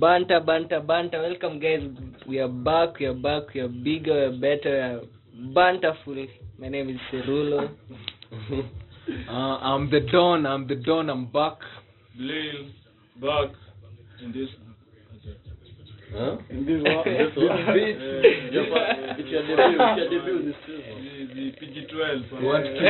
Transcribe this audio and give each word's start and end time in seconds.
Banta, 0.00 0.40
banta, 0.40 0.80
banta. 0.80 1.18
Welcome, 1.20 1.58
guys. 1.60 1.82
We 2.26 2.38
are 2.38 2.48
back. 2.48 2.98
We 2.98 3.06
are 3.06 3.14
back. 3.14 3.52
We 3.54 3.60
are 3.60 3.68
bigger. 3.68 4.14
We 4.14 4.36
are 4.36 4.38
better. 4.40 5.00
We 5.34 5.40
are 5.40 5.52
bantaful. 5.54 6.28
My 6.58 6.68
name 6.68 6.88
is 6.90 7.00
Cerulo. 7.12 7.70
Uh, 9.28 9.32
I'm 9.32 9.90
the 9.90 10.00
Don. 10.12 10.46
I'm 10.46 10.68
the 10.68 10.76
Don. 10.76 11.10
I'm 11.10 11.26
back. 11.32 11.56
Lil 12.16 12.68
back 13.20 13.50
in 14.22 14.30
this. 14.30 14.48
Huh? 16.14 16.36
In 16.50 16.64
this 16.64 16.80
one, 16.84 17.04
This 17.18 17.34
one. 17.34 17.58
Your 18.54 18.66
fa- 18.70 19.16
It's 19.18 19.28
your 19.30 19.42
debut. 19.42 19.78
It's 19.80 19.98
your 19.98 20.10
debut 20.10 20.38
this 20.46 20.54
the, 20.66 20.74
the 21.34 21.44
PG12. 21.58 22.40
You 22.40 22.46
want 22.46 22.64
to 22.64 22.70
Eh? 22.70 22.84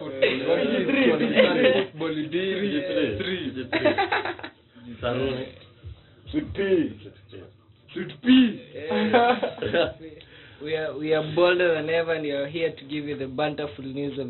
football? 0.00 0.26
You 0.26 0.48
want 0.48 0.62
kids 0.74 0.90
to 0.90 1.12
understand 1.12 1.56
football? 1.92 2.12
You 2.16 2.26
did. 2.26 2.48
PG3. 2.58 2.90
Three. 3.18 3.42
PG3. 3.70 5.67
Saruni. 6.32 6.32
Sweet 6.32 6.54
pea. 6.54 7.10
Sweet 7.92 8.22
P. 8.22 8.26
we 10.62 10.76
are 10.76 10.98
we 10.98 11.14
are 11.14 11.34
bolder 11.34 11.74
than 11.74 11.88
ever, 11.90 12.14
and 12.14 12.22
we 12.22 12.30
are 12.30 12.46
here 12.46 12.70
to 12.70 12.84
give 12.84 13.04
you 13.04 13.16
the 13.16 13.24
bantaful 13.24 13.84
news 13.94 14.18
of 14.18 14.28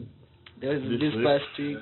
This 0.61 0.83
this 1.01 1.15
past 1.25 1.45
week. 1.59 1.79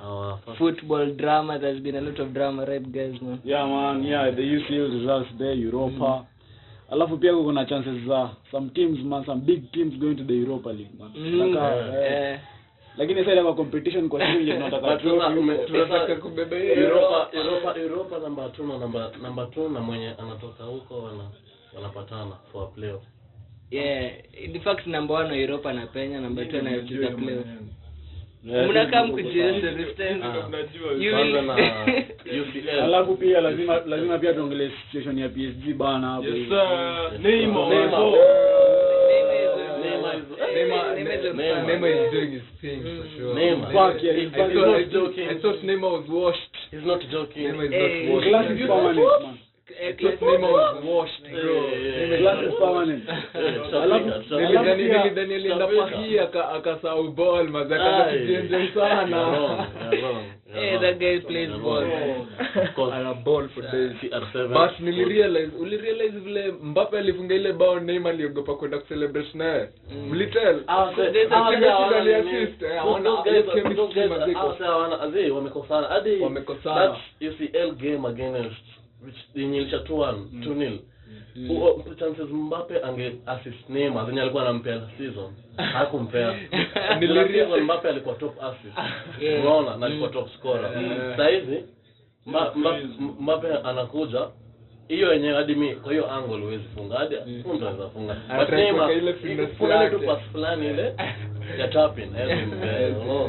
Our 0.00 0.40
Football 0.58 1.14
drama. 1.16 1.58
There's 1.58 1.82
been 1.82 1.96
a 1.96 2.00
lot 2.00 2.18
of 2.18 2.32
drama, 2.32 2.64
right, 2.64 2.92
guys? 2.92 3.20
Man. 3.20 3.40
Yeah 3.44 3.66
man, 3.66 4.02
yeah, 4.02 4.30
the 4.30 4.40
UCL 4.40 5.00
results 5.00 5.28
there, 5.38 5.52
Europa. 5.52 6.26
Alafu 6.90 7.18
pia 7.20 7.32
kuna 7.32 7.66
chances 7.66 8.06
za 8.08 8.30
some 8.50 8.70
teams 8.70 8.98
man, 9.04 9.24
some 9.26 9.40
big 9.44 9.70
teams 9.72 10.00
going 10.00 10.16
to 10.16 10.24
the 10.24 10.32
Europa 10.32 10.70
League 10.70 10.98
man. 10.98 11.12
Mm. 11.14 11.52
Nataka, 11.52 11.92
yeah. 11.92 12.32
Eh, 12.32 12.40
lakini 12.96 13.24
sasa 13.24 13.42
kwa 13.42 13.54
competition 13.54 14.08
kwa 14.08 14.20
timu 14.20 14.38
yenye 14.38 14.52
tunataka. 14.52 14.86
Tunataka 15.66 16.16
kubeba 16.16 16.56
Europa, 16.56 17.28
Europa, 17.32 17.74
Europa 17.80 18.18
namba 18.18 18.46
2 18.46 18.66
na 18.68 18.78
namba 18.78 19.10
namba 19.22 19.42
2 19.42 19.72
na 19.72 19.80
mwenye 19.80 20.08
anatoka 20.08 20.64
huko 20.64 21.02
wana 21.02 21.24
wanapatana 21.76 22.32
for 22.52 22.72
playoff. 22.74 23.02
yeah. 23.70 24.10
In 24.44 24.60
fact, 24.60 24.86
number 24.86 25.16
one 25.16 25.28
wa 25.30 25.36
Europa 25.36 25.70
anapenya, 25.70 26.20
number 26.20 26.44
na 26.62 26.70
playoff. 27.24 27.46
Mnakaa 28.44 29.02
sisi 29.02 29.06
tuko 29.06 29.06
mkujiosha 29.06 29.60
kwa- 29.60 29.84
this 29.84 29.96
time. 29.96 30.20
Ah. 30.24 30.48
Na. 31.42 31.86
Alafu 32.84 33.16
pia 33.16 33.40
lazima 33.40 33.80
lazima 33.86 34.18
pia 34.18 34.32
tuongelee 34.34 34.70
situation 34.86 35.18
ya 35.18 35.28
PSG 35.28 35.74
bana 35.74 36.06
hapo. 36.08 36.26
Neymar. 37.22 37.68
Neymar. 40.16 40.38
Oh. 40.40 40.54
Neymar 40.54 40.84
is- 40.90 40.96
Neymar, 40.96 40.96
Neymar 40.96 41.14
is 41.14 41.24
on 41.30 41.36
Neymar. 41.36 41.54
fire. 41.54 41.64
Neymar 41.70 41.90
is 41.90 42.10
doing 42.12 42.32
his 42.32 42.42
thing 42.60 42.80
for 42.82 43.06
sure. 43.16 43.34
Neymar. 43.34 43.72
Fuck 43.72 44.02
yeah, 44.02 44.12
He- 44.12 44.20
he's 44.20 44.30
he's 44.30 44.38
fucking 44.38 44.54
not 44.56 44.66
not 44.66 44.90
joking. 44.90 45.26
I 45.28 45.34
thought 45.42 45.58
Neymar 45.62 45.90
was 45.98 46.06
washed. 46.08 46.54
He's 46.70 46.84
not 46.84 47.00
joking. 47.10 47.42
Neymar 47.48 47.64
is 47.66 47.72
Hey, 47.72 48.06
not 48.06 48.14
washed. 48.14 48.28
Class 48.28 48.50
is 48.50 48.58
man. 48.58 48.68
permanent 48.68 49.22
man. 49.22 49.38
Eh, 49.80 49.88
I 49.88 49.92
thought 49.96 50.20
Neymar 50.20 50.50
was 50.50 50.84
washed, 50.84 51.22
bro. 51.30 51.54
Eh, 51.70 52.18
Class 52.20 52.38
is 52.44 52.54
permanent. 52.58 53.02
Eh, 53.08 53.14
Alafu- 53.40 53.70
Shafika, 53.70 53.90
Nili- 53.90 54.28
Shafika. 54.28 54.64
Dani- 54.66 54.88
nili- 54.88 55.14
Dani 55.14 55.34
alienda 55.34 55.66
Shafika. 55.66 55.96
pahi 55.96 56.18
aka- 56.18 56.48
akasahau 56.58 57.08
ball 57.12 57.48
maza 57.48 57.74
akaanza 57.76 58.06
Aye. 58.06 58.18
kujienjoy 58.18 58.60
You're 58.60 58.74
wrong, 58.74 58.98
sana 58.98 59.16
you're 59.16 59.30
wrong, 59.30 59.66
you're 59.92 60.24
Hey, 60.52 60.78
that 60.78 60.98
guy 60.98 61.20
plays 61.20 61.50
ball. 61.62 62.92
Ana 62.92 63.14
ball 63.24 63.48
for 63.54 63.62
days 63.62 63.96
CR7. 64.02 64.52
but 64.52 64.80
nilirealize 64.80 65.56
ulirealize 65.60 66.18
vile 66.18 66.52
mbape 66.62 66.98
alifunga 66.98 67.34
ile 67.34 67.52
bao 67.52 67.80
neymar 67.80 68.12
aliogopa 68.12 68.54
kwenda 68.54 68.78
kucelebrate 68.78 69.38
naye? 69.38 69.68
Mlitel 70.10 70.60
wamekosana. 75.30 75.86
Hadi 75.86 76.20
Wamekosana. 76.20 76.88
that 76.88 76.98
UCL 77.20 77.72
game 77.72 78.08
against 78.08 78.60
which 79.04 79.16
yenye 79.34 79.58
ilisha 79.58 79.76
2-1, 79.76 80.14
2-0. 80.40 80.78
Huo- 81.48 81.94
chances 81.98 82.28
Mbappe 82.30 82.82
ange 82.84 83.12
assist 83.26 83.68
Neymar 83.68 84.06
zenye 84.06 84.20
alikuwa 84.20 84.42
anampea 84.42 84.80
season. 84.98 85.32
Hakumpea. 85.56 86.34
Niliria- 87.00 87.60
Mbappe 87.62 87.88
alikuwa 87.88 88.14
top 88.14 88.42
assist. 88.42 88.78
Unaona 89.42 89.76
na 89.76 89.86
alikuwa 89.86 90.08
top 90.10 90.28
scorer. 90.38 90.70
Sasa 91.10 91.28
hivi 91.28 91.64
Mbappe 93.20 93.48
anakuja 93.64 94.28
hiyo 94.90 95.12
yenye 95.12 95.28
hadi 95.32 95.54
mi 95.54 95.74
kwa 95.74 95.92
hiyo 95.92 96.10
angle 96.12 96.36
huwezi 96.36 96.64
funga. 96.74 96.96
Hadi 96.96 97.16
mtu 97.38 97.52
anaweza 97.54 97.88
funga. 97.88 98.16
But 98.38 98.48
Neymar 98.48 98.90
kuna 99.58 99.84
ile 99.84 99.90
tu 99.90 100.06
pass 100.06 100.20
fulani 100.32 100.66
ile 100.66 100.94
ya 101.60 101.68
tapin 101.68 102.08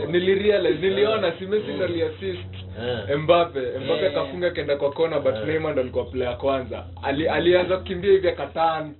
nilirealize 0.07 0.89
niliona 0.89 1.31
si 1.31 1.45
Messi 1.45 1.71
ndo 1.73 1.85
aliassist 1.85 2.39
Mbappe. 3.17 3.59
Mbappe 3.85 4.07
akafunga 4.07 4.49
kenda 4.51 4.75
kwa 4.75 4.91
kona 4.91 5.19
but 5.19 5.35
Neymar 5.47 5.71
ndo 5.71 5.81
alikuwa 5.81 6.05
player 6.05 6.37
kwanza. 6.37 6.85
Ali, 7.03 7.27
alianza 7.27 7.77
kukimbia 7.77 8.11
hivi 8.11 8.29
akatan 8.29 8.95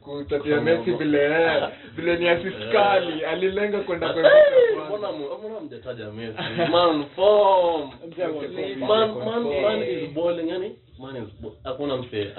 kutatia 0.00 0.60
Messi 0.60 0.90
vile 0.90 1.24
eh, 1.24 1.62
vile 1.96 2.16
ni 2.16 2.28
assist 2.28 2.72
kali. 2.72 3.24
Alilenga 3.24 3.78
kwenda 3.80 4.08
kwa 4.08 4.20
Mbappe 4.20 4.86
mbona 4.86 5.12
mbona 5.12 5.60
mjataja 5.60 6.10
Messi? 6.10 6.70
Man 6.70 7.04
form. 7.16 7.90
Man 8.78 9.14
man 9.24 9.62
man 9.62 9.82
is 9.82 10.10
bowling 10.14 10.48
yani 10.48 10.76
hakuna 11.64 11.96
mse 11.96 12.32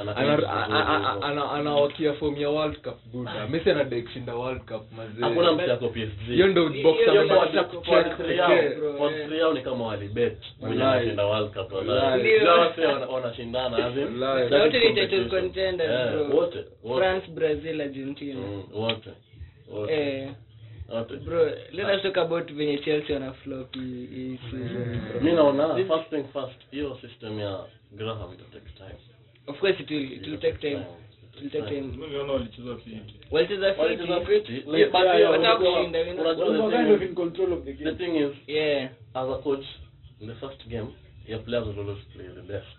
anawakia 1.54 2.14
fomu 2.14 2.38
ya 2.38 2.50
world 2.50 2.78
cup 2.82 2.96
buda 3.14 3.48
messi 3.48 3.70
anadai 3.72 4.02
kushinda 4.02 4.36
world 4.36 4.62
cup 4.62 4.82
hakuna 5.22 5.52
mazee 5.52 5.64
mse 5.64 5.72
ako 5.72 5.90
PSG 5.90 6.26
hiyo 6.26 6.48
ndo 6.48 6.70
yao- 9.38 9.54
ni 9.54 9.62
kama 9.62 9.86
walibet 9.88 10.38
mwenye 10.60 10.84
anashinda 10.84 11.26
world 11.26 11.54
cup 11.54 11.72
wanashindana 13.14 13.78
Wote 16.36 16.58
wote. 16.84 17.00
France, 17.06 17.28
Brazil, 17.32 17.82
Argentina. 17.82 18.40
Wote 18.74 19.10
wote 19.72 19.94
Bro, 20.88 21.52
let 21.74 21.86
us 21.96 22.02
talk 22.04 22.18
about 22.18 22.48
venye 22.52 22.78
Chelsea 22.78 23.14
wana 23.14 23.34
flop 23.34 23.76
hii 23.76 24.06
hii 24.08 24.38
season, 24.52 25.00
bro. 25.12 25.22
mi 25.22 25.32
naona 25.32 25.76
first 25.76 26.10
thing 26.10 26.24
first 26.34 26.72
hiyo 26.72 26.98
system 27.02 27.40
ya 27.40 27.64
graham 27.92 28.34
ita 28.34 28.44
take 28.44 28.72
time 28.78 29.00
Of 29.48 29.60
course 29.60 29.80
it 29.80 29.90
will, 29.90 30.12
it 30.14 30.28
will 30.28 30.40
take 30.40 30.58
time. 30.58 30.82
It 31.36 31.42
will 31.42 31.50
take 31.52 31.68
time. 31.76 31.82
Mimi 31.82 32.08
naona 32.14 32.34
walicheza 32.34 32.76
fiti. 32.78 33.16
Walicheza 33.32 33.76
Walicheza 33.78 34.20
fiti. 34.26 34.52
fiti, 34.54 34.78
Yeah, 34.80 34.92
but 34.92 35.02
yeah, 35.02 35.16
hiyo 35.16 35.32
wataka 35.32 35.56
unajua- 35.60 35.76
kushinda, 35.78 36.00
you 36.00 36.14
know. 36.14 36.26
unajua 36.26 36.46
the 36.48 36.78
thing 36.78 36.78
kind 36.78 36.92
of 36.92 37.02
is- 37.02 37.10
in 37.10 37.16
control 37.16 37.54
of 37.54 37.64
the 37.66 37.74
game. 37.74 37.92
the 37.92 38.06
thing 38.06 38.16
is 38.18 38.32
Yeah. 38.48 38.90
as 39.14 39.30
a 39.30 39.38
coach 39.38 39.66
in 40.22 40.28
the 40.28 40.36
first 40.36 40.68
game 40.68 40.88
your 41.28 41.44
players 41.44 41.68
will 41.68 41.80
always 41.80 42.06
play 42.06 42.28
the 42.28 42.42
best 42.42 42.78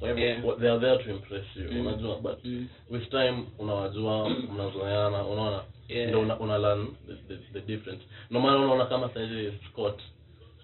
kwa 0.00 0.08
hivyo 0.08 0.24
Yeah. 0.24 0.58
they 0.60 0.70
are 0.70 0.80
there 0.80 1.04
to 1.04 1.10
impress 1.10 1.44
you. 1.56 1.72
Mm. 1.72 1.86
unajua 1.86 2.16
but 2.20 2.44
Mm. 2.44 2.68
with 2.90 3.08
time 3.10 3.44
unawajua 3.58 4.28
mnazoeana 4.30 5.24
unaona. 5.24 5.62
Yeah. 5.88 6.08
ndio 6.08 6.20
una, 6.20 6.38
una 6.38 6.58
learn 6.58 6.86
the, 7.06 7.14
the, 7.14 7.42
the 7.52 7.60
difference. 7.60 8.04
Ndio 8.30 8.40
maana 8.42 8.58
unaona 8.58 8.86
kama 8.86 9.08
saizi 9.14 9.52
Scott 9.72 10.00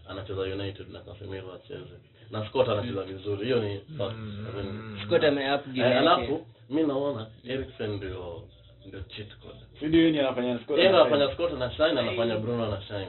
anacheza 0.08 0.40
United 0.42 0.90
na 0.92 1.00
Casemiro 1.00 1.52
acheze. 1.54 1.96
Na 2.30 2.46
Scott 2.48 2.68
anacheza 2.68 3.02
vizuri. 3.02 3.44
Hiyo 3.44 3.62
ni 3.62 3.80
fact. 3.98 4.12
I 4.12 4.56
mean, 4.56 4.98
Scott 5.06 5.24
ame 5.24 5.44
game 5.66 5.80
eh, 5.90 5.98
alafu 5.98 6.46
mi 6.70 6.82
naona 6.82 7.26
Eriksen 7.44 7.90
ndio 7.90 8.42
ndio 8.86 9.00
cheat 9.00 9.28
code. 9.38 9.88
Ndio 9.88 10.00
yeye 10.00 10.20
anafanya 10.20 10.58
score. 10.58 10.82
yeye 10.82 10.94
anafanya. 10.94 11.34
Scott 11.34 11.52
anashine 11.52 12.00
anafanya 12.00 12.36
Bruno 12.36 12.70
na 12.70 12.82
shine 12.82 13.08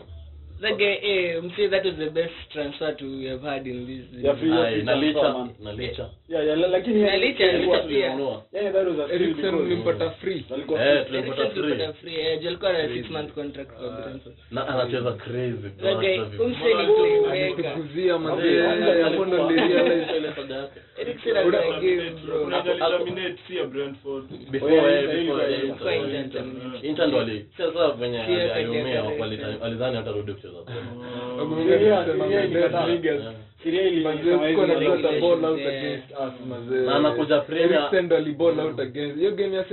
That 0.63 0.77
guy, 0.77 0.95
eh, 1.03 1.43
msee, 1.43 1.67
that 1.69 1.85
was 1.85 1.95
the 1.95 2.09
best 2.09 2.33
transfer 2.53 2.95
to 2.97 3.05
we 3.05 3.25
have 3.27 3.41
had 3.43 3.67
in 3.67 3.85
this. 3.85 4.23
Yeah, 4.23 4.35
free- 4.37 4.49
yeah, 4.49 4.63
Ai, 4.67 4.81
na 4.83 4.95
licha 4.95 5.47
na 5.63 5.71
licha. 5.73 6.09
Yeah, 6.29 6.45
yeah, 6.45 6.57
lakini 6.71 7.01
Na 7.01 7.17
licha- 7.17 7.49
alikuwa- 7.49 7.79
tulinunua 7.79 8.43
Yeah, 8.53 8.73
that 8.73 8.87
was 8.87 8.99
a 8.99 9.05
steal 9.07 9.21
Eriksen 9.21 9.55
ulimpata 9.55 10.09
free. 10.09 10.45
Eh 10.49 10.77
free. 10.77 11.05
tulimpata 11.05 11.49
free 11.49 11.61
tulipata 11.61 11.93
free, 11.93 12.15
eh, 12.15 12.39
alikuwa 12.47 12.73
na 12.73 12.87
six 12.87 13.09
month 13.09 13.31
contract 13.33 13.71
kwa 13.71 13.89
Brentford. 13.89 14.35
na 14.51 14.67
anacheza 14.67 15.11
crazy 15.11 15.69
That 15.81 15.99
guy, 15.99 16.19
umsee 16.45 16.73
ni 16.73 16.93
playmaker. 17.23 17.75
tukuzia 17.75 18.19
mazee 18.19 18.61
hapo 19.03 19.25
ndo 19.25 19.49
nilirealize 19.51 20.11
ile 20.17 20.31
yake. 20.55 20.79
Eh, 20.97 21.07
eh, 21.07 21.15
sasa 27.57 27.91
venye 27.91 28.21
aliumia 28.51 29.03
walidhani 29.61 29.95
hatarudi 29.95 30.33
kucheza 30.33 30.57
Na 36.85 36.95
anakuja 36.95 37.41
hiyo 39.15 39.31
game 39.31 39.55
ya 39.55 39.65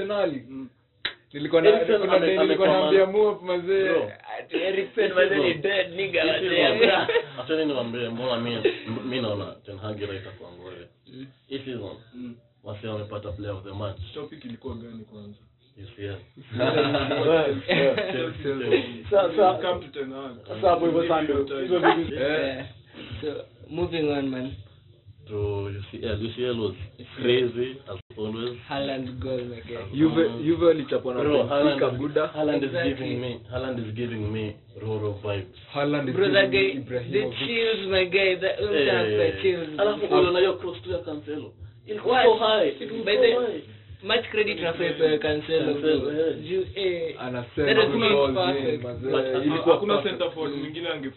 nilikuwa 1.33 1.63
na 1.63 1.71
kuna 1.99 2.19
day 2.19 2.39
nilikuwa 2.39 2.69
naambia 2.69 3.07
Muop 3.07 3.43
mazee 3.43 3.91
Ati 4.39 4.57
Eriksen, 4.57 5.13
mazee, 5.13 5.37
ni 5.39 5.55
dead 5.55 5.93
nigga, 5.97 6.25
mazee. 6.25 6.49
season, 6.49 7.09
acheni 7.45 7.65
niwaambie 7.65 8.09
mbona 8.09 8.37
mi 8.41 8.59
mi 9.05 9.21
naona 9.21 9.55
Ten 9.67 9.79
Hag 9.79 10.01
raita 10.01 10.31
kwa 10.31 10.53
ngole 10.53 10.89
hii 11.49 11.59
season 11.59 11.97
wasi 12.65 12.87
wamepata 12.87 13.33
player 13.33 13.55
of 13.57 13.65
the 13.65 13.73
match 13.73 14.01
Topic 14.15 14.45
ilikuwa 14.45 14.75
gani 14.75 15.05
kwanza? 15.05 15.39
Sasa 20.49 20.69
hapo 20.71 20.87
hivyo 20.87 21.09
Eh. 22.23 22.65
Moving 23.69 24.09
on, 24.11 24.27
man. 24.29 24.53
To 25.31 25.39
UCL. 25.79 26.17
UCL 26.27 26.57
was 26.59 26.75
crazy 27.17 27.79
as 27.91 27.99
always. 28.19 28.59
Haaland 28.69 29.21
goal 29.21 29.39
again. 29.53 29.87
Juve 29.95 30.43
Juve 30.45 30.65
walichapwa 30.67 31.15
na 31.15 31.21
Benfica 31.25 31.49
Haaland, 31.49 31.99
Buda. 31.99 32.27
Haaland 32.27 32.63
is 32.65 32.69
Exactly. 32.71 32.95
giving 32.95 33.21
me 33.21 33.41
Haaland 33.53 33.79
is 33.89 33.95
giving 33.95 34.33
me 34.33 34.57
Roro 34.83 35.13
vibes. 35.23 35.57
Haaland 35.75 36.09
is 36.09 36.15
Brother 36.17 36.47
giving 36.49 36.85
guy, 36.85 37.03
the 37.11 37.23
chills, 37.39 37.87
my 37.91 38.05
guy. 38.05 38.35
the 38.37 38.51
ultra 38.63 39.05
hey. 39.05 39.43
chills. 39.43 39.69
alafu 39.81 40.07
uliona 40.15 40.39
hiyo 40.39 40.53
cross 40.55 40.83
tu 40.83 40.91
ya 40.91 40.99
Cancelo. 40.99 41.53
Ilikuwa 41.87 42.23
so 42.25 42.35
high. 42.35 42.69
It 42.69 42.81
was 42.93 43.05
so 43.05 43.41
high. 43.41 43.63
Much 44.03 44.25
credit 44.31 44.57
tunafaa 44.57 45.19
Cancelo. 45.19 45.73
Juu, 46.49 46.65
eh, 46.75 47.15
hakuna 49.67 50.03
center 50.03 50.31
forward 50.31 50.55
mwingine 50.57 50.89
ange 50.89 51.11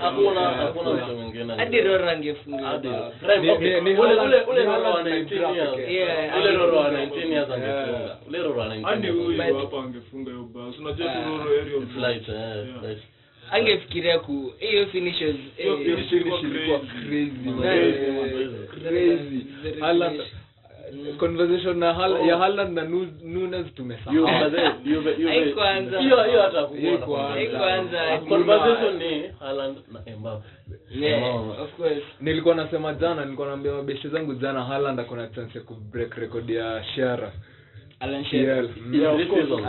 hakuna 0.00 0.40
hakuna 0.40 0.92
mtu 0.94 1.16
mwingine. 1.16 1.54
hadi 1.54 1.80
Roro 1.80 2.08
angefunga 2.10 2.66
Hadi- 2.66 2.88
bao. 2.88 3.12
Prime, 3.20 3.42
Ni- 3.42 3.50
okay. 3.50 3.80
ni- 3.80 3.80
ni 3.92 4.00
Ule- 4.00 4.14
ule- 4.14 4.42
ule 4.42 4.60
ni 4.62 4.68
wa 4.68 5.02
19 5.02 5.42
years. 5.56 5.78
Yeah, 5.90 6.38
Ule 6.38 6.50
Roro 6.56 6.76
wa 6.78 6.90
19 6.90 7.32
years 7.32 7.50
angefunga. 7.50 8.18
Ule 8.28 8.38
Roro 8.38 8.60
wa 8.60 8.66
19 8.68 8.84
hadi 8.90 9.08
huyu 9.08 9.42
hapa 9.42 9.78
angefunga 9.82 10.30
hiyo 10.30 10.42
bao 10.54 10.68
unajua 10.80 11.06
tu 11.06 11.18
Ah. 11.18 11.28
Roro 11.28 11.50
aerial 11.50 11.82
It's 11.82 12.28
eh, 12.28 12.98
angefikiria 13.50 14.18
ku 14.18 14.52
hiyo 14.58 14.86
finishes 14.86 15.36
Hiyo 15.56 15.72
eh, 15.80 15.84
finish 15.86 16.12
ilikuwa 16.12 16.40
ilikuwa 16.40 16.78
crazy. 16.80 17.40
crazy, 18.80 19.46
conversation 21.18 21.78
na 21.78 21.92
Haaland- 21.94 22.26
ya 22.28 22.38
Haaland 22.38 22.72
na 22.76 22.84
Nunes 23.24 23.74
tumesahau. 23.74 24.14
You- 24.14 24.26
mazee, 24.26 24.70
you- 24.84 25.02
you- 25.18 25.28
Haikuanza. 25.28 26.00
hiyo 26.00 26.22
hiyo 26.24 26.42
hata 26.42 26.58
Haikuanza. 26.60 27.98
Haikuanza. 27.98 28.18
conversation 28.28 28.96
ni 28.96 29.22
Haaland 29.40 29.76
na 29.92 30.16
Mbappe. 30.16 30.48
Yeah, 30.90 31.60
of 31.62 31.72
course. 31.76 32.02
nilikuwa 32.20 32.54
nasema 32.54 32.94
jana 32.94 33.24
nilikuwa 33.24 33.48
naambia 33.48 33.72
mabeshe 33.72 34.08
zangu 34.08 34.34
jana 34.34 34.64
Haaland 34.64 35.00
akona 35.00 35.26
chance 35.28 35.58
ya 35.58 35.64
kubreak 35.64 36.14
record 36.14 36.50
ya 36.50 36.84
Shara 36.96 37.32
Alan 38.00 38.24
Shearer. 38.24 38.64
Mm. 38.86 38.94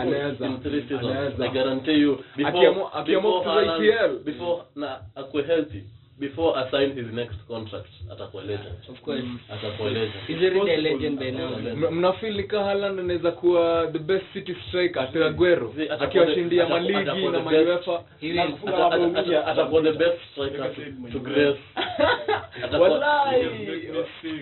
Anaweza. 0.00 1.44
I 1.44 1.48
guarantee 1.48 2.00
you, 2.00 2.18
before- 2.36 2.48
Akiamua- 2.48 3.04
before 3.06 3.38
kucheza 3.38 3.50
Haaland- 3.50 4.24
before 4.24 4.62
na 4.76 4.98
akue 5.14 5.42
healthy 5.42 5.80
before 6.18 6.60
assign 6.60 6.92
his 6.94 7.12
next 7.12 7.36
contract 7.48 7.88
atakueleza 8.12 8.64
Of 8.88 9.00
course. 9.00 9.24
atakueleza 9.50 10.12
is 10.28 10.38
there 10.38 10.60
a 10.60 10.76
legend 10.76 11.18
by 11.18 11.30
now. 11.30 11.90
Mnafeel 11.90 12.36
nika 12.36 12.64
Haaland 12.64 13.00
anaweza 13.00 13.30
kuwa 13.32 13.88
the 13.92 13.98
best 13.98 14.24
city 14.32 14.56
striker 14.68 15.12
to 15.12 15.24
Aguero 15.26 15.74
akiwashindia 16.00 16.68
maligi 16.68 16.92
na 16.92 17.14
the 17.14 17.30
ma 17.30 17.50
best. 17.50 17.66
UEFA 17.86 18.02
He 18.20 18.32
Na 18.32 18.42
will. 18.42 18.52
kufunga 18.52 18.74
Ata- 18.86 18.98
mabao 18.98 19.08
mingi. 19.22 19.34
atakuwa 19.36 19.82
the 19.82 19.92
best 19.92 20.18
striker 20.32 20.70
to- 21.12 21.18
grace 21.20 21.58
Wallahi. 22.80 23.44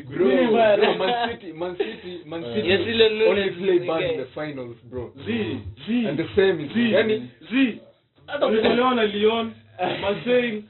Bro. 0.06 0.26
Man 0.98 1.30
City, 1.30 1.52
Man 1.52 1.76
City, 1.76 2.20
Man 2.26 2.44
Uh, 2.44 2.54
City 2.54 2.68
Yes, 2.68 2.80
ile 2.86 3.28
only 3.28 3.50
play 3.50 3.78
bad 3.78 4.02
in 4.02 4.16
the 4.18 4.26
finals, 4.34 4.76
bro. 4.84 5.12
Z, 5.26 5.58
Z, 5.86 6.06
And 6.08 6.18
the 6.18 6.28
same 6.36 6.60
is, 6.64 6.70
yani, 6.92 7.28
Z. 7.50 7.80
Wametolewa 8.40 8.94
na 8.94 9.02
Lyon, 9.04 9.52
Marseille. 10.00 10.62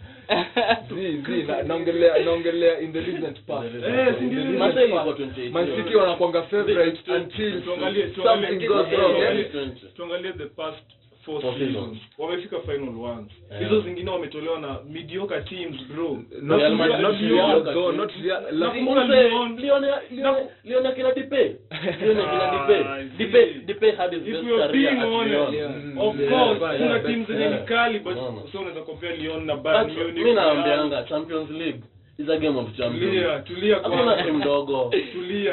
Zi, 0.88 1.22
zi, 1.26 1.46
naongelea 1.66 2.18
naongelea 2.24 2.80
in 2.80 2.92
the 2.92 3.00
recent 3.00 3.40
past. 3.46 3.64
Eh, 3.74 4.14
si 4.18 4.24
ndio? 4.24 4.40
In 4.40 4.52
the 4.52 4.58
Man 4.58 4.68
recent 4.70 4.84
City 4.84 4.92
past. 4.92 5.06
iko 5.08 5.12
28 5.12 5.50
Man 5.52 5.66
years. 5.66 5.84
City 5.84 5.96
wanakwanga 5.96 6.42
favorite 6.42 7.12
until 7.12 7.62
something 7.64 8.66
goes 8.68 8.88
wrong. 8.92 9.14
tuangalie- 9.14 9.24
Yani, 9.24 9.44
Twenty. 9.44 9.86
tuangalie 9.96 10.32
the 10.32 10.46
past 10.46 10.84
four 11.24 11.40
Four 11.40 11.52
seasons. 11.54 11.74
seasons. 11.76 11.98
wamefika 12.18 12.60
final 12.60 12.94
once 13.00 13.32
Yeah. 13.50 13.62
hizo 13.62 13.80
zingine 13.80 14.10
wametolewa 14.10 14.58
na 14.60 14.78
mediocre 14.90 15.40
teams 15.40 15.76
bro. 15.94 16.18
Not 16.42 16.60
Real 16.60 16.74
Madrid- 16.74 17.00
not 17.00 17.20
Real, 17.20 17.64
though, 17.64 17.92
not 17.96 18.12
Real. 18.22 18.42
la- 18.50 18.66
Nakumbuka 18.66 19.04
Mse, 19.04 19.28
Lyon. 19.28 19.56
Lyon 19.58 19.84
ya- 19.84 20.02
Lyon- 20.10 20.46
Lyon 20.64 20.86
Dipe. 21.14 21.56
Ah, 21.70 21.76
I 21.76 23.04
Depay- 23.18 23.52
see. 23.54 23.60
Depay 23.66 23.90
had 23.96 24.12
his 24.12 24.22
best 24.22 24.44
career 24.44 24.72
being 24.72 25.02
honest, 25.02 25.50
Mm, 25.84 25.98
of 25.98 26.16
course 26.28 26.78
kuna 26.78 27.00
teams 27.00 27.26
zenye 27.26 27.48
ni 27.48 27.58
kali 27.66 27.98
but 27.98 28.14
so 28.52 28.58
unaweza 28.60 28.80
compare 28.82 29.16
Lyon 29.16 29.44
na 29.46 29.56
Bayern 29.56 29.92
Munich 29.92 30.14
Mimi 30.14 30.32
naambianga 30.34 31.02
Champions 31.02 31.50
League 31.50 31.80
is 32.18 32.28
a 32.28 32.36
game 32.36 32.58
of 32.58 32.66
tulia 32.76 33.38
tulia 33.38 33.80
kwa. 33.80 33.90
Hakuna 33.96 34.22
timu 34.22 34.38
ndogo. 34.38 34.92
tulia. 35.12 35.52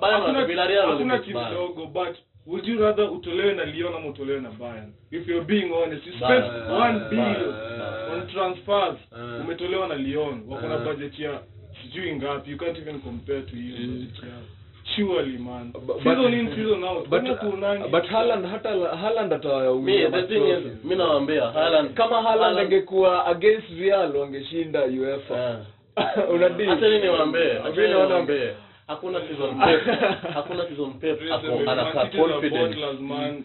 Bayern 0.00 0.46
Villarreal 0.46 0.86
hakuna 0.90 1.18
timu 1.18 1.40
ndogo 1.50 1.86
but 1.86 2.16
would 2.46 2.66
you 2.66 2.80
rather 2.80 3.10
utolewe 3.10 3.54
na 3.54 3.64
Lyon 3.64 3.94
ama 3.94 4.08
utolewe 4.08 4.40
na 4.40 4.50
Bayern 4.50 4.92
if 5.10 5.28
you're 5.28 5.44
being 5.46 5.72
honest 5.72 6.06
you 6.06 6.12
spent 6.12 6.44
1 6.44 7.08
billion 7.10 7.54
on 8.12 8.26
transfers. 8.26 8.98
umetolewa 9.40 9.88
na 9.88 9.94
Lyon 9.94 10.42
wako 10.48 10.68
na 10.68 10.78
budget 10.78 11.18
ya 11.18 11.40
sijui 11.82 12.16
ngapi. 12.16 12.50
You 12.50 12.58
can't 12.58 12.78
even 12.78 13.00
compare 13.00 13.42
to 13.42 13.56
hiyo 13.56 13.76
budget 13.76 14.22
yao 14.22 14.42
surely 14.96 15.38
man. 15.38 15.72
But- 15.72 16.02
season 16.02 16.34
in 16.34 16.46
season 16.54 16.84
out 16.84 17.08
but 17.08 17.22
kuunangi. 17.40 17.88
but 17.90 18.04
Haaland 18.06 18.46
hata 18.46 18.68
Haaland 18.96 19.30
Me, 19.30 19.36
atawaumia 19.36 20.10
the 20.10 20.22
thing 20.22 20.44
is, 20.48 20.84
mi 20.84 20.96
nawaambia 20.96 21.50
Haaland 21.50 21.94
kama 21.94 22.22
Haaland 22.22 22.58
angekuwa 22.58 23.26
against 23.26 23.70
Real 23.80 24.16
wangeshinda 24.16 24.84
UEFA. 24.84 25.50
Eh. 25.50 25.56
unadii 26.34 26.66
Acha 26.66 26.88
mimi 26.88 26.98
niwaambie, 26.98 27.52
acha 27.52 27.70
Mimi 27.70 27.82
mimi 27.88 27.88
niwaambie. 27.88 28.54
Hakuna 28.86 29.20
season 29.28 29.58
pep, 29.64 29.80
hakuna 30.34 30.64
season 30.68 30.92
pep. 31.00 31.20
Hapo 31.28 31.70
anakaa 31.70 32.06
confident. 32.06 32.76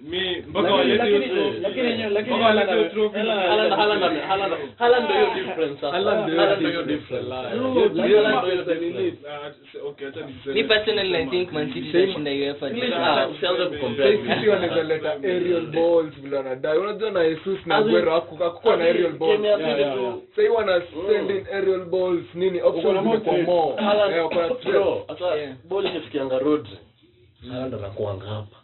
mimi 0.03 0.43
mpaka 0.47 0.73
walete 0.73 0.97
lakini- 1.03 1.59
lakini- 1.61 2.03
Haaland- 3.49 3.75
Haaland 3.75 4.17
Haaland 4.77 5.03
ndio 5.05 5.15
hiyo 5.17 5.29
difference. 5.45 5.85
Haaland 5.85 6.23
ndio 6.23 6.35
hiyo 6.69 8.21
ndio 8.29 8.51
hiyo 8.51 8.63
difference. 8.63 9.27
Ah, 9.29 9.87
okay, 9.87 10.07
acha 10.07 10.19
niseme- 10.21 10.53
ni 10.53 10.63
personal 10.63 11.15
I 11.15 11.25
think 11.25 11.51
Man 11.51 11.73
City 11.73 11.89
itashinda 11.89 12.31
UEFA. 12.31 12.69
Ah, 12.97 13.27
usianze 13.27 13.65
kucompare 13.65 14.17
sisi 14.17 14.49
wanaweza 14.49 14.83
leta 14.83 15.11
aerial 15.23 15.61
balls 15.61 16.13
vile 16.21 16.37
wanadai. 16.37 16.77
Unajua 16.77 17.11
na 17.11 17.23
Jesus 17.29 17.65
na 17.65 17.75
Aguero 17.75 18.11
haku- 18.11 18.43
hakukuwa 18.43 18.77
na 18.77 18.83
aerial 18.83 19.11
balls. 19.11 19.41
sasa 20.35 20.51
wana 20.51 20.81
send 21.07 21.29
in 21.29 21.45
aerial 21.53 21.85
balls 21.85 22.25
nini? 22.35 22.57
Na 22.57 22.65
options 22.65 23.03
more 23.45 23.75
hata 25.29 25.39
Yeah. 25.41 25.55
hapa. 28.25 28.55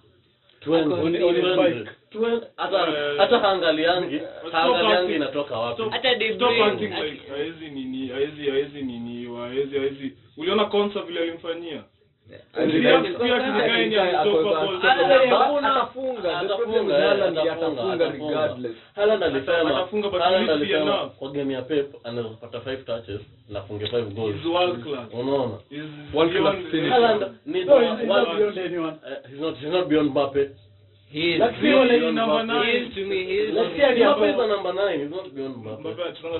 20, 0.61 0.93
On- 0.93 0.99
on 1.01 1.11
his 1.35 1.43
20, 1.43 1.55
bike. 1.73 1.89
20, 2.11 2.41
hata 2.57 2.77
hata 3.17 3.39
haangaliangi 3.39 4.21
haangaliangi 4.51 5.15
inatoka 5.15 5.59
wapi? 5.59 5.81
Haezi 7.29 7.69
nini 7.69 8.07
hawezi 8.07 8.49
hawezi 8.49 8.81
nini 8.81 9.35
hawezi 9.35 9.77
hawezi 9.77 10.13
uliona 10.37 10.65
konsa 10.65 11.01
vile 11.01 11.19
alimfanyia 11.19 11.83
Kwa 21.19 21.31
game 21.31 21.53
ya 21.53 21.61
Pep 21.61 21.95
anaweza 22.03 22.29
kupata 22.29 22.57
5 22.57 22.83
touches 22.83 23.21
na 23.49 23.61
funge 23.61 23.85
5 23.85 24.01
goals. 24.13 24.35
He's 24.35 24.45
world 24.45 24.83
class 24.83 25.13
Unaona? 25.13 25.57
He's 25.69 25.81
not 28.07 28.37
beyond 28.37 28.57
anyone. 28.57 28.97
he's 29.29 29.39
not 29.39 29.57
he's 29.59 29.71
not 29.71 29.87
beyond 29.87 30.09
Mbappe. 30.11 30.49
He 31.11 31.33
is. 31.33 31.39
Let's 31.39 31.55
see 31.59 31.67
Really, 31.67 31.79
what 31.79 32.09
he- 32.09 32.11
number 32.11 32.43
Mbappe. 32.43 32.87
Is 32.87 32.93
to 32.95 33.05
me. 33.05 33.23
He 33.25 33.37
is. 33.39 33.53
Let's 33.53 33.75
see 33.75 33.81
hadi 33.81 33.99
Mbappe 34.01 34.29
is 34.29 34.35
hapo- 34.35 34.43
a 34.43 34.47
number 34.47 34.73
9, 34.73 34.99
he's 34.99 35.11
not 35.11 35.29
beyond 35.29 35.55
Mbappe. 35.57 35.83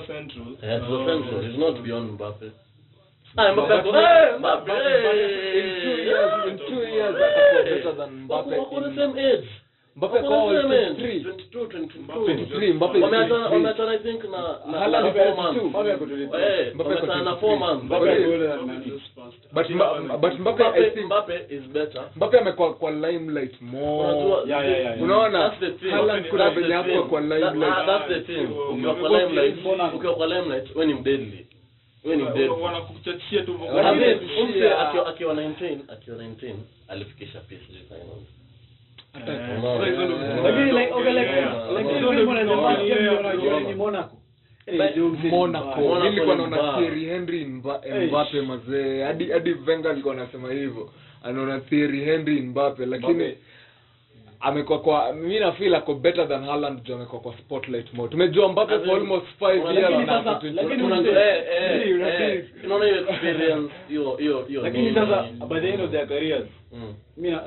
Central 0.06 0.56
Yeah, 0.62 1.48
he's 1.48 1.58
not 1.58 1.80
beyond 1.82 2.10
Mbappe. 2.10 2.50
Ah, 3.36 3.52
Mbappe 3.52 3.74
eh, 3.74 4.38
Mbappe, 4.38 4.72
in 4.72 5.80
two 5.82 6.02
years 6.02 6.32
in 6.48 6.58
two 6.58 6.82
years 6.82 7.16
atakuwa 7.16 7.62
better 7.64 7.96
than 7.96 8.10
Mbappe 8.24 8.58
wako 8.58 8.80
the 8.80 8.94
same 8.96 9.20
age. 9.20 9.48
Mbappe 9.96 10.18
kwa 10.18 10.52
the 10.52 10.62
23 10.62 11.22
22, 11.22 11.66
22. 11.66 12.74
Mbappe 12.74 12.98
Wameachana 13.00 13.48
23 13.48 13.52
wameachana 13.52 13.90
I 13.92 13.98
think 13.98 14.24
na 14.24 14.72
na 14.72 14.78
Haaland 14.78 15.12
four 15.16 15.36
months. 15.36 15.62
Mbappe 15.64 15.96
kwa 15.96 16.06
23. 16.06 16.40
Eh, 16.60 16.74
Mbappe 16.74 16.92
ako 16.92 17.06
23. 17.06 17.56
months. 17.58 17.84
Mbappe- 17.84 18.18
Mbappe 18.18 18.50
But- 19.52 19.70
Mbappe 19.70 20.18
but 20.18 20.38
Mbappe 20.38 20.64
I 20.86 20.90
think 20.90 21.06
Mbappe 21.06 21.34
is 21.50 21.62
better. 21.62 22.02
Mbappe 22.16 22.38
amekuwa 22.38 22.74
kwa 22.74 22.90
limelight 22.90 23.60
more 23.60 24.08
Yeah, 24.46 24.64
yeah, 24.68 24.80
yeah, 24.80 25.02
unaona. 25.02 25.52
Haaland 25.90 26.28
kuna 26.28 26.50
venye 26.50 26.74
hakuwa 26.74 27.02
kwa 27.02 27.18
ah, 27.18 27.22
limelight 27.22 27.86
that's 27.86 28.08
the 28.08 28.20
thing. 28.20 28.48
Ukiwa 28.72 28.94
kwa 28.94 29.08
limelight, 29.20 29.56
ukiwa 29.94 30.14
kwa 30.14 30.26
limelight, 30.26 30.74
wewe 30.76 30.86
ni 30.86 30.94
mdeadly. 30.94 31.45
Wewe 32.06 32.16
ni 32.16 32.24
deadly. 32.24 32.48
wanakuchachia 32.48 33.42
tu 33.42 33.52
Wana- 33.62 33.90
As 33.90 33.96
in, 33.96 34.02
Wanakuchachia. 34.02 34.42
umse 34.44 34.70
akiwa- 34.72 35.06
akiwa 35.06 35.34
19 35.34 35.78
akiwa 35.88 36.16
19 36.16 36.54
alifikisha 36.88 37.40
PSG. 37.40 37.74
Lakini 40.44 40.72
like 40.72 40.92
okay 40.92 41.12
like 41.12 41.32
like 41.78 43.68
ni 43.68 43.74
Monaco. 43.74 44.16
Eh, 44.66 44.78
But 44.78 44.96
Jones 44.96 45.24
ni 45.24 45.30
Monaco 45.30 45.98
nilikuwa 46.10 46.36
naona. 46.36 46.78
Thierry 46.78 47.04
Henry 47.04 47.44
Mbappe 47.44 48.40
mazee 48.42 49.02
hadi 49.02 49.30
hadi 49.30 49.52
Wenger 49.66 49.90
alikuwa 49.90 50.14
anasema 50.14 50.52
hivyo 50.52 50.90
anaona 51.24 51.60
Thierry 51.60 52.04
Henry 52.04 52.40
Mbappe 52.40 52.86
lakini 52.86 53.14
Mbappe. 53.14 53.38
Amekuwa 54.40 54.78
kwa 54.80 55.12
mi 55.12 55.38
na 55.38 55.52
feel 55.52 55.74
ako 55.74 55.94
better 55.94 56.28
than 56.28 56.44
Haaland 56.44 56.82
juu 56.82 56.94
amekuwa 56.94 57.20
kwa 57.22 57.32
spotlight 57.38 57.94
mode 57.94 58.08
tumejua 58.12 58.48
Mbappe 58.48 58.78
for 58.78 58.90
almost 58.96 59.26
5 59.40 59.74
years 59.74 60.06
na 60.06 60.16
ako 60.18 60.30
20. 60.46 60.52
lakini 60.54 60.82
hiyo 62.86 63.08
experience 63.08 63.72
hiyo 63.88 64.16
hiyo 64.16 64.44
hiyo 64.44 64.62
sasa 64.94 65.22
by 65.48 65.60
the 65.60 65.68
end 65.68 65.80
of 65.80 65.90
their 65.90 66.06
careers 66.08 66.44
Mm. 66.72 66.94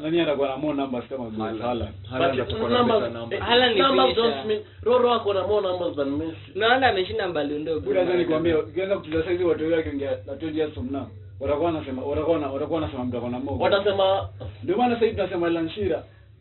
nani 0.01 0.21
atakuwa 0.21 0.47
na 0.47 0.57
more 0.57 0.77
numbers 0.77 1.05
kama 1.07 1.23
Haaland. 1.23 1.61
Haaland 1.61 1.93
Haaland 2.09 2.39
atakuwa 2.41 2.69
na 2.69 2.83
better 2.83 3.11
number. 3.11 3.39
Haaland 3.39 3.77
numbers 3.77 4.15
don't 4.15 4.45
mean- 4.45 4.61
Roro 4.83 5.13
ako 5.13 5.33
na 5.33 5.47
more 5.47 5.67
numbers 5.67 5.95
than 5.95 6.09
Messi. 6.09 6.35
naona 6.55 6.87
ameshinda 6.87 7.27
mbaliondo 7.27 7.79
Buda 7.79 8.05
sasa 8.05 8.17
nikwambia 8.17 8.59
ukianza 8.59 8.97
kucheza 8.97 9.23
saizi 9.23 9.43
watu 9.43 9.61
wengi 9.63 9.75
wakiongea 9.75 10.11
na 10.27 10.33
20 10.35 10.57
years 10.59 10.73
from 10.73 10.91
now 10.91 11.07
watakuwa 11.39 11.65
wanasema 11.71 12.01
watakuwa 12.03 12.39
na 12.39 12.47
watakuwa 12.47 12.79
wanasema 12.81 13.03
mtu 13.05 13.17
akona 13.17 13.39
more 13.39 13.63
watasema 13.63 14.29
ndio 14.63 14.77
maana 14.77 14.95
sasa 14.99 15.11
tunasema 15.11 15.49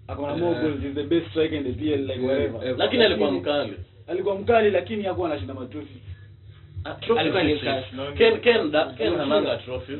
akona 0.08 0.36
more 0.36 0.50
Yeah. 0.52 0.62
goals 0.62 0.84
is 0.84 0.94
the 0.94 1.02
best 1.02 1.30
striker 1.30 1.56
in 1.56 1.64
the 1.64 1.72
PL 1.72 2.00
like 2.06 2.20
Yeah, 2.20 2.24
whatever 2.28 2.58
ever. 2.64 2.78
lakini 2.78 3.04
alikuwa 3.04 3.30
mkali. 3.30 3.72
alikuwa 4.06 4.34
mkali 4.38 4.70
lakini 4.70 5.02
hakuwa 5.02 5.28
anashinda 5.30 5.54
matrofi 5.54 6.02
Ah, 6.84 6.96
Alikuwa 7.18 7.42
ni 7.42 7.58
Ken 8.18 8.40
Ken 8.40 8.70
da- 8.70 8.92
Ken 8.98 9.14
hananga 9.16 9.56
trophy. 9.56 9.98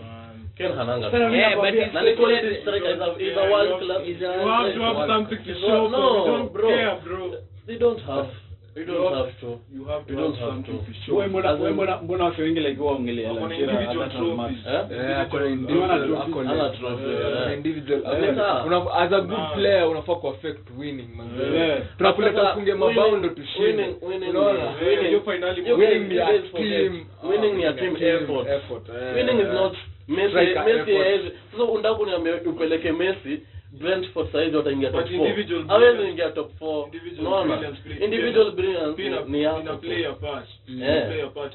Ken 0.57 0.73
hananga 0.73 1.07
Yeah, 1.37 1.55
but 1.57 1.95
na 1.95 2.03
ni 2.03 2.13
quality 2.17 2.61
striker 2.61 2.91
is 2.95 3.01
a, 3.01 3.23
is 3.23 3.37
a 3.37 3.43
world 3.51 3.79
club 3.79 4.03
Is 4.09 4.23
a- 4.23 4.43
You 4.43 4.49
have 4.49 4.75
to 4.75 4.83
have 4.83 5.07
something 5.09 5.37
to 5.45 5.61
show 5.61 5.89
no, 5.89 6.51
bro. 6.53 7.35
they 7.67 7.79
don't 7.79 8.01
have 8.07 8.29
You 8.79 8.85
don't 8.85 9.15
have- 9.15 9.17
have 9.27 9.41
to. 9.41 9.59
You 9.75 9.85
have 9.85 10.05
to 10.07 10.13
You 10.13 10.19
don't 10.21 10.39
have 10.39 10.63
to. 10.63 10.73
to 11.07 11.15
wewe 11.17 11.27
mbona 11.29 11.53
wewe 11.53 11.71
mbona 11.73 11.97
mbona 12.03 12.25
watu 12.25 12.43
wengi 12.43 12.61
like 12.61 12.81
wao 12.83 12.95
ongelea 12.97 13.33
Wako 13.33 13.45
Alan 13.45 13.51
na 13.51 13.57
Shearer 13.57 13.75
individual 13.83 14.09
hata 14.09 14.19
Thomas 14.19 14.53
eh? 14.67 15.19
Ako 15.21 15.39
na 15.39 15.47
individual- 15.47 16.17
ako 16.23 16.43
na- 16.43 16.69
trophy, 16.71 17.55
individual- 17.55 18.35
sawa. 18.37 18.65
una- 18.65 18.95
as 18.95 19.13
a 19.13 19.21
good 19.21 19.53
player 19.55 19.89
unafaa 19.89 20.15
kuaffect 20.15 20.69
winning 20.79 21.09
manze. 21.17 21.83
Tunakuleta 21.99 22.53
ufunge 22.53 22.75
mabao 22.75 23.17
ndo 23.17 23.29
tushinde. 23.29 23.69
winning- 23.69 23.97
winning- 24.03 24.31
Unaona? 24.31 24.73
Hiyo 25.09 25.21
finali 25.21 25.73
Winning 25.73 26.09
ni 26.09 26.15
you 26.17 26.23
a 26.25 26.27
guys 26.33 26.51
forget. 26.51 26.81
team. 26.81 27.05
Winning 27.31 27.55
ni 27.57 27.63
team 27.63 27.97
team. 27.97 27.97
effort. 28.23 28.49
effort, 28.49 28.89
winning 29.17 29.41
is 29.41 29.49
not 29.53 29.75
Messi 30.09 30.35
Messi 30.35 31.31
sasa 31.53 31.65
unataka 31.65 31.95
kuniambia 31.95 32.35
upeleke 32.47 32.93
Messi 32.93 33.43
Brentford 33.73 34.33
saizi 34.33 34.57
wataingia 34.57 34.91
top 34.91 35.01
But 35.03 35.11
4 35.11 35.15
individual 35.15 35.67
hawezi 35.67 36.09
ingia 36.11 36.31
top 36.31 36.51
4 36.61 36.87
unaona 37.21 37.59
individual 38.01 38.53
brilliance 38.53 39.03
ni 39.29 39.43
yako 39.43 39.63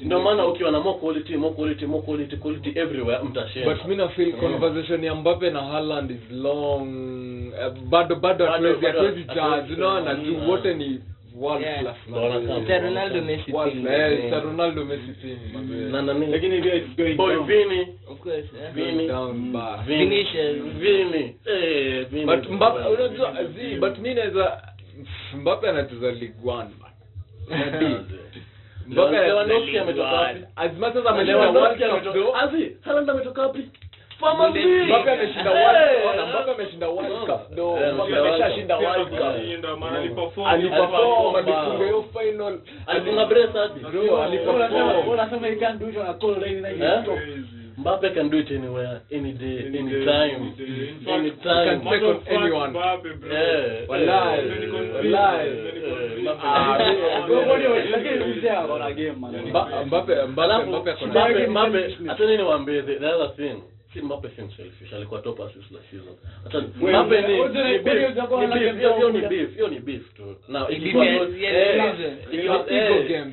in 0.00 0.06
ndio 0.06 0.20
maana 0.20 0.46
ukiwa 0.46 0.70
na 0.70 0.80
more 0.80 0.98
quality 0.98 1.36
more 1.36 1.54
quality 1.54 1.86
more 1.86 2.02
quality 2.02 2.36
quality 2.36 2.78
everywhere 2.78 3.22
mtashinda 3.24 3.74
but 3.74 3.84
mimi 3.84 3.96
na 3.96 4.08
feel 4.08 4.32
conversation 4.32 5.04
ya 5.04 5.14
Mbappe 5.14 5.50
na 5.50 5.60
Haaland 5.60 6.10
is 6.10 6.30
long. 6.30 6.88
Eh, 7.60 7.72
bado 7.90 8.16
bado 8.16 8.46
hatuwezi 8.46 8.86
hatuwezi 8.86 9.24
judge. 9.24 9.74
unaona 9.74 10.14
Mm. 10.14 10.24
juu 10.24 10.50
wote 10.50 10.74
ni 10.74 11.00
Ronaldo 11.34 13.20
Messi 13.22 13.44
thing. 13.44 13.86
it's 13.86 14.32
a 14.32 14.40
Ronaldo 14.40 14.84
Messi 14.84 15.14
thing 15.20 15.38
manze. 15.52 15.74
na 15.92 16.02
nani 16.02 16.26
lakini 16.26 16.62
pia 16.62 16.74
it's 16.74 16.96
going 16.96 17.16
boy 17.16 17.34
down. 17.34 17.46
Vini. 17.46 17.98
Of 18.08 18.20
course. 18.20 18.46
Vini. 18.74 19.08
Down 19.08 19.52
bad. 19.52 19.86
Vinicius. 19.86 20.62
Vini. 20.78 21.36
Eh 21.46 22.06
Vini. 22.10 22.26
But 22.26 22.50
Mbappe 22.50 22.88
unajua 22.88 23.44
zi 23.44 23.76
but 23.80 23.98
mi 23.98 24.14
naweza 24.14 24.62
Mbappe 25.34 25.68
anacheza 25.68 26.06
League 26.12 26.34
1 26.44 26.66
Mbappe 28.86 29.16
Lewandowski 29.16 29.78
ametoka 29.78 30.12
wapi? 30.12 30.40
as 30.56 30.72
much 30.72 30.96
as 30.96 31.06
ameshinda 31.06 31.24
Lewandowski 31.24 31.82
World 31.82 32.04
Cup 32.04 32.06
ametoka 32.06 32.18
though 32.18 32.36
Azi 32.36 32.76
Haaland 32.80 33.10
ametoka 33.10 33.42
wapi 33.42 33.68
Farmers 34.24 34.52
Bundesliga. 34.52 34.84
Mbappe 34.84 35.10
ameshinda 35.12 35.50
Eh. 35.50 35.56
World 36.04 36.18
Cup 36.18 36.28
Mbappe 36.28 36.50
ameshinda 36.50 36.88
World 36.88 37.26
Cup 37.26 37.40
Eh, 37.58 37.94
Mbappe 37.94 38.16
ameshashinda 38.18 38.76
World 38.78 39.08
Cup 39.10 39.78
maana 39.80 39.98
aliperform. 39.98 40.46
aliperform 40.48 41.36
alifunga 41.36 41.84
hiyo 41.84 42.04
final 42.18 42.58
alifunga 42.86 43.24
brace 43.26 43.58
hadi 43.58 43.80
Bro, 43.80 44.22
aliperform 44.22 45.08
unasema 45.08 45.48
you 45.48 45.58
can't 45.60 45.78
do 45.80 45.88
it 45.88 45.96
on 45.96 46.06
a 46.06 46.14
cold 46.14 46.42
rainy 46.42 46.60
night 46.60 46.80
Eh? 46.82 47.02
Mbappe 47.78 48.10
can 48.10 48.30
do 48.30 48.38
it 48.38 48.50
anywhere 48.50 49.00
any 49.12 49.32
day 49.32 49.58
Any 49.66 49.78
any 49.78 49.90
time 50.04 50.52
any 51.06 51.26
you 51.28 51.32
can 51.32 51.80
time 51.80 51.90
take 51.90 52.06
on 52.06 52.20
anyone. 52.26 52.76
Eh, 52.76 53.88
Wallahi, 53.88 54.38
eh, 54.38 54.74
wallahi. 54.94 55.48
eh, 55.48 56.34
Ah. 56.44 56.78
Mbappe 59.18 59.74
Mbappe 59.86 60.14
Mbappe 60.26 60.26
Mbappe- 60.26 61.06
Mbappe- 61.06 61.46
Mbappe- 61.46 62.06
hata 62.06 62.24
nini 62.24 62.36
niwaambie, 62.36 62.82
the 62.82 62.94
the 62.98 63.06
other 63.06 63.36
thing 63.36 63.62
si 63.94 64.00
Mbappe 64.02 64.28
si 64.28 64.56
selfish 64.56 64.92
alikuwa 64.92 65.20
top 65.20 65.40
assist 65.40 65.70
last 65.70 65.90
season 65.90 66.14
hata 66.44 66.60
Mbappe 66.60 67.20
ni 67.22 67.34
ni 67.38 67.78
beef 67.78 67.84
game 67.84 68.94
hiyo 68.96 69.10
ni 69.10 69.20
beef 69.20 69.54
hiyo 69.54 69.68
ni 69.68 69.78
beef 69.80 70.14
tu 70.14 70.36
na 70.48 70.66
eh, 70.68 70.94
eh, 72.70 73.24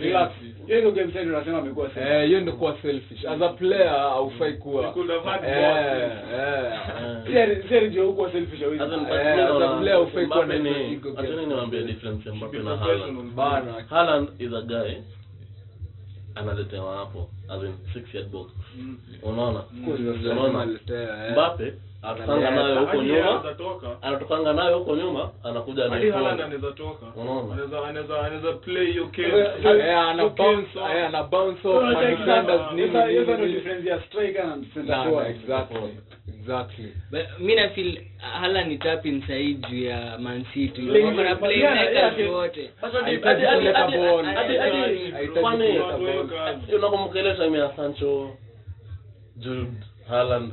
relax. 0.00 0.30
Hiyo 0.66 0.90
game 0.92 1.12
sasa 1.12 1.20
unasema 1.28 1.58
amekuwa 1.58 1.90
selfish. 1.90 2.12
Eh, 2.12 2.26
hiyo 2.26 2.40
ndio 2.40 2.52
kuwa 2.52 2.76
selfish 2.82 3.24
as 3.24 3.42
a 3.42 3.48
player 3.48 3.88
haufai 3.88 4.52
kuwa 4.52 4.86
You 4.86 4.92
could 4.92 5.10
have 5.10 5.46
Eh, 5.46 6.10
Seri 7.68 7.84
eh. 7.84 7.90
Ndio 7.90 8.06
huko 8.06 8.30
selfish 8.30 8.60
hawezi. 8.60 8.82
As 8.82 8.92
Eh, 8.92 8.98
a 8.98 9.78
player 9.78 9.92
haufai 9.92 10.26
kuwa 10.26 10.46
na 10.46 10.54
ego 10.54 11.08
hata 11.10 11.22
games. 11.22 11.30
nini 11.36 11.46
niwaambie 11.46 11.82
difference 11.82 12.28
ya 12.28 12.34
Mbappe 12.34 12.58
na. 12.58 12.76
Haaland 12.76 13.88
Haaland 13.88 14.28
is 14.40 14.52
a 14.52 14.62
guy 14.62 14.94
analetewa 16.34 16.96
hapo 16.96 17.30
as 17.48 17.62
in 17.62 17.74
six 17.92 18.14
yard 18.14 18.28
box 18.30 18.50
Mm. 18.78 18.98
unaona? 19.22 19.64
Lazima 19.88 20.32
unaona? 20.32 20.62
aletea, 20.62 21.34
Analeta. 22.04 22.50
nayo 22.50 22.80
huko 22.80 23.02
nyuma. 23.02 23.42
anatokanga 24.02 24.52
nayo 24.52 24.78
huko 24.78 24.96
nyuma 24.96 25.30
anakuja 25.44 25.88
mi 37.38 37.54
nafil 37.54 38.00
hala 38.18 38.64
ni 38.64 38.78
tapin 38.78 39.22
sahii 39.26 39.54
juu 39.54 39.84
ya 39.84 40.18
Man 40.18 40.44
City. 40.54 40.82
Na 40.82 41.34
playmakers 41.36 42.28
wote. 42.30 42.70
Hata 42.80 42.98
di- 42.98 43.04
Hahitaji 43.04 43.44
hadi- 43.44 43.56
kuleta 43.58 43.78
hadi- 43.78 43.96
ball. 43.98 44.24
hadi- 44.24 44.56
hadi- 44.56 45.10
Hahitaji 45.10 45.40
kwani- 45.40 45.66
kuleta 45.78 45.98
ball. 45.98 46.28
Kazi. 46.28 46.74
unakumbuka 46.74 47.20
ile 47.20 47.34
time 47.34 47.58
ya 47.58 47.72
Sancho 47.76 48.30
juu 49.36 49.66
Haaland 50.08 50.52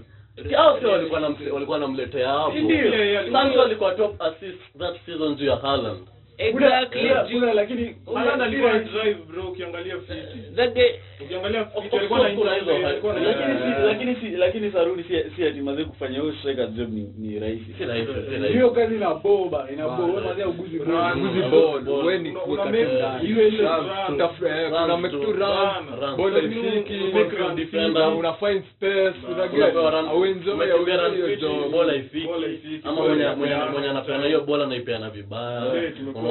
hao 0.55 0.79
sio 0.79 0.91
walikuwa 0.91 1.19
namle- 1.19 1.51
walikuwa 1.51 1.79
namletea 1.79 2.27
hapo. 2.29 2.51
Sancho 3.31 3.61
alikuwa 3.61 3.95
top 3.95 4.21
assist 4.21 4.59
that 4.79 4.95
season 5.05 5.35
juu 5.35 5.45
ya 5.45 5.55
Haaland 5.55 6.07
Exactly. 6.47 7.39
Lakini 7.53 7.95
Haaland 8.13 8.91
drive, 8.91 9.17
bro, 9.27 9.43
ukiangalia 9.43 9.95
fiti. 9.99 10.55
That 10.55 10.73
guy 10.73 10.83
Ukiangalia 11.25 11.65
fiti, 11.65 11.95
alikuwa 11.97 12.19
na 12.19 12.29
kuna 12.35 12.53
hizo 12.53 12.71
interplay, 12.71 12.85
alikuwa 12.91 13.13
na- 13.13 13.85
lakini 13.85 14.15
si 14.15 14.27
lakini 14.37 14.71
saruni 14.71 15.03
si 15.03 15.13
si 15.35 15.45
ati 15.47 15.61
mazee 15.61 15.83
kufanya 15.83 16.19
hiyo 16.19 16.33
striker 16.33 16.67
job 16.67 16.89
ni 16.93 17.13
ni 17.17 17.39
rahisi 17.39 17.65
si 17.77 17.85
rahisi 17.85 18.11
hiyo 18.53 18.69
kazi 18.69 18.95
ina 18.95 19.13
boba 19.13 19.67
ina 19.73 19.87
Bana. 19.87 19.97
boba 20.07 20.21
mazee 20.21 20.43
uguzi 20.43 20.77
Run, 20.77 21.11
Uguzi 21.11 21.39
Mm. 21.45 21.51
ball, 21.51 21.81
Ball. 21.81 22.19
ni 22.19 22.31
kuweka 22.31 22.63
una 22.63 22.71
tu 22.71 22.77
make- 22.77 22.93
ndani. 22.97 23.29
ile- 23.29 23.47
ile 23.47 23.57
Runs, 23.57 23.87
run. 23.87 24.05
kutafuta, 24.07 24.61
eh, 24.61 24.69
kuna 24.69 24.97
make 24.97 25.17
to- 25.17 25.23
run, 25.23 25.39
runs. 25.39 26.17
ball 26.17 26.31
Runs. 26.31 26.33
haifiki, 26.33 26.93
Make 26.93 27.35
una 27.35 27.51
a 27.51 27.55
defender, 27.55 27.55
defender. 27.55 28.07
una 28.19 28.33
find 28.33 28.63
space, 28.75 29.15
una 29.33 29.45
get- 29.47 29.55
Unapewa 29.57 29.91
run- 29.91 30.09
au 30.09 30.25
enjoy- 30.25 30.53
umetembea 30.53 30.73
au 30.75 30.85
run 30.85 31.13
enjoy 31.13 31.29
fiti, 31.29 31.45
your 31.45 31.61
job. 31.61 31.71
ball 31.71 31.89
haifiki. 31.89 32.27
Ball 32.27 32.41
haifiki, 32.41 32.87
ama 32.87 33.01
mwenye 33.71 33.89
anapeana 33.89 34.25
hiyo 34.25 34.41
bola 34.41 34.65
naipeana 34.67 35.09
vibaya 35.09 35.61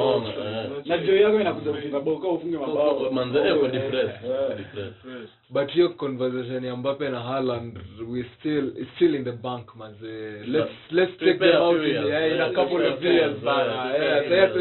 unaona 0.05 0.61
eh. 0.63 0.69
na 0.85 0.97
jio 0.97 1.17
yako 1.17 1.41
inakuja 1.41 1.71
kufunga 1.71 1.99
bao 1.99 2.17
kama 2.17 2.33
ufunge 2.33 2.57
mabao. 2.57 3.11
manze 3.11 3.39
yako 3.39 3.59
kwa 3.59 3.69
depress 3.69 4.11
depress 4.57 4.93
Fresh. 5.01 5.29
but 5.49 5.75
your 5.75 5.95
conversation 5.95 6.63
ya 6.65 6.75
Mbappe 6.75 7.09
na 7.09 7.19
Haaland 7.19 7.79
we 8.09 8.25
still 8.39 8.67
it's 8.77 8.91
still 8.95 9.15
in 9.15 9.23
the 9.23 9.31
bank 9.31 9.75
manze. 9.75 10.43
Let's 10.47 10.71
let's 10.91 11.17
take 11.17 11.39
them 11.39 11.61
out 11.61 11.75
in, 11.75 11.81
the 12.03 12.33
in 12.35 12.41
a 12.41 12.53
couple 12.53 12.93
of 12.93 13.03
years 13.03 13.37
bana. 13.43 13.95
eh 13.97 14.29
sasa 14.29 14.59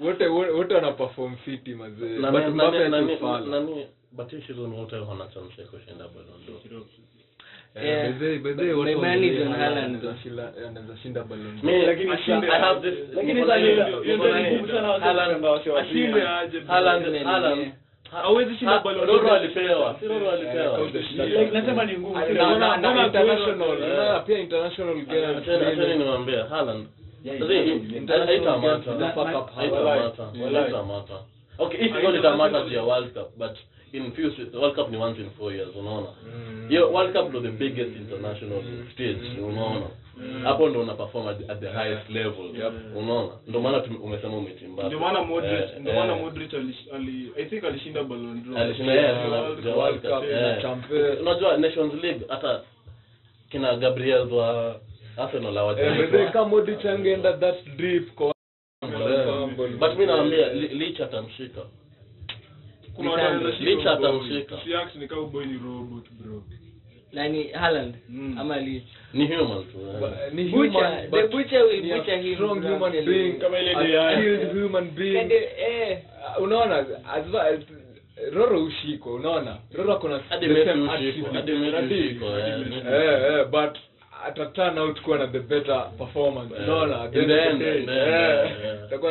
wote 0.00 0.26
wote 0.26 0.74
wana 0.74 0.92
perform 0.92 1.36
fiti 1.36 1.74
manze. 1.74 2.18
But 2.18 2.46
Mbappe 2.48 2.88
nani- 2.88 3.16
nani- 3.50 3.86
but 4.12 4.30
season 4.30 4.72
wote 4.72 4.96
wana 4.96 5.26
chance 5.26 5.60
ya 5.62 5.66
kushinda 5.68 6.04
Ballon 6.08 6.40
d'Or. 6.46 6.82
Anaweza 9.54 10.16
shinda- 10.22 10.52
Hawezi 18.10 18.54
shinda 18.56 18.80
nasema 21.52 21.84
ni 21.84 21.92
international, 24.40 24.96
Haaland, 26.50 26.86
haitamata. 28.26 28.92
Haitamata. 29.56 31.16
Okay 31.58 31.80
if 31.86 31.92
matter 31.92 32.14
international- 32.16 32.68
juu 32.68 32.74
ya 32.76 32.82
world 32.82 33.12
cup 33.14 33.36
but 33.38 33.56
in 33.92 34.12
few 34.12 34.30
se- 34.30 34.56
world 34.58 34.74
cup 34.74 34.90
ni 34.90 34.96
once 34.96 35.20
in 35.20 35.30
four 35.30 35.52
years 35.54 35.76
unaona? 35.76 36.06
Hiyo 36.68 36.92
world 36.92 37.12
cup 37.12 37.28
ndo 37.28 37.40
the 37.40 37.48
biggest 37.50 37.96
international 37.96 38.62
stage 38.92 39.40
unaona? 39.48 39.86
Hapo 40.44 40.68
ndo 40.68 40.80
una 40.80 40.94
perform 40.94 41.28
at, 41.28 41.50
at 41.50 41.60
the 41.60 41.68
highest 41.68 42.10
level. 42.10 42.72
Unaona? 42.96 43.32
Ndo 43.46 43.60
maana 43.60 43.82
umesema 44.02 44.36
umetimba. 44.36 44.82
Ndio 44.82 44.98
maana 45.00 45.22
Modric 45.22 45.52
Eh, 45.52 45.80
ndio 45.80 45.92
maana 45.94 46.16
eh. 46.16 46.20
Modric 46.22 46.54
ali 46.94 47.32
I 47.36 47.44
think 47.44 47.64
alishinda 47.64 48.04
Ballon 48.04 48.42
d'Or. 48.44 48.58
Alishinda 48.58 48.92
Yeah, 48.94 49.32
World 49.76 50.00
Cup. 50.00 50.62
Champions. 50.62 51.20
unajua 51.20 51.56
nations 51.56 51.94
league 52.02 52.20
hata 52.28 52.60
kina 53.50 53.76
gabriel 53.76 54.32
wa 54.32 54.76
arsenal 55.16 55.50
Eh, 55.52 55.54
hawajaitwa. 55.58 56.26
kama 56.30 56.48
Modric 56.48 56.84
angeenda 56.86 57.32
that 57.32 57.56
deep 57.76 58.14
kwa 58.14 58.31
Eh, 59.64 59.76
but 59.78 59.98
mi 59.98 60.06
naambia 60.06 60.52
li- 60.52 60.68
lich 60.68 61.00
atamshika. 61.00 61.60
Kuna 62.96 63.38
Licha 63.60 63.92
atamshika. 63.92 64.54
Usiact 64.54 64.94
ni 64.96 65.08
kama 65.08 65.44
ni 65.44 65.58
robot 65.64 66.04
bro. 66.20 66.42
Nani 67.12 67.48
Haaland? 67.52 67.94
Mm. 68.08 68.38
ama 68.38 68.56
Leeds 68.56 68.86
ni 69.14 69.26
human 69.26 69.64
tu. 69.64 69.78
But 70.00 70.10
Butcher, 70.50 70.86
human, 70.86 71.10
the 71.10 71.28
butcher 71.28 71.62
will 71.64 71.82
ni 71.82 71.92
butcher 71.92 72.16
him, 72.18 72.34
strong 72.34 72.62
human 72.62 72.92
being. 73.04 73.32
Kama 73.38 73.58
ile 73.58 73.74
AI. 73.76 74.16
skilled 74.16 74.62
human 74.62 74.90
being. 74.90 75.32
Eh, 75.32 75.98
unaona 76.40 76.76
as 76.78 77.24
roro 78.32 78.64
ushiko 78.64 79.14
unaona. 79.14 79.58
Roro 79.74 79.96
kuna 79.98 80.18
hadi 80.28 80.46
Messi 80.46 80.70
ushiko 80.70 81.32
hadi 81.32 81.52
Messi 81.52 81.94
ushiko 81.94 82.26
eh, 82.38 82.60
eh 82.92 83.38
eh 83.38 83.46
but 83.50 83.76
ata 84.24 84.46
turn 84.46 84.78
out 84.78 85.00
kuwa 85.02 85.18
na 85.18 85.26
the 85.26 85.40
better 85.40 85.90
performance. 85.98 86.54
Unaona 86.54 87.08
the 87.08 87.18
end 87.48 87.62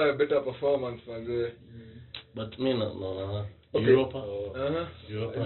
the 0.08 0.14
better 0.18 0.44
performance 0.44 1.02
manze. 1.08 1.52
But 2.36 2.60
mi 2.60 2.74
na- 2.74 2.94
naona 2.94 3.46
Okay. 3.74 3.88
europa. 3.90 4.18
Uh-huh. 4.20 4.88
Europa 5.10 5.40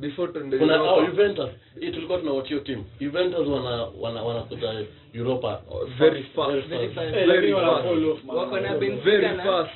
before 0.00 0.32
tuende 0.32 0.58
kuna 0.58 0.74
Europa, 0.74 0.92
oh, 0.94 1.06
juventus. 1.06 1.50
Hii 1.80 1.90
tulikuwa 1.90 2.18
tunawatio 2.18 2.58
team. 2.60 2.84
Juventus 3.00 3.46
wana 3.48 3.86
wana 4.00 4.22
wanakuja 4.22 4.84
europa. 5.14 5.62
Very 5.98 6.22
fast. 6.22 6.68
Very 6.68 6.88
fast. 6.88 7.14
Eh, 7.16 7.26
very 7.26 7.52
fast. 7.52 7.86
Wako 8.28 8.60
na 8.60 8.74
Benfica 8.74 9.04
very 9.04 9.36
fast 9.36 9.70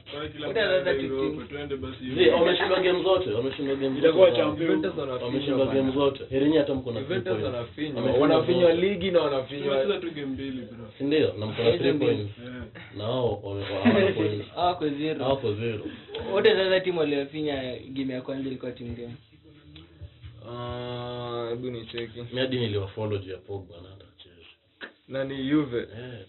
tuende 1.48 1.76
basi. 1.76 2.30
Wameshinda 2.34 2.76
game 2.80 3.02
zote 3.02 3.30
wameshinda 3.30 3.74
game 3.74 3.94
zote. 3.94 3.98
Itakuwa 3.98 4.30
champion. 4.30 4.56
Juventus 4.68 4.98
wanafinywa 4.98 5.26
wameshinda 5.26 5.66
game 5.66 5.92
zote. 5.92 6.24
Herenye 6.30 6.58
hata 6.58 6.74
mko 6.74 6.92
na 6.92 7.00
Juventus 7.00 7.32
points. 7.32 7.44
wanafinywa. 7.46 8.02
Wameshinda 8.02 8.22
wanafinywa 8.36 8.70
zote. 8.74 8.86
ligi 8.86 9.10
na 9.10 9.20
wanafinywa 9.20 9.76
tumecheza 9.76 9.98
tu 10.00 10.10
game 10.14 10.26
mbili 10.26 10.62
bro. 10.62 10.86
Ndio? 11.00 11.32
Na 11.38 11.46
mko 11.46 11.62
na 11.62 11.78
three 11.78 11.92
points. 11.92 12.30
Na 12.96 13.04
wao 13.04 13.40
wame- 13.42 13.64
hawana 13.84 14.12
points 14.12 14.48
hawako 14.54 14.88
zero. 15.54 15.86
Wote 16.32 16.50
sasa 16.50 16.80
timu 16.80 17.00
waliofinya 17.00 17.76
game 17.88 18.12
ya 18.14 18.22
kwanza 18.22 18.48
ilikuwa 18.48 18.72
timu 18.72 18.94
gani? 18.96 19.14
Ah, 20.48 21.46
hebu 21.50 21.70
nicheki. 21.70 22.24
Mi 22.32 22.40
hadi 22.40 22.58
niliwafollow 22.58 23.18
juu 23.18 23.30
ya 23.32 23.38
pogba 23.38 23.76
na 23.82 23.88
hata 23.88 24.04
cheza. 24.18 24.46
Nani 25.08 25.44
Juve? 25.44 25.78
Eh 25.78 26.26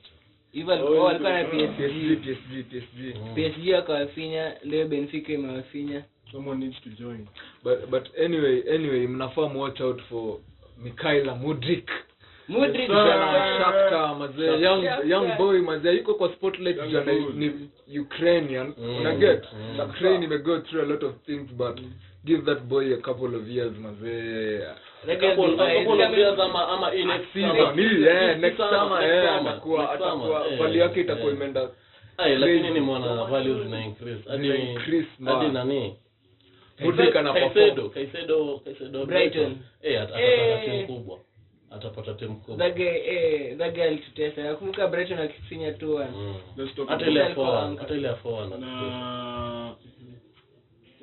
walikuwa 0.67 1.03
walikuwa 1.03 1.31
na 1.33 1.43
PSG. 1.45 1.77
PSG 1.77 2.15
PSG 2.21 2.63
PSG. 2.69 3.35
PSG 3.35 3.73
wakawafinya 3.73 4.55
leo 4.63 4.87
Benfica 4.87 5.29
imewafinya. 5.33 6.03
Someone 6.31 6.65
needs 6.65 6.81
to 6.81 6.89
join. 6.89 7.27
But 7.63 7.85
but 7.89 8.19
anyway 8.19 8.63
anyway 8.75 9.07
mnafaa 9.07 9.41
watch 9.41 9.81
out 9.81 10.01
for 10.01 10.39
mikaila 10.83 11.35
Mudrik 11.35 11.89
Modric 12.47 12.87
Shakhtar 12.87 14.15
mazee 14.19 14.61
young 14.61 14.83
young 15.09 15.37
boy 15.37 15.59
mazee 15.61 15.91
yuko 15.97 16.13
kwa 16.13 16.29
spotlight 16.33 16.77
jana 16.91 17.13
ni 17.33 17.69
Ukrainian. 17.99 18.73
Mm. 18.77 18.97
una 18.97 19.15
get? 19.15 19.43
Mm. 19.53 19.79
Ukraine 19.89 20.27
may 20.27 20.37
go 20.37 20.61
through 20.61 20.83
a 20.83 20.85
lot 20.85 21.05
of 21.05 21.13
things 21.25 21.51
but 21.51 21.79
give 22.25 22.45
that 22.45 22.63
boy 22.67 22.93
a 22.93 22.97
couple 22.97 23.35
of 23.35 23.47
years 23.47 23.71
mazee 23.77 24.59
next 25.07 25.21
summer. 25.35 25.69
eh 25.69 25.85
Next 28.37 28.41
next 28.41 28.57
summer, 28.57 28.79
summer 28.79 29.01
next 29.01 29.27
summer, 29.27 29.51
atakuwa 29.51 29.91
atakuwa 29.91 30.49
value 30.57 30.79
yake 30.81 31.01
itakuwa 31.01 31.29
eh. 31.31 31.35
imeenda 31.35 31.69
lakini 32.17 32.69
ni 32.69 32.79
mwana 32.79 33.23
values 33.25 33.63
zina 33.63 33.85
increase. 33.85 34.29
Hadi 34.29 34.47
hadi 35.25 35.49
nani? 35.53 35.95
Mudrik 36.79 37.15
ana 37.15 37.33
Kaisedo 37.33 37.89
Kaisedo 37.89 38.61
Kaisedo 38.63 39.05
Brighton. 39.05 39.57
Eh. 39.81 40.01
atapata 40.01 40.57
timu 40.65 40.87
kubwa 40.87 41.19
atapata 41.75 42.13
timu 42.13 42.41
That 42.57 42.75
guy, 42.75 42.83
eh, 42.87 43.57
that 43.57 43.73
guy 43.75 43.83
alitutesa 43.83 44.43
nakumbuka 44.43 44.87
Brighton 44.87 45.19
akifinya 45.19 45.71
tu. 45.71 45.97
Mm. 45.99 46.35
Hata 46.87 47.07
ile 47.07 47.19
ya 47.19 47.25
Alikuwa 47.25 47.75
hata 47.79 47.95
ile 47.95 48.07
ya 48.07 48.15
four 48.15 48.47
na 48.49 48.57
na 48.57 49.75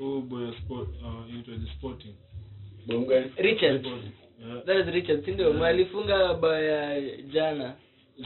oh 0.01 0.21
boy 0.21 0.53
sport 0.65 0.89
uh 1.03 1.35
into 1.35 1.51
the 1.51 1.67
sporting 1.79 2.15
Bonga. 2.87 3.25
Richards 3.37 3.87
yeah. 3.87 4.65
that 4.65 4.77
is 4.77 4.95
Richards 4.95 5.25
si 5.25 5.31
ndio 5.31 5.65
alifunga 5.65 6.35
bao 6.35 6.63
ya 6.63 7.01
jana 7.33 7.75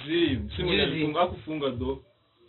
Zim, 0.06 0.50
si 0.56 0.62
mwenye 0.62 0.84
Juzi. 0.86 0.92
alifunga 0.96 1.20
hakufunga 1.20 1.70
though. 1.70 1.98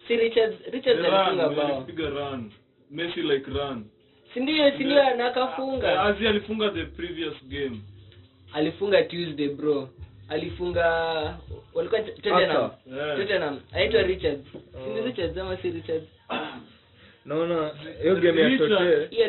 si 0.07 0.15
Richards 0.15 0.55
The 0.71 0.91
alifunga 0.91 1.49
bao 1.49 1.75
alipiga 1.75 2.09
run. 2.09 2.51
Messi 2.91 3.21
like 3.21 3.51
run. 3.51 3.85
si 4.33 4.39
ndio 4.39 4.71
si 4.77 4.83
ndio 4.83 4.95
na 4.95 5.13
Eh, 5.13 5.25
akafunga 5.25 6.01
Azi 6.03 6.27
alifunga 6.27 6.69
the 6.69 6.85
previous 6.85 7.33
game. 7.47 7.79
Alifunga 8.53 9.03
Tuesday 9.03 9.47
bro. 9.49 9.89
Alifunga 10.29 10.85
walikuwa 11.73 12.01
Tottenham. 12.01 12.71
Yeah. 12.95 13.17
Tottenham. 13.17 13.59
Aitwa 13.73 14.01
Richards 14.01 14.45
si 14.83 14.89
ni 14.89 15.01
Richards 15.01 15.37
ama 15.37 15.57
si 15.57 15.69
Richards 15.71 16.03
naona 17.25 17.71
hiyo 18.01 18.15
game 18.15 18.41
ya 18.41 18.49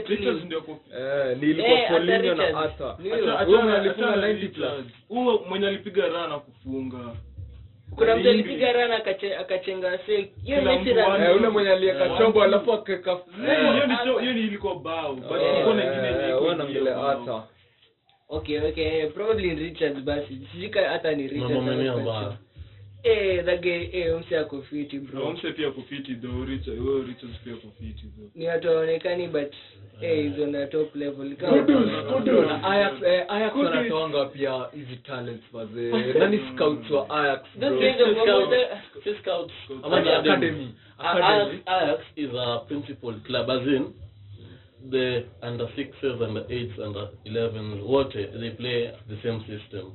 Tote. 0.01 0.31
Ndio 0.45 0.61
ko- 0.61 0.79
eh 0.99 1.37
ni 1.41 1.51
ilikuwa 1.51 1.79
Eh, 1.79 1.91
na. 2.35 2.59
Arthur. 2.59 2.97
Huyo. 3.03 3.63
mwenye 3.63 3.77
alifunga 3.77 4.17
90 4.17 4.49
plus. 4.49 4.71
Huyo 5.09 5.45
mwenye 5.49 5.67
alipiga 5.67 6.07
run 6.09 6.41
kufunga 6.41 6.99
kuna 7.97 8.17
mtu 8.17 8.29
alipiga 8.29 8.73
rana 8.73 8.97
akache- 8.99 9.37
akachenga 9.41 9.99
hiyo 10.45 10.61
ni 10.61 10.93
run. 10.93 11.23
Eh 11.23 11.37
ule 11.37 11.49
mwenye 11.49 11.71
aliweka 11.71 12.19
chombo 12.19 12.43
alafu 12.43 12.73
akaweka 12.73 13.11
Eh, 13.13 13.73
hiyo 13.73 13.87
ni 13.87 14.21
hiyo 14.21 14.33
ni 14.33 14.41
ilikuwa 14.41 14.75
bao. 14.75 15.15
But 15.15 15.29
kuna 15.65 15.85
nyingine 15.85 16.29
ya 16.89 16.95
bao. 16.97 17.09
Arthur 17.11 17.43
okay 18.29 18.61
okay 18.61 19.11
probably 19.15 19.55
Richards 19.55 20.01
basi 20.01 20.49
sijika 20.53 20.89
hata 20.89 21.15
ni 21.15 21.29
Richards 21.29 22.39
eh 23.03 23.45
eh 23.93 24.41
ako 24.41 24.63
fiti 24.63 24.99
Na 24.99 25.21
pia 25.53 25.71
though. 26.21 26.45
Richard, 26.45 26.79
pia 27.45 27.55
though. 27.55 28.31
ni 28.35 28.47
watu 28.49 28.69
waonekani 28.69 29.29
but 29.29 29.53
eh 30.03 30.27
is 30.27 30.39
on 30.39 30.53
top 30.67 30.95
level 30.97 31.37
kama 31.37 31.57
Ajax 32.63 33.03
eh, 33.03 33.25
Ajax 33.29 33.55
wanatoanga 33.57 34.25
pia 34.25 34.67
hizi 34.75 34.97
talents 34.97 35.45
wazee 35.53 35.91
nani 36.19 36.41
scouts 36.55 36.91
wa 36.91 37.11
Ajax 37.11 37.41
scouts-. 39.23 39.83
Ama 39.83 39.97
academy. 39.97 40.75
Academy. 40.99 41.63
Ajax 41.67 42.01
is 42.17 42.31
a 42.35 42.59
principal 42.69 43.15
club 43.21 43.51
as 43.51 43.63
in 43.67 44.06
the 44.91 45.25
under 45.43 45.69
sixes 45.77 46.21
under 46.21 46.45
eights 46.49 46.79
under 46.79 47.09
elevens 47.25 47.83
wote 47.85 48.13
they 48.41 48.51
play 48.51 48.91
the 49.09 49.17
same 49.23 49.41
system 49.41 49.93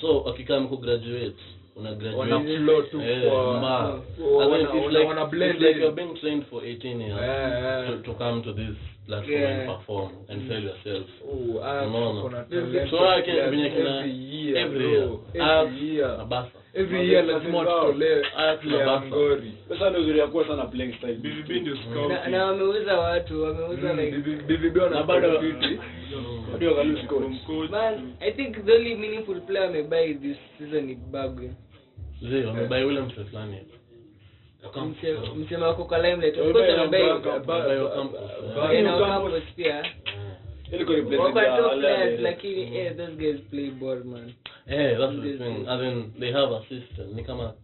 so 0.00 0.20
wakikam 0.20 0.68
kugraduate 0.68 1.36
una 1.76 1.94
graduate 1.94 2.32
Wana 2.32 2.40
flow 2.64 2.82
tu 2.82 3.00
eh, 3.00 3.30
kwa- 3.30 3.58
mbaya. 3.58 3.88
kwa- 3.88 4.44
As 4.44 4.48
in, 4.48 4.52
wana- 4.52 4.62
it's 4.62 4.86
wana- 4.86 4.98
like- 4.98 5.08
wana 5.08 5.22
it's 5.22 5.30
blend 5.30 5.60
like 5.60 5.70
in. 5.76 5.78
you're 5.82 5.94
being 5.96 6.14
trained 6.20 6.44
for 6.50 6.64
18 6.64 7.00
years 7.00 7.20
Eh, 7.20 7.88
eh. 7.90 7.96
to, 7.96 8.02
to 8.02 8.12
come 8.14 8.42
to 8.42 8.52
this 8.52 8.76
platform 9.06 9.32
Yeah. 9.40 9.58
and 9.60 9.68
perform 9.78 10.10
and 10.28 10.48
sell 10.48 10.62
yourself 10.64 11.06
Oh, 11.28 11.60
Ajax 11.64 11.86
Unaona? 11.88 12.06
wako 12.20 12.28
na 12.30 12.42
talent 12.44 12.90
so 12.90 12.96
wake 12.96 13.22
players 13.24 13.50
venye 13.50 13.70
kina 13.70 13.98
every 13.98 14.12
year 14.34 14.56
every 14.56 14.78
bro. 14.78 14.88
year 14.90 15.08
Ajax 15.34 15.66
every 15.72 15.88
year 15.96 16.16
na 16.18 16.24
Barca 16.24 16.58
every 16.76 17.10
year 17.12 17.24
lazima 17.24 17.58
ndio 19.90 20.00
uzuri 20.00 20.18
ya 20.18 20.26
kuwa 20.26 20.46
sana 20.46 20.64
playing 20.66 20.92
style. 20.94 21.16
Ndio 21.18 21.76
na 22.30 22.44
wameuza 22.46 22.98
watu 22.98 23.42
wameuza 23.42 23.92
like 23.92 24.16
BB 24.58 24.76
wana 24.78 25.02
bado- 25.02 25.42
Ndio 26.56 26.74
kalusi 26.74 27.02
coach. 27.06 27.70
Man 27.70 28.12
i 28.20 28.32
think 28.32 28.64
the 28.64 28.72
only 28.72 28.94
meaningful 28.94 29.40
player 29.40 29.68
amebuy 29.68 30.14
this 30.14 30.36
season 30.58 30.84
ni 30.84 30.94
Bagwe. 30.94 31.50
Zee, 32.30 32.44
wamebai 32.44 32.84
ule 32.84 33.00
mse 33.00 33.24
fulani 33.24 33.56
msema 35.36 35.66
wako 35.66 35.84
kwa 35.84 35.98
limelight. 35.98 36.38
Of 36.38 36.52
course 36.52 36.70
Wamebai 36.78 37.02
na 38.82 38.96
pia 39.56 39.84
Ili 40.72 40.84
ku 40.84 40.92
represent 40.92 41.20
wako 41.20 41.38
ya 41.38 41.56
top 41.56 41.66
wale- 41.66 41.80
players 41.80 42.20
lakini 42.20 42.76
eh 42.78 42.96
those 42.96 43.12
guys 43.12 43.40
play 43.50 43.70
ball 43.70 44.04
man 44.04 44.32
Eh, 44.68 44.98
that's 44.98 45.22
the 45.22 45.38
thing. 45.38 45.68
As 45.68 45.82
in, 45.82 46.12
they 46.20 46.32
have 46.32 46.54
a 46.54 46.60
system. 46.68 47.14
Ni 47.14 47.24
kama 47.24 47.54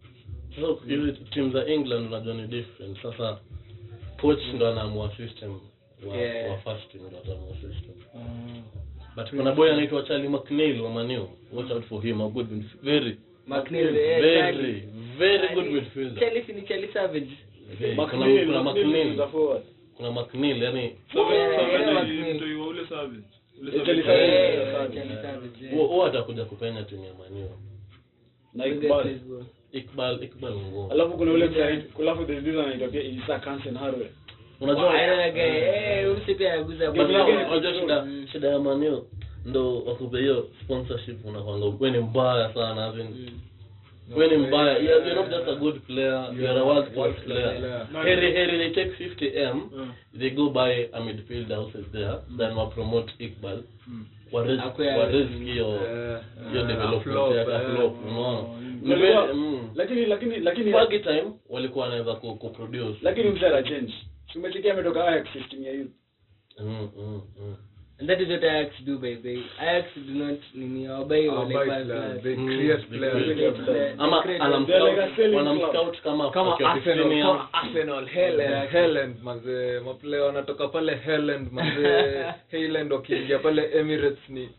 so 0.59 0.79
hizi 0.87 1.11
team 1.11 1.51
za 1.51 1.65
England 1.67 2.07
unajua 2.07 2.33
ni 2.33 2.47
different. 2.47 3.01
Sasa 3.01 3.39
coach 4.21 4.39
ndo 4.53 4.67
anaamua 4.67 5.11
system 5.17 5.59
wa, 6.09 6.17
Yeah. 6.17 6.51
wa 6.51 6.57
first 6.57 6.91
team 6.91 7.03
ndo 7.07 7.17
ataamua 7.17 7.53
system. 7.53 7.95
But 9.15 9.29
kuna 9.29 9.51
boy 9.51 9.71
anaitwa 9.71 10.03
Charlie 10.03 10.29
McNeil 10.29 10.81
wa 10.81 10.89
Man 10.89 11.27
Watch 11.53 11.71
out 11.71 11.83
for 11.85 12.01
him. 12.01 12.21
A 12.21 12.29
good 12.29 12.47
very 12.83 13.17
McNeil, 13.47 13.91
very 13.93 14.39
Charlie. 14.39 14.83
very 15.17 15.55
good 15.55 15.65
midfielder. 15.71 16.19
Chelsea 16.19 16.55
ni 16.55 16.61
Chelsea 16.61 16.93
Savage 16.93 17.37
Kuna 17.79 18.05
McNeil, 18.07 18.45
kuna 19.97 20.11
McNeil 20.11 20.63
yani 20.63 20.95
Yeah, 22.93 23.01
Savage 23.01 23.23
yeah, 23.59 23.61
ni 23.61 23.69
yeah. 23.69 23.81
mtoi 23.81 23.93
wa 23.93 24.01
ule 24.01 24.01
Savage. 24.01 24.01
Ule 24.01 24.01
Italy 24.01 24.03
Savage. 24.03 24.03
Savage. 24.03 24.61
Eh, 24.61 24.71
Savage. 24.73 24.95
Charlie 24.95 25.15
Savage, 25.21 25.65
eh. 25.65 25.71
huo 25.73 25.87
huo 25.87 26.05
atakuja 26.05 26.45
kupenya 26.45 26.83
timu 26.83 27.05
ya 27.05 27.13
manio 27.13 27.49
na 28.53 28.63
Good 28.69 28.83
Iqbal. 28.83 29.01
plays, 29.03 29.21
bro. 29.21 29.45
Ikbal 29.71 30.23
Ikbal 30.23 30.53
ngumu 30.55 30.91
alafu 30.91 31.17
kuna 31.17 31.31
ule 31.31 31.45
msanii 31.49 31.83
alafu 31.99 32.25
there's 32.25 32.43
this 32.43 32.55
anaitwa 32.55 32.87
pia 32.87 33.01
Isa 33.03 33.39
Kansen 33.39 33.75
Harwe 33.77 34.11
unajua 34.61 34.83
Oh, 34.85 34.89
I 34.91 35.05
know 35.05 35.17
that 35.17 35.33
guy. 35.33 35.41
Eh, 35.41 36.05
huyu 36.07 36.19
si 36.25 36.35
pia 36.35 36.53
anaguza 36.53 36.91
But 36.91 36.97
ball. 36.97 37.11
now, 37.11 37.27
unajua 37.51 37.73
shida 37.73 38.07
shida 38.31 38.47
ya 38.47 38.59
manio 38.59 39.05
ndo 39.45 39.79
wakupe 39.83 40.17
hiyo 40.19 40.49
sponsorship 40.63 41.25
unakwanga 41.25 41.65
we 41.79 41.91
ni 41.91 41.97
mbaya 41.99 42.53
sana 42.53 42.91
Mm. 42.93 43.39
We 44.15 44.27
ni 44.27 44.37
mbaya. 44.37 44.77
You're, 44.77 45.05
you're 45.05 45.15
not 45.15 45.29
just 45.29 45.47
a 45.47 45.55
good 45.55 45.81
player 45.87 46.33
you're 46.37 46.59
a 46.59 46.65
world 46.65 46.93
class 46.93 47.15
player. 47.25 47.59
player. 47.59 47.87
heri 48.03 48.31
heri 48.31 48.57
they 48.57 48.71
take 48.85 48.91
50 48.97 49.37
m 49.37 49.69
Mm. 49.73 49.91
they 50.19 50.29
go 50.29 50.49
buy 50.49 50.89
a 50.93 50.99
midfielder 51.01 51.55
who 51.55 51.79
is 51.79 51.85
there 51.91 52.15
then 52.37 52.55
wa 52.55 52.65
promote 52.65 53.11
Iqbal. 53.19 53.63
Mm. 53.87 54.05
wa 54.31 54.43
risk 54.43 54.79
wa 54.79 55.05
risk 55.09 55.31
hiyo 55.31 55.67
Eh, 55.75 56.19
hiyo 56.49 56.61
eh, 56.61 56.67
development 56.67 57.35
ya 57.35 57.45
flop 57.45 58.05
unaona 58.07 59.33
mm. 59.33 59.69
lakini 59.75 60.05
lakini 60.05 60.39
lakini 60.39 60.71
kwa 60.71 60.87
time 60.87 61.23
walikuwa 61.49 61.85
wanaweza 61.85 62.13
ku, 62.15 62.35
ku 62.35 62.49
produce. 62.49 62.97
Lakini 63.01 63.29
msara 63.29 63.63
change 63.63 63.93
tumesikia 64.33 64.73
ametoka 64.73 65.07
Ajax 65.07 65.27
15 65.35 65.63
ya 65.63 65.73
youth? 65.73 65.91
Mm, 66.59 66.89
mm, 66.97 67.21
mm. 67.39 67.55
And 68.03 68.09
that 68.09 68.19
is 68.19 68.27
what 68.27 68.43
Ajax 68.43 68.75
do, 68.85 68.97
by 68.99 69.15
the 69.15 69.23
way. 69.23 69.43
Ajax 69.63 69.87
do 69.95 70.13
not 70.13 70.39
nini 70.53 70.87
wabai 70.87 71.29
Ah, 71.31 71.39
wale 71.39 71.63
players. 71.63 71.87
players. 71.87 72.23
They 72.23 72.35
create 72.35 72.89
players. 72.91 73.27
They 73.27 73.35
create- 73.63 73.95
ama 73.99 74.17
they 74.17 74.23
create- 74.23 74.67
They're 74.67 74.83
like 74.83 74.97
a 74.97 75.15
selling 75.15 75.39
club. 75.39 75.47
anamscout 75.47 76.01
kama 76.03 76.31
kama 76.31 76.51
Arsenal, 76.59 77.09
kama 77.23 77.47
Arsenal, 77.53 78.05
Haaland, 78.07 78.69
Haaland, 78.73 79.15
manze 79.23 79.79
maplayer 79.85 80.23
wanatoka 80.25 80.67
pale 80.67 80.95
Haaland, 81.05 81.47
manze 81.51 81.87
Haaland 82.51 82.91
wakiingia 82.93 83.39
pale 83.39 83.63
Emirates 83.79 84.29
ni 84.29 84.49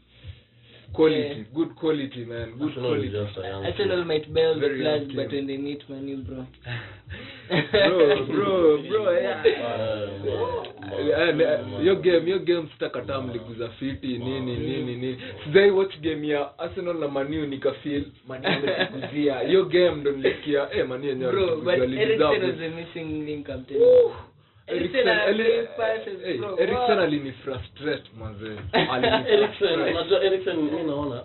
quality, 0.95 1.19
Yeah. 1.19 1.45
good 1.55 1.75
quality 1.75 2.25
man, 2.25 2.51
good 2.59 2.69
Arsenal 2.69 2.91
quality. 2.91 3.67
Arsenal 3.67 4.05
might 4.05 4.33
bail 4.35 4.55
the 4.61 4.69
but 5.17 5.33
when 5.33 5.47
they 5.47 5.57
meet 5.59 5.83
Manu, 5.89 6.17
bro. 6.25 6.47
bro, 7.73 8.27
bro, 8.27 8.83
bro, 8.89 9.11
yeah. 9.21 9.45
your 10.25 10.65
Eh, 10.95 11.41
eh, 11.41 11.59
hiyo 11.81 11.97
game 11.97 12.21
hiyo 12.25 12.39
game 12.39 12.69
sitakataa 12.73 13.21
mliguza 13.23 13.69
fiti 13.69 14.07
nini 14.19 14.41
nini 14.57 14.83
nini 14.97 15.19
sijai 15.45 15.71
watch 15.71 15.99
game 16.01 16.29
ya 16.29 16.59
arsenal 16.59 16.99
na 16.99 17.09
maniu 17.09 17.47
nikafeel 17.47 18.05
maniu 18.29 18.49
amekuguzia 18.49 19.41
hiyo 19.41 19.65
game 19.65 19.95
ndo 20.01 20.11
nilikia 20.13 20.69
eh 20.73 20.89
maniu 20.89 21.09
yenyewe 21.09 21.33
Bro, 21.33 21.57
but 21.57 21.75
Eriksen 21.75 22.23
was 22.23 22.55
it. 22.55 22.75
missing 22.75 23.25
link, 23.27 23.49
I'm 23.49 23.65
Wow. 26.41 26.57
alinifrustrate 27.03 28.03
unajua 29.91 30.25
mi 30.63 30.83
naona 30.83 31.23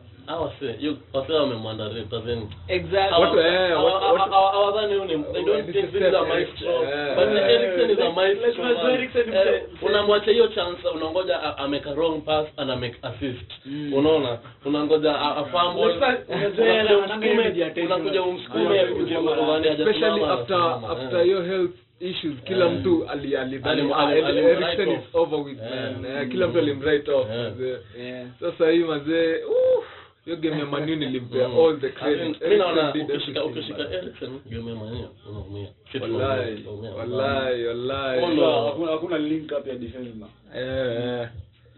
unamwacha 9.82 10.32
hiyo 10.32 10.47
chance 10.47 10.88
unangoja 10.88 11.58
ameka 11.58 11.91
wrong 11.93 12.21
pass 12.21 12.47
ana 12.58 12.75
make 12.75 12.95
assist. 13.02 13.52
Unaona? 13.93 14.38
Unangoja 14.65 15.15
a- 15.19 15.36
a 15.36 15.45
fumble. 15.45 15.84
Let's- 16.30 16.60
unakuja 16.60 16.84
let's- 16.84 16.97
umsukume 16.97 17.43
let's- 17.43 17.86
unakuja 17.86 18.21
umsukume 18.23 18.63
let's- 18.84 19.02
udhani 19.43 19.67
hajasimama, 19.67 19.80
especially 19.91 20.23
after 20.23 20.58
after 20.91 21.19
eh. 21.21 21.28
your 21.30 21.43
health 21.45 21.71
issues 21.99 22.35
kila 22.43 22.65
Eh. 22.65 22.71
mtu 22.71 23.09
ali 23.09 23.35
alidhani 23.35 23.91
ah, 23.95 24.13
Er- 24.15 24.59
write 24.59 24.83
is 24.93 24.99
over 25.15 25.39
with 25.39 25.57
yeah. 25.59 25.91
man 26.01 26.05
yeah. 26.12 26.27
kila 26.29 26.47
mtu 26.47 26.59
alimwrite 26.59 27.12
off 27.12 27.27
yeah. 27.29 27.53
Yeah. 27.99 28.27
sasa 28.39 28.69
hii 28.71 28.83
mazee 28.83 29.43
uh, 29.43 29.83
hiyo 30.25 30.38
game 30.38 30.59
ya 30.59 30.65
manu 30.65 30.95
nilimpea 30.95 31.47
Mm. 31.47 31.59
all 31.59 31.79
the 31.79 31.89
credit 31.89 32.41
mimi 32.41 32.57
naona 32.57 32.93
ukishika 32.93 33.45
ukishika 33.45 33.77
man. 33.77 34.39
game 34.49 34.69
ya 34.69 34.75
Manu 34.75 35.09
unaumia 35.29 35.67
wallahi 36.01 36.63
wallahi 36.97 37.63
wallahi 37.65 38.19
Oh, 38.41 38.65
hakuna 38.65 38.91
hakuna 38.91 39.17
link 39.17 39.51
up 39.59 39.67
ya 39.67 39.75
defense 39.75 40.09
na 40.19 40.27
Eh, 40.62 41.21
eh. 41.21 41.27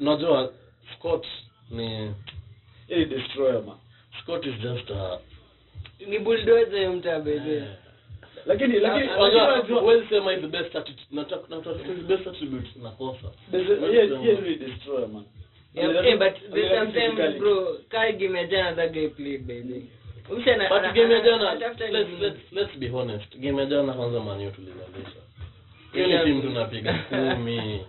unajua 0.02 0.52
Scott 0.96 1.26
ni 1.72 2.12
yeye 2.88 3.06
destroyer 3.06 3.64
man 3.64 3.76
Scott 4.24 4.46
is 4.46 4.54
just 4.62 4.92
a 4.92 5.20
Ni 6.08 6.20
bulldozer 6.20 6.90
mta 6.90 7.20
bebe. 7.20 7.64
Lakini 8.46 8.80
lakini 8.80 9.10
unajua 9.14 9.80
huwezi 9.82 10.08
sema 10.10 10.36
the 10.36 10.48
best 10.48 10.76
attitude 10.76 11.08
na 11.12 11.24
his 11.24 12.06
best 12.08 12.28
attribute 12.28 12.68
nakosa 12.84 13.32
yeye 13.54 14.10
yeye 14.24 14.42
ni 14.42 14.56
destroyer 14.56 15.08
man. 15.08 15.24
Yeah, 15.74 16.06
eh, 16.06 16.20
but 16.20 16.36
there's 16.52 16.72
Analyze 16.72 17.00
sometimes 17.00 17.40
bro, 17.40 17.78
kai 17.90 18.14
game 18.14 18.48
jana 18.48 18.76
that 18.76 18.92
guy 18.92 19.08
play 19.08 19.38
baby. 19.38 19.90
Umsha 20.30 20.58
na 20.58 20.70
but 20.70 20.94
game 20.94 21.14
ya 21.14 21.22
jana 21.22 21.54
let's 21.56 22.10
let's 22.20 22.52
let's 22.52 22.76
be 22.78 22.88
honest. 22.90 23.38
Game 23.40 23.58
ya 23.58 23.66
jana 23.66 23.94
kwanza 23.94 24.20
Man 24.20 24.52
tulizalisha. 24.52 25.22
Ile 25.94 26.18
ni 26.18 26.24
timu 26.26 26.42
tunapiga 26.42 26.94
kumi. 27.10 27.86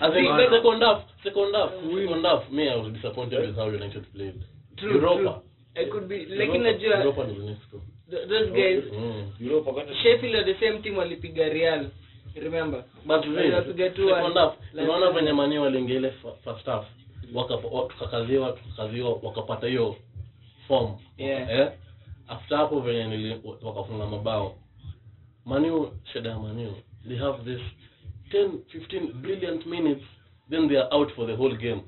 As 0.00 0.16
in 0.16 0.24
second 0.52 0.82
half 0.82 1.02
second 1.22 1.54
half 1.54 1.70
second 1.72 2.24
half 2.24 2.50
me 2.50 2.68
I 2.68 2.76
was 2.76 2.92
disappointed 2.92 3.40
with 3.40 3.56
how 3.56 3.68
United 3.68 4.04
played. 4.12 4.44
True, 4.76 4.92
Europa. 4.92 5.40
True. 5.74 5.82
It 5.82 5.90
could 5.90 6.08
be 6.08 6.26
like 6.26 6.58
najua 6.58 6.98
Europa 6.98 7.24
ni 7.24 7.34
the 7.34 7.42
next 7.42 7.70
go 7.70 7.78
th- 7.78 7.99
those 8.10 8.50
guys 8.50 8.84
mm. 8.92 9.94
Sheffield 10.02 10.34
are 10.34 10.44
the 10.54 10.60
same 10.60 10.82
team 10.82 10.96
walipiga 10.96 11.48
Real. 11.48 11.90
Remember? 12.42 12.84
but 13.06 13.24
really, 13.24 13.50
Walipiga 13.50 13.90
tu 13.90 14.08
second 14.08 14.22
one. 14.24 14.34
half 14.34 14.54
Last 14.72 14.88
unaona 14.88 15.10
venye 15.10 15.32
mani 15.32 15.58
waliingia 15.58 15.96
ile 15.96 16.10
fa- 16.10 16.32
first 16.44 16.66
half 16.66 16.86
wakakaziwa 17.34 17.72
wa- 17.82 17.88
tukakaziwa 17.88 18.52
tukakaziwa 18.52 19.18
wakapata 19.22 19.66
hiyo 19.66 19.96
form 20.68 20.96
Yeah. 21.18 21.50
eh 21.50 21.68
after 22.28 22.56
hapo 22.58 22.80
venye 22.80 23.04
nili 23.06 23.40
wakafunga 23.62 24.06
mabao 24.06 24.56
maniu 25.44 25.92
shida 26.12 26.30
ya 26.30 26.38
maniu 26.38 26.74
they 27.08 27.16
have 27.16 27.42
this 27.54 27.60
10 28.32 28.50
15 28.72 29.12
brilliant 29.12 29.66
minutes 29.66 30.04
then 30.50 30.68
they 30.68 30.78
are 30.78 30.88
out 30.96 31.12
for 31.12 31.26
the 31.26 31.32
whole 31.34 31.56
game 31.56 31.80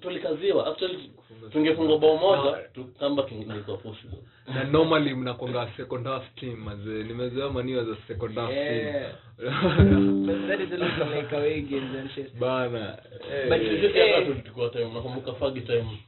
tulikaziwa. 0.00 0.66
Actually 0.66 1.10
tungefunga 1.52 1.98
bao 1.98 2.16
moja 2.16 2.56
tu. 2.74 2.84
Comeback 2.98 3.32
ingekuwa 3.32 3.76
possible 3.76 4.18
na 4.54 4.64
normally 4.64 5.14
mnakwanga 5.14 5.68
second 5.76 6.06
half 6.06 6.34
team 6.34 6.56
mazee 6.56 7.02
nimezoea 7.02 7.50
manu 7.50 7.80
as 7.80 7.88
a 7.88 7.96
second 8.08 8.34
half 8.38 8.50
Yeah. 8.50 9.12
team. 9.36 10.26
But 10.26 10.46
that 10.48 10.60
is 10.60 10.72
a 10.72 10.76
little 10.76 11.16
like 11.16 11.36
away 11.36 11.60
games 11.60 11.96
and 11.96 12.10
shit. 12.10 12.34
bana. 12.38 12.98
Eh, 13.32 13.48
But 13.48 13.60
eh, 13.62 13.96
Eh. 13.96 14.26
tulikuwa 14.26 14.68
time 14.68 14.92
nakumbuka 14.94 15.32
fagi 15.32 15.60
time. 15.60 15.98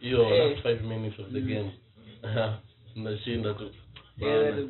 Hiyo 0.00 0.34
Eh. 0.34 0.50
last 0.50 0.62
five 0.62 0.82
minutes 0.82 1.18
of 1.18 1.26
the 1.32 1.40
game. 1.40 1.70
Mnashinda 2.96 3.54
tu. 3.54 3.70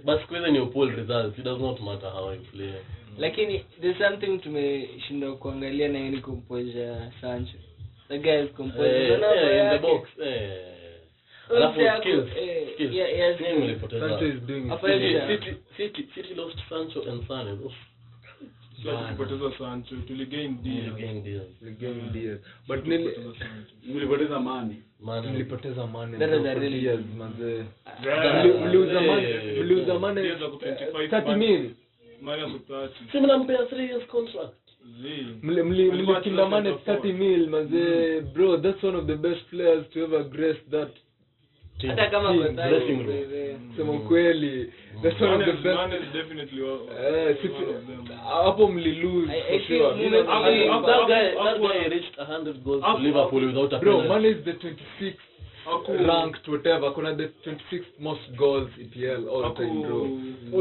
But 0.05 0.21
siku 0.21 0.35
hizi 0.35 0.51
ni 0.51 0.61
upol 0.61 0.91
results. 0.97 1.39
It 1.39 1.45
does 1.45 1.61
not 1.61 1.81
matter 1.81 2.11
how 2.11 2.33
you 2.33 2.41
play 2.41 2.73
lakini 3.19 3.65
there's 3.81 3.99
something 3.99 4.39
tumeshindwa 4.39 5.37
kuangalia 5.37 5.89
na 5.89 6.11
ni 6.11 6.21
composure 6.21 6.97
Sancho. 7.21 7.59
The 8.09 8.19
guy 8.19 8.45
is 8.45 8.51
composed. 8.57 8.95
Eh, 8.95 9.11
eh, 9.11 9.65
in 9.65 9.71
the 9.71 9.79
box 9.79 10.09
eh. 10.23 10.51
Alafu 11.57 11.81
skills 12.01 12.29
skills. 12.75 12.93
yeah, 12.95 13.19
yes. 13.19 13.41
Nini 13.41 13.59
mlipoteza 13.59 14.09
Sancho 14.09 14.27
is 14.27 14.41
doing 14.47 14.71
City 15.27 15.57
City 15.77 16.09
City 16.15 16.35
lost 16.35 16.59
Sancho 16.69 17.03
and 17.11 17.27
tulipoteza 19.09 19.59
Sancho, 19.59 19.97
tuligain 20.07 20.59
Diaz. 20.63 21.47
but 22.69 22.85
Tulipoteza 23.83 24.41
mane. 24.41 24.77
Mazee 27.19 27.65
mliuza 28.67 29.01
Eh, 29.01 29.07
mane 29.07 29.63
mliuza 29.63 29.99
mane 29.99 30.23
Diaz 30.23 30.43
ako 30.43 30.57
25 30.57 31.09
30 31.09 31.11
mil 31.11 31.11
Minus 31.11 31.23
of 31.23 31.25
30. 31.25 31.78
Si 33.13 33.21
mnampea 33.21 33.59
3 33.63 33.81
years 33.91 34.07
contract 34.07 34.55
Zii. 35.03 35.27
Mli- 35.43 35.63
mli- 35.63 35.89
Walikuwa 35.89 36.15
mlikinda 36.17 36.49
mane 36.49 36.69
wanacheza 36.71 36.97
30 36.97 37.13
mil 37.13 37.49
mazee 37.51 38.21
bro 38.21 38.57
that's 38.59 38.85
one 38.85 38.99
of 38.99 39.07
the 39.07 39.17
best 39.17 39.45
players 39.51 39.89
to 39.91 40.01
ever 40.05 40.25
grace 40.25 40.61
that 40.71 40.89
hata 41.89 42.07
kama 42.11 42.33
dressing 42.49 43.03
room. 43.07 43.73
sema 43.77 43.93
ukweli 43.93 44.73
that's 45.03 45.21
one 45.21 45.35
of 45.35 45.45
the 45.45 45.53
best 45.53 45.65
Mane 45.79 45.97
is 45.97 46.13
definitely 46.13 46.61
Eh, 46.63 47.37
sisi- 47.43 47.55
one 47.55 47.77
of 47.77 47.87
them. 47.87 48.17
hapo 48.45 48.69
mlilose 48.69 49.33
I- 49.33 49.43
for 49.43 49.61
sure. 49.67 49.79
Mane- 49.89 50.03
You 50.05 50.09
know, 50.11 50.23
Hapo- 50.25 50.43
Mane- 50.45 50.69
hapo- 50.69 50.87
that 50.87 51.07
guy 51.07 51.45
that 51.45 51.59
guy 51.61 51.89
reached 51.89 52.19
100 52.19 52.57
goals 52.65 52.83
Hapo- 52.83 53.03
Liverpool 53.03 53.45
without 53.45 53.73
a 53.73 53.79
bro 53.79 54.01
penalty. 54.03 54.29
Is 54.29 54.45
the 54.45 54.53
26th 54.53 54.79
Haku- 55.01 55.28
ranked 56.07 56.49
whatever 56.49 56.91
kuna 56.95 57.15
the 57.17 57.27
26th 57.45 58.01
most 58.01 58.21
goals 58.37 58.69
EPL 58.81 59.29
all 59.29 59.43
haku- 59.43 59.57
time 59.57 59.83
bro 59.83 60.09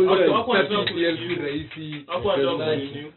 haku- 0.08 0.12
After 0.14 0.34
haku 0.34 0.52
30 0.52 0.58
anataka 0.58 0.92
EPL 0.92 1.18
si 1.18 1.36
rahisi 1.36 2.04
Haku 2.08 2.32
anataka 2.32 2.76
Nice. 2.76 2.88
kurenew. 2.88 3.12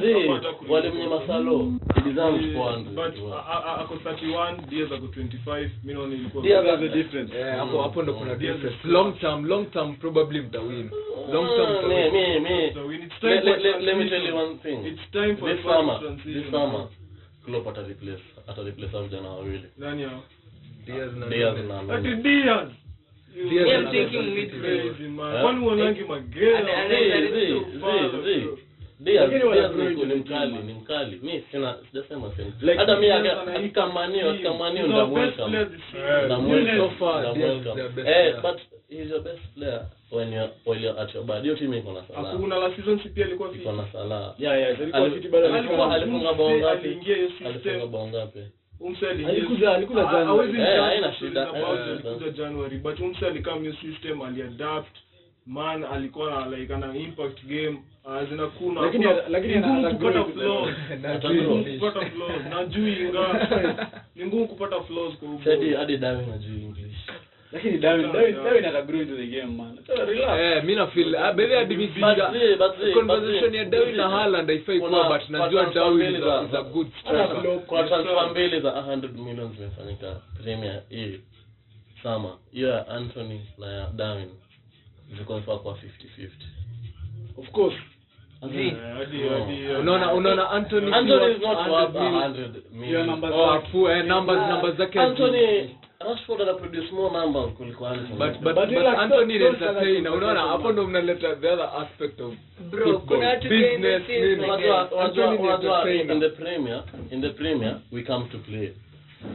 Zee, 0.00 0.28
Hapata 0.28 0.52
kuliko. 0.52 0.74
walimnyima 0.74 1.26
salo 1.26 1.72
he 1.94 2.00
deserves 2.00 2.44
400 2.54 2.94
but 2.94 3.14
a- 3.32 3.46
a- 3.52 3.64
a- 3.64 3.76
ako 3.80 3.94
31 3.96 4.56
Diaz 4.68 4.92
ako 4.92 5.06
25 5.06 5.70
mi 5.84 5.92
naona 5.94 6.14
ilikuwa 6.14 6.42
Diaz 6.42 6.64
That's 6.64 6.80
the 6.80 6.88
difference. 6.88 7.38
Eh, 7.38 7.56
hapo 7.56 7.82
hapo 7.82 8.02
ndo 8.02 8.14
kuna 8.14 8.34
difference 8.34 8.78
long 8.84 9.18
term 9.18 9.44
long 9.44 9.70
term 9.70 9.94
probably 9.96 10.40
mtawin 10.40 10.90
long 11.32 11.46
term 11.46 11.88
me, 11.88 12.10
me, 12.10 12.40
me. 12.40 12.66
It's 12.66 13.20
time 13.20 13.40
let, 13.40 13.62
let, 13.62 13.80
let 13.82 13.96
me 13.96 14.08
tell 14.10 14.26
you 14.28 14.36
one 14.36 14.54
thing. 14.58 14.86
It's 14.86 15.10
time 15.12 15.36
for 15.36 15.54
this 15.56 15.62
summer, 15.64 16.00
this 16.24 16.50
summer, 16.50 16.86
Klopp 17.44 17.66
ata 17.68 17.82
replace, 17.82 18.22
ata 18.48 18.62
replace 18.62 18.98
vijana 19.02 19.28
wawili. 19.28 19.64
Nani 19.78 20.02
hao? 20.02 20.22
Diaz 20.92 21.12
na 21.16 21.26
Nunes. 21.26 21.62
na 21.68 21.94
Ati 21.94 22.08
I'm 23.70 23.90
thinking. 23.90 24.64
Eh? 24.64 25.40
Kwani 25.42 25.60
uonangi 25.66 26.04
magera? 26.04 26.60
Ni 29.00 29.12
into 29.90 30.04
ni 30.04 30.10
the 30.10 30.14
mkali, 30.14 30.52
ni 30.66 30.72
mkali. 30.72 31.18
Mi 31.22 31.44
sina 31.50 31.76
sijasema 31.90 32.32
Hata 32.76 32.96
mi 32.96 33.06
Diaz 33.06 33.20
aka- 33.26 33.42
ana 33.42 33.52
katika 33.52 33.86
impact 33.86 33.94
manio, 33.94 34.20
team. 34.22 34.32
katika 34.32 34.54
manio 34.54 34.82
He's 34.82 34.90
nda 34.92 35.02
our 35.04 35.14
best 35.14 35.38
welcome. 35.38 35.48
player 35.50 35.70
this 35.70 35.80
Eh, 35.80 35.92
season. 35.92 36.26
Nda 36.26 36.36
Nunes 36.36 36.66
welcome. 36.66 36.78
so 36.78 36.90
far, 37.04 37.20
Nda 37.20 37.32
Diaz 37.34 37.50
is 37.50 37.66
welcome. 37.66 37.74
their 37.82 37.88
best 37.92 38.06
player. 38.08 38.42
but 38.42 38.58
he's 38.88 39.10
your 39.10 39.20
best 39.22 39.42
player 39.54 39.80
when 40.12 40.32
you're 40.32 40.50
when 40.66 40.82
you're 40.82 41.00
at 41.02 41.14
your 41.14 41.24
bad. 41.24 41.42
Hiyo 41.42 41.54
timu 41.56 41.74
iko 41.74 41.92
na 41.92 42.02
Salah. 42.08 42.32
Hakuna 42.32 42.56
la 42.58 42.76
season 42.76 42.98
si 43.02 43.08
pia 43.08 43.24
alikuwa 43.26 43.52
fit. 43.52 43.60
Iko 43.62 43.72
na 43.72 43.84
Salah. 43.92 44.34
Yeah, 44.38 44.58
yeah, 44.58 44.80
ilikuwa 44.80 45.04
Ali- 45.04 45.28
bado 45.28 45.54
alikuwa- 45.54 45.94
alifunga 45.94 46.32
bao 46.32 46.50
ngapi? 46.58 46.86
aliingia 46.86 47.16
hiyo 47.16 47.28
system. 47.28 47.46
Alifunga 47.46 47.86
bao 47.86 48.08
ngapi? 48.08 48.38
Umse 48.80 49.06
aliingia- 49.06 49.28
Alikuja- 49.28 49.74
alikuja 49.74 50.08
Ah, 50.10 50.12
January. 50.12 50.60
Eh, 50.60 50.80
haina 50.80 51.12
shida. 51.12 51.48
Eh, 51.56 51.68
alikuja 51.68 52.30
January, 52.30 52.78
but 52.78 53.00
Umse 53.00 53.26
alikam 53.26 53.62
new 53.62 53.72
system 53.72 54.22
aliadapt 54.22 54.96
man 55.46 55.84
alikuwa 55.84 56.30
na 56.30 56.56
like 56.56 56.74
ana 56.74 56.96
impact 56.96 57.44
game 57.46 57.78
ah, 58.04 58.24
zinakuna. 58.24 58.80
Lakini- 58.80 59.04
lakini 59.28 59.54
ana- 59.54 59.90
kupata 59.90 60.24
flaws. 60.24 60.68
Na 61.02 61.18
kupata 61.18 62.00
flaws. 62.10 62.68
Juu 62.68 62.88
inga 62.88 63.48
ni 64.16 64.24
ngumu 64.26 64.48
kupata 64.48 64.80
flaws 64.80 65.14
kwa 65.16 65.28
Hadi 65.52 65.74
hadi 65.74 65.96
English. 66.46 66.96
Lakini 67.52 67.78
Darwin- 67.78 68.12
Darwin- 68.12 68.44
Darwin 68.44 68.64
ata 68.64 68.82
grow 68.82 69.00
into 69.00 69.16
the 69.16 69.26
game, 69.26 69.46
man. 69.56 69.78
So, 69.86 70.04
relax. 70.04 70.40
Eh, 70.40 70.64
mi 70.64 70.74
na 70.74 70.86
feel 70.86 71.16
ah, 71.16 71.32
by 71.32 71.46
hadi 71.54 71.76
mi 71.76 71.86
But 71.86 71.94
singa- 71.96 72.32
zee, 72.32 72.56
but 72.56 72.78
zee, 72.80 72.92
conversation 72.92 73.54
ya 73.54 73.64
Darwin 73.64 73.96
na 73.96 74.08
Haaland 74.10 74.48
haifai 74.48 74.78
kuwa 74.80 75.08
but 75.08 75.28
najua 75.30 75.64
Darwin 75.74 75.94
mbili 75.96 76.14
is 76.18 76.24
za- 76.24 76.40
a- 76.40 76.44
is 76.62 76.72
good 76.72 76.88
striker. 77.00 77.60
kuna 77.66 77.82
transfer 77.88 78.30
mbili 78.30 78.60
za 78.60 78.70
100 78.72 79.12
million 79.12 79.52
zimefanyika 79.56 80.20
Premier 80.42 80.82
hii 80.88 81.20
sama 82.02 82.36
hiyo 82.52 82.68
ya 82.68 82.88
Anthony 82.88 83.40
na 83.58 83.66
ya 83.66 83.86
Darwin 83.96 84.28
ziko 85.18 85.40
sawa 85.46 85.58
kwa 85.58 85.74
50-50 85.74 86.46
Of 87.38 87.50
course. 87.50 87.76
Zee. 88.52 88.66
Eh, 88.66 88.74
hadi 88.98 89.22
hadi 89.28 89.80
unaona 89.80 90.12
unaona 90.14 90.50
Anthony 90.50 90.92
Anthony 90.94 91.32
is 91.34 91.40
not 91.42 91.68
worth 91.68 91.94
100 91.94 92.00
million. 92.00 92.22
100 92.22 92.54
Your 92.54 92.80
million 92.80 93.06
numbers 93.06 93.34
Oh, 93.34 93.50
are- 93.50 93.66
fu- 93.72 93.88
eh, 93.90 94.04
numbers 94.04 94.40
numbers 94.50 94.76
zake 94.76 95.00
Anthony 95.00 95.70
Rashford 96.00 96.40
ana 96.42 96.54
produce 96.54 96.92
more 96.92 97.10
numbers 97.10 97.54
kuliko 97.58 97.86
Anthony 97.86 98.18
but 98.18 98.32
but, 98.40 98.54
But 98.54 98.68
but 98.70 98.86
Anthony 98.86 99.34
is 99.34 99.40
don't 99.42 99.62
entertain 99.62 100.06
unaona 100.06 100.40
hapo 100.40 100.72
ndo 100.72 100.86
mnaleta 100.86 101.34
the 101.36 101.52
other 101.52 101.70
aspect 101.76 102.20
of 102.20 102.34
Bro, 102.70 102.98
kuna 102.98 103.28
watu 103.28 103.48
the 103.48 103.48
business 103.48 104.02
in 104.08 104.38
the 106.20 106.28
premier 106.28 106.82
in 107.10 107.20
the 107.20 107.30
premier 107.30 107.80
we 107.92 108.02
come 108.04 108.28
to 108.28 108.38
play. 108.38 108.72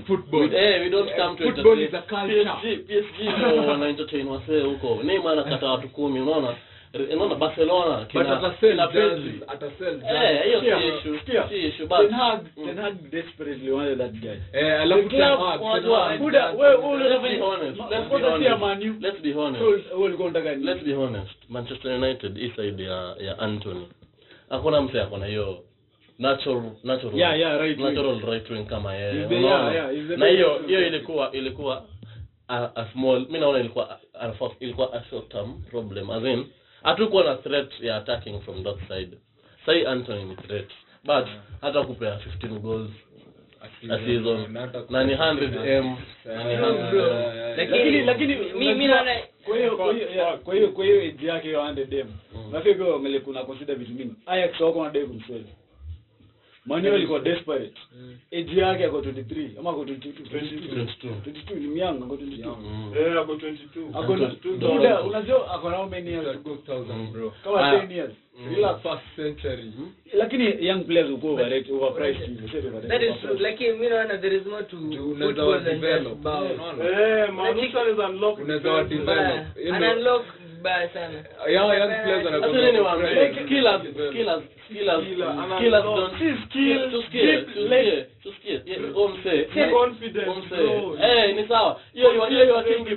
Football. 0.08 0.40
We, 0.50 0.56
eh, 0.58 0.82
we 0.82 0.90
don't 0.90 1.12
come 1.18 1.38
to 1.38 1.44
football 1.44 1.80
is 1.82 1.94
a 1.94 2.02
culture. 2.02 2.46
PSG, 2.46 2.78
PSG 2.88 3.20
ndio 3.38 3.68
wana 3.68 3.88
entertain 3.88 4.28
wase 4.28 4.62
huko. 4.62 5.04
Neymar 5.04 5.32
anakata 5.34 5.66
watu 5.72 5.90
kumi, 5.90 6.20
unaona? 6.22 6.56
Unaona 6.94 7.36
Barcelona 7.36 8.06
kina 8.06 8.88
Pedri. 8.88 9.42
Eh, 10.14 10.44
hiyo 10.46 10.62
si 10.62 10.88
issue. 10.88 11.20
Si 11.50 11.56
issue 11.68 11.88
but 11.88 11.98
Ten 11.98 12.12
Hag, 12.12 12.40
Ten 12.56 12.78
Hag 12.78 12.94
desperately 13.12 13.72
wanted 13.72 13.98
that 13.98 14.12
guy. 14.12 14.38
eh 14.54 14.82
alafu 14.82 15.10
The 15.10 15.18
Ten 15.18 15.38
Hag, 15.38 15.62
unajua, 15.62 16.18
Buda, 16.18 16.52
wewe- 16.52 16.98
let's 17.10 17.22
be 17.22 17.42
honest. 17.42 17.80
Let's 17.90 18.04
be 18.04 18.10
kwanza 18.10 18.38
si 18.38 18.44
ya 18.46 18.56
honest. 18.56 19.02
Let's 19.02 19.22
be 19.22 19.34
honest. 19.34 19.62
Wewe 19.64 20.04
ulikuwa 20.06 20.28
unataka 20.28 20.56
nini? 20.56 20.66
Let's 20.66 20.84
be 20.84 20.94
honest. 20.94 21.50
Manchester 21.50 21.92
United 21.92 22.38
hii 22.38 22.52
side 22.56 22.84
ya 22.84 23.16
ya 23.20 23.40
Anthony. 23.40 23.88
Hakuna 24.50 24.82
mtu 24.82 25.02
akona 25.02 25.26
hiyo 25.26 25.64
natural 26.20 26.64
natural 26.84 27.16
Yeah, 27.18 27.40
yeah, 27.40 27.60
right 27.60 27.80
wing. 27.80 28.22
right 28.32 28.50
wing 28.50 28.66
kama 28.66 28.94
yeye. 28.96 29.20
Yeah, 29.20 29.74
yeah, 29.74 29.92
Na 30.18 30.28
hiyo 30.28 30.62
hiyo 30.68 30.88
ilikuwa 30.88 31.32
ilikuwa 31.32 31.86
a, 32.48 32.70
a 32.76 32.86
small 32.94 33.20
mimi 33.20 33.40
naona 33.40 33.60
ilikuwa 33.60 33.90
a, 34.14 34.28
a, 34.28 34.50
ilikuwa 34.60 34.94
a 34.94 35.04
short 35.10 35.30
term 35.30 35.62
problem 35.70 36.10
as 36.10 36.24
in 36.24 36.46
hatukuwa 36.84 37.24
na 37.24 37.36
threat 37.36 37.80
ya 37.82 37.96
attacking 37.96 38.42
from 38.42 38.64
that 38.64 38.78
side. 38.88 39.18
Sai 39.66 39.86
Anthony 39.86 40.24
ni 40.24 40.36
threat. 40.36 40.68
But 41.04 41.28
hata 41.62 41.84
kupea 41.84 42.20
15 42.42 42.60
goals 42.60 42.90
a 43.90 43.98
season 44.06 44.52
na 44.90 45.04
ni 45.04 45.14
100m 45.16 45.96
na 46.26 46.44
ni 46.44 46.56
100m. 46.56 47.56
Lakini- 47.58 48.02
lakini 48.06 48.36
naona 48.88 49.16
kwa 49.46 49.58
hiyo 49.58 49.78
kwa 50.44 50.54
hiyo 50.56 50.68
kwa 50.72 50.86
hiyo 50.86 51.02
age 51.02 51.28
yake 51.28 51.48
hiyo 51.48 51.62
100 51.62 51.86
dem 51.86 52.08
Mm. 52.36 52.52
nafikiri 52.52 53.00
ngele 53.00 53.20
kuna 53.20 53.44
consider 53.44 53.76
vitu 53.76 53.92
mingi 53.92 54.16
Ajax 54.26 54.60
wako 54.60 54.84
na 54.84 54.90
dai 54.90 55.04
Manu 56.66 56.98
iko 56.98 57.20
desperate. 57.20 57.76
Age 58.32 58.56
yake 58.60 58.86
ako 58.86 59.02
23 59.02 59.60
ama 59.60 59.70
ako 59.70 59.84
22 59.84 60.12
22. 60.32 60.86
22 61.26 61.60
ni 61.60 61.68
myanga 61.68 62.06
ako 62.06 62.16
22 62.16 62.56
Mm. 62.56 62.94
eh 62.98 63.20
ako 63.20 63.34
22 63.34 63.90
ako 63.94 64.14
22. 64.16 64.72
Ule 64.80 64.94
unajua 64.94 65.52
ako 65.56 65.70
na 65.70 65.76
how 65.78 65.90
many 65.90 66.10
years? 66.12 66.38
Kama 67.44 67.60
Ah, 67.62 67.72
10 67.84 67.92
years. 67.92 68.12
Mm. 68.40 68.80
first 68.84 69.04
century. 69.16 69.72
Lakini 70.14 70.66
young 70.68 70.84
players 70.84 71.10
uko 71.10 71.28
overrated 71.34 71.72
overpriced. 71.72 72.88
That 72.88 73.02
is 73.02 73.14
true. 73.22 73.38
Lakini 73.40 73.72
mi 73.74 73.90
naona 73.90 74.18
there 74.18 74.36
is 74.38 74.46
more 74.46 74.64
to 74.64 74.78
unaweza 74.78 75.26
football 75.26 75.64
than 75.64 75.80
just 75.82 75.84
eh 76.82 77.30
unlock 78.10 78.40
Unaweza 78.40 78.84
develop. 78.84 79.06
Baya. 79.06 79.46
Ile- 79.56 79.72
Ana 79.76 79.94
unlock 79.96 80.26
baya 80.64 80.90
sana. 80.94 81.20
Yeah, 81.48 81.78
young 81.78 81.90
players 82.04 82.26
wana- 82.26 82.42
Hata 82.42 82.62
nini 82.62 82.80
waambie, 82.80 83.10
Like, 83.16 83.46
killers, 83.48 83.82
killers, 84.14 84.44
killers, 84.68 85.04
Killer, 85.04 85.30
ana- 85.30 85.58
killers 85.60 85.84
no, 85.86 85.96
don't- 85.98 86.18
si 86.20 86.28
skill, 86.46 86.92
tusikie, 86.92 87.26
deep 87.26 87.48
tusikie, 88.24 88.62
bro. 88.78 88.90
Eh, 91.04 91.36
ni 91.36 91.48
sawa 91.48 91.80
hiyo 91.94 92.10
hiyo 92.12 92.26
hiyo 92.26 92.46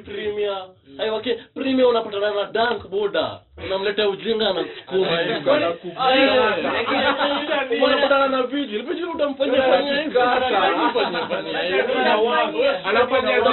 premier 0.00 0.64
haiwaki 0.96 1.34
premier 1.54 1.86
unapatana 1.86 2.30
na 2.30 2.44
dank 2.44 2.86
buda 2.88 3.40
unamletea 3.66 4.08
ujinga 4.08 4.52
na 4.52 4.64
sukuma 4.78 5.06
Eh, 7.70 7.82
unapatana 7.82 8.28
na 8.28 8.42
vigil 8.42 8.82
vigil 8.82 9.04
utamfanyia 9.08 9.62
fanyia 9.62 10.02
hivi. 10.02 10.18
Anafanya 12.84 13.34
hivi, 13.34 13.46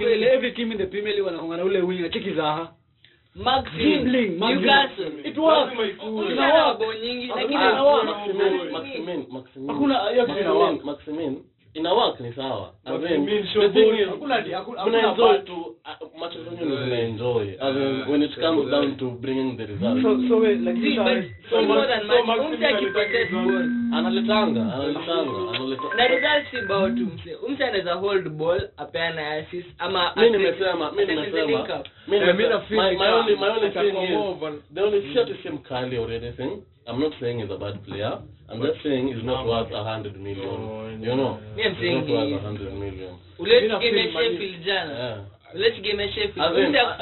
Umse- 0.00 0.32
Every 0.34 0.52
team, 0.52 0.72
in 0.72 0.78
the 0.78 0.86
Premier 0.86 1.12
League 1.14 1.26
wanakuanga 1.26 1.56
na 1.56 1.64
ule 1.64 1.80
winga 1.80 2.08
cheki 2.08 2.30
Zaha. 2.34 2.72
Maxim, 3.34 3.76
Dribbling, 3.78 4.38
Newcastle. 4.38 5.12
It 5.24 5.38
works. 5.38 5.72
Ina 6.32 6.46
nyingi, 7.02 7.26
Hakuna 7.26 7.72
lakini. 8.02 8.72
Maximin, 8.72 9.26
Maximin. 9.30 9.68
Hakuna. 9.70 9.94
Maximin, 10.26 10.80
Maximin. 10.84 11.44
Ina 11.74 11.94
work 11.94 12.20
ni 12.20 12.32
sawa. 12.32 12.72
As 12.84 12.94
in, 12.94 13.00
Maximin, 13.00 13.42
the 13.42 13.48
show 13.52 13.72
thing 13.72 13.84
ball. 13.84 14.00
is, 14.00 14.08
Hakuna 14.08 14.34
ati- 14.36 14.50
hakuna- 14.52 14.86
mna 14.86 14.98
hakuna 14.98 15.10
enjoy 15.10 15.32
bad. 15.32 15.46
to 15.46 15.54
uh, 15.54 16.20
matches 16.20 16.40
zenyu 16.48 16.76
mna 16.76 16.98
enjoy. 17.00 17.44
As 17.60 17.76
in, 17.76 18.04
when 18.10 18.22
it 18.22 18.34
comes 18.40 18.70
down 18.70 18.96
to 18.96 19.10
bringing 19.10 19.56
the 19.56 19.66
result. 19.66 20.02
So- 20.02 20.28
so 20.28 20.36
we- 20.38 20.54
like 20.54 20.76
See, 20.82 20.96
but 20.98 21.24
so 21.50 21.62
more 21.62 21.86
than 21.86 22.06
much, 22.06 22.38
umse 22.38 22.66
akipossess 22.66 23.30
ball. 23.30 23.64
analetanga 23.98 24.62
analetanga 24.74 25.52
analetanga 25.54 25.94
na 25.96 26.06
result 26.06 26.44
si 26.50 26.60
bao 26.68 26.88
tu 26.90 27.06
mse 27.14 27.34
umse 27.34 27.64
anaweza 27.64 27.94
hold 27.94 28.28
ball 28.28 28.60
apeana 28.76 29.30
assist 29.30 29.68
ama 29.78 30.12
mi 30.16 30.30
nimesema 30.30 30.92
mi 30.92 31.04
nimesema. 31.04 31.44
link 31.46 31.68
up. 31.80 31.86
mi 32.08 32.16
Eh, 32.16 32.22
mi 32.22 32.32
nimesema. 32.32 32.48
nafeel 32.48 32.98
my, 32.98 33.08
only 33.12 33.36
my 33.36 33.48
only 33.48 33.70
thing 33.70 33.88
is 34.04 34.64
the 34.74 34.80
only 34.82 35.14
shot 35.14 35.28
is 35.30 35.36
him 35.42 35.58
Kali 35.58 35.98
or 35.98 36.12
anything 36.12 36.62
I'm 36.90 36.98
not 37.00 37.12
saying 37.20 37.38
he's 37.38 37.50
a 37.50 37.56
bad 37.56 37.84
player. 37.84 38.18
I'm 38.50 38.60
just 38.62 38.82
saying 38.82 39.06
he's 39.14 39.22
not 39.24 39.46
worth 39.46 39.70
a 39.70 39.84
hundred 39.84 40.18
million. 40.18 40.98
You 41.00 41.14
know 41.14 41.38
Me, 41.54 41.62
I'm 41.62 41.74
he's 41.74 41.82
saying 41.82 42.02
not 42.02 42.10
worth 42.10 42.34
a 42.34 42.42
hundred 42.42 42.74
million. 42.74 43.14
Ule 43.38 43.60
Mina 43.62 43.78
game 43.78 44.10
Sheffield 44.10 44.64
jana 44.66 44.92
yeah. 44.92 45.54
Ule 45.54 45.70
game 45.86 46.02
Sheffield. 46.10 46.34
Bao 46.36 46.50
but 46.50 46.98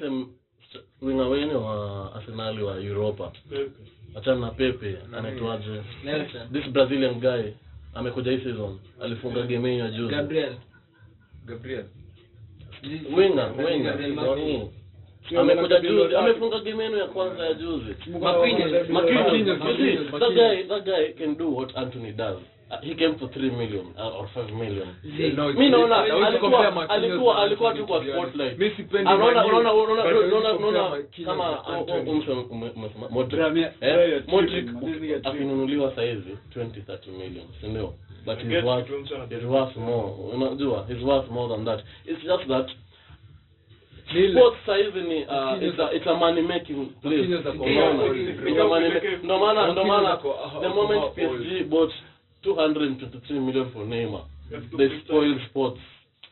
hivyo. 0.00 0.36
winga 1.02 1.24
wenyu 1.28 1.64
wa 1.64 2.14
arsenali 2.14 2.62
wa 2.62 2.80
europa. 2.80 3.32
Achana 4.14 4.40
na 4.40 4.50
pepe 4.50 4.98
anaitwaje? 5.16 5.82
Nelson. 6.04 6.52
this 6.52 6.66
brazilian 6.72 7.20
guy 7.20 7.52
amekuja 7.94 8.32
hii 8.32 8.38
season 8.38 8.78
alifunga 9.00 9.42
game 9.42 9.90
juzi. 9.90 10.14
Gabriel. 10.14 10.54
Gabriel. 11.44 11.84
winga 13.16 13.46
winga 13.46 13.96
amekuja 15.38 15.80
juzi 15.80 16.16
amefunga 16.16 16.58
game 16.58 16.84
yenu 16.84 16.96
ya 16.98 17.06
kwanza 17.06 17.46
ya 17.46 17.54
juzi. 17.54 17.94
Marquinhos. 18.20 20.10
That 20.20 20.34
guy 20.34 20.62
that 20.68 20.84
guy 20.84 21.12
can 21.18 21.34
do 21.36 21.50
what 21.56 21.76
Anthony 21.76 22.12
does. 22.12 22.38
Uh, 22.68 22.80
he 22.82 22.96
came 22.96 23.16
for 23.16 23.28
3 23.28 23.50
million 23.56 23.94
uh, 23.96 24.18
or 24.18 24.28
5 24.34 24.52
million. 24.58 24.88
No, 25.36 25.52
mi 25.52 25.70
naona 25.70 25.96
alikuwa 26.26 26.88
alikuwa 26.90 27.42
alikuwa 27.42 27.74
tu 27.74 27.86
kwa 27.86 28.04
spotlight. 28.06 28.58
Mimi 28.58 28.74
sipendi 28.76 29.12
unaona 29.12 29.46
unaona 29.46 29.74
unaona 29.74 30.52
unaona 30.52 31.02
kama 31.24 31.66
Anthony. 31.66 32.10
umesema 32.50 33.08
Modric 33.10 34.68
eh? 35.10 35.20
akinunuliwa 35.24 35.94
saizi 35.94 36.36
20 36.56 36.64
30 36.64 37.10
million 37.18 37.46
si 37.60 37.66
ndio? 37.66 37.94
But 38.24 38.38
he's 38.38 38.64
worth 38.64 38.88
he's 39.30 39.44
worth 39.44 39.76
more. 39.76 40.12
Unajua 40.34 40.86
he's 40.88 41.02
worth 41.02 41.30
more 41.30 41.54
than 41.56 41.64
that. 41.64 41.80
It's 42.04 42.22
just 42.22 42.48
that 42.48 42.70
Sports 44.06 44.56
saizi 44.66 45.00
ni 45.00 45.24
uh, 45.24 45.62
it's 45.62 45.78
a, 45.78 45.90
it's 45.96 46.06
a 46.06 46.14
money 46.14 46.42
making 46.42 46.86
place. 47.02 47.24
Ndio 47.26 47.38
ako 47.38 47.64
unaona 47.64 48.02
old, 48.02 48.16
it's 48.16 48.40
bro. 48.40 48.64
a 48.64 48.68
money 48.68 48.88
ma- 48.88 49.16
ndo 49.22 49.38
maana 49.38 49.72
ndio 49.72 49.84
maana 49.84 50.16
the 50.60 50.68
moment. 50.68 51.14
PSG 51.14 51.64
bought 51.64 51.92
223 52.44 53.40
million 53.40 53.70
for 53.72 53.86
Neymar 53.86 54.20
they 54.76 55.00
spoil 55.00 55.38
sports. 55.50 55.80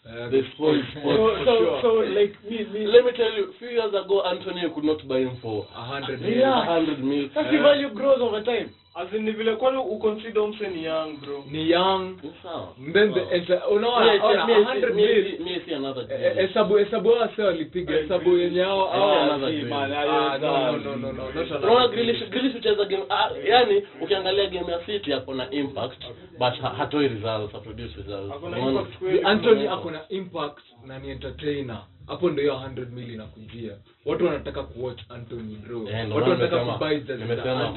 Eh, 0.07 0.29
they 0.31 0.43
spoil 0.55 0.83
sports 0.91 1.19
So, 1.19 1.45
so, 1.45 1.59
sure. 1.59 1.81
so 1.83 1.89
like 2.21 2.35
me, 2.51 2.65
me. 2.73 2.87
let 2.87 3.05
me 3.05 3.13
tell 3.13 3.33
you 3.39 3.53
few 3.59 3.69
years 3.71 3.95
ago 3.95 4.23
Antonio 4.27 4.71
could 4.71 4.85
not 4.85 5.03
buy 5.09 5.19
him 5.19 5.37
for 5.43 5.67
a 5.75 5.85
hundred 5.85 6.21
a 6.21 6.23
million. 6.23 7.31
That's 7.35 7.51
the 7.51 7.59
value 7.59 7.91
grows 7.95 8.21
over 8.21 8.43
time. 8.45 8.71
As 8.97 9.13
in, 9.13 9.23
ni 9.25 9.31
vile 9.31 9.57
kwani 9.57 9.79
uconsider 9.79 10.43
umse 10.43 10.69
ni 10.69 10.85
young 10.85 11.13
bro 11.21 11.45
ni 11.51 11.71
young 11.71 12.17
Mbembe 12.19 12.33
sawa 12.43 12.69
then 12.93 13.15
the 13.15 13.21
enta- 13.21 13.67
unaona 13.69 14.13
a 14.13 14.19
hundred 14.65 14.95
mie- 14.95 15.07
mil 15.07 15.25
mie- 15.25 15.39
mie 15.45 15.61
si 15.65 15.75
another 15.75 16.03
Eh, 16.03 16.09
deal. 16.35 16.35
hesabu 16.47 16.77
hesabu 16.77 17.09
hao 17.11 17.19
wase 17.21 17.43
walipiga 17.43 17.97
hesabu 17.97 18.37
yenye 18.39 18.63
hao 18.63 18.95
Ah, 18.95 18.99
wasi- 19.01 19.33
another 19.35 19.65
man. 19.69 19.93
Ah, 19.93 20.39
no, 20.39 20.73
no, 20.79 20.97
no, 20.97 21.13
no, 21.13 21.31
unaona. 21.33 21.89
Grealish 21.89 22.29
Grealish 22.31 22.53
hucheza 22.55 22.85
game 22.85 23.05
ah, 23.11 23.31
yani 23.49 23.83
ukiangalia 24.01 24.47
game 24.47 24.73
ya 24.73 24.79
City 24.87 25.13
ako 25.13 25.35
na 25.35 25.51
impact 25.51 26.03
but 26.39 26.55
hatoi 26.79 27.09
results 27.09 27.53
ha 27.53 27.59
produce 27.61 27.97
results 27.97 28.33
Ako 28.35 28.49
na 28.49 28.59
impact 28.59 28.99
kweli. 28.99 29.21
Anthony 29.25 29.69
ako 29.69 29.91
na 29.91 30.01
impact 30.09 30.59
na 30.87 30.99
ni 30.99 31.11
entertainer 31.11 31.81
hapo 32.07 32.31
ndio 32.31 32.43
hiyo 32.43 32.55
100 32.55 32.87
mil 32.93 33.15
inakujia 33.15 33.73
watu 34.07 34.27
wanataka 34.27 34.63
kuwatch 34.63 35.01
Anthony 35.09 35.57
bro 35.57 35.89
Eh, 35.93 36.17
watu 36.17 36.31
wanataka 36.31 36.65
kubuy 36.65 36.99
the 37.01 37.13
match 37.15 37.21
nimesema 37.23 37.73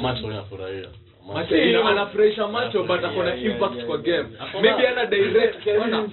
Macho 1.34 1.56
yanafurahia 1.58 1.84
macho 1.84 1.88
anafurahisha 1.90 2.48
macho 2.48 2.84
but 2.84 3.04
ako 3.04 3.24
na 3.24 3.30
Yeah, 3.30 3.44
yeah, 3.44 3.56
impact 3.56 3.86
kwa 3.86 3.98
game. 3.98 4.28
Maybe 4.62 4.88
ana 4.88 5.06
direct 5.06 5.68
ona. 5.84 6.08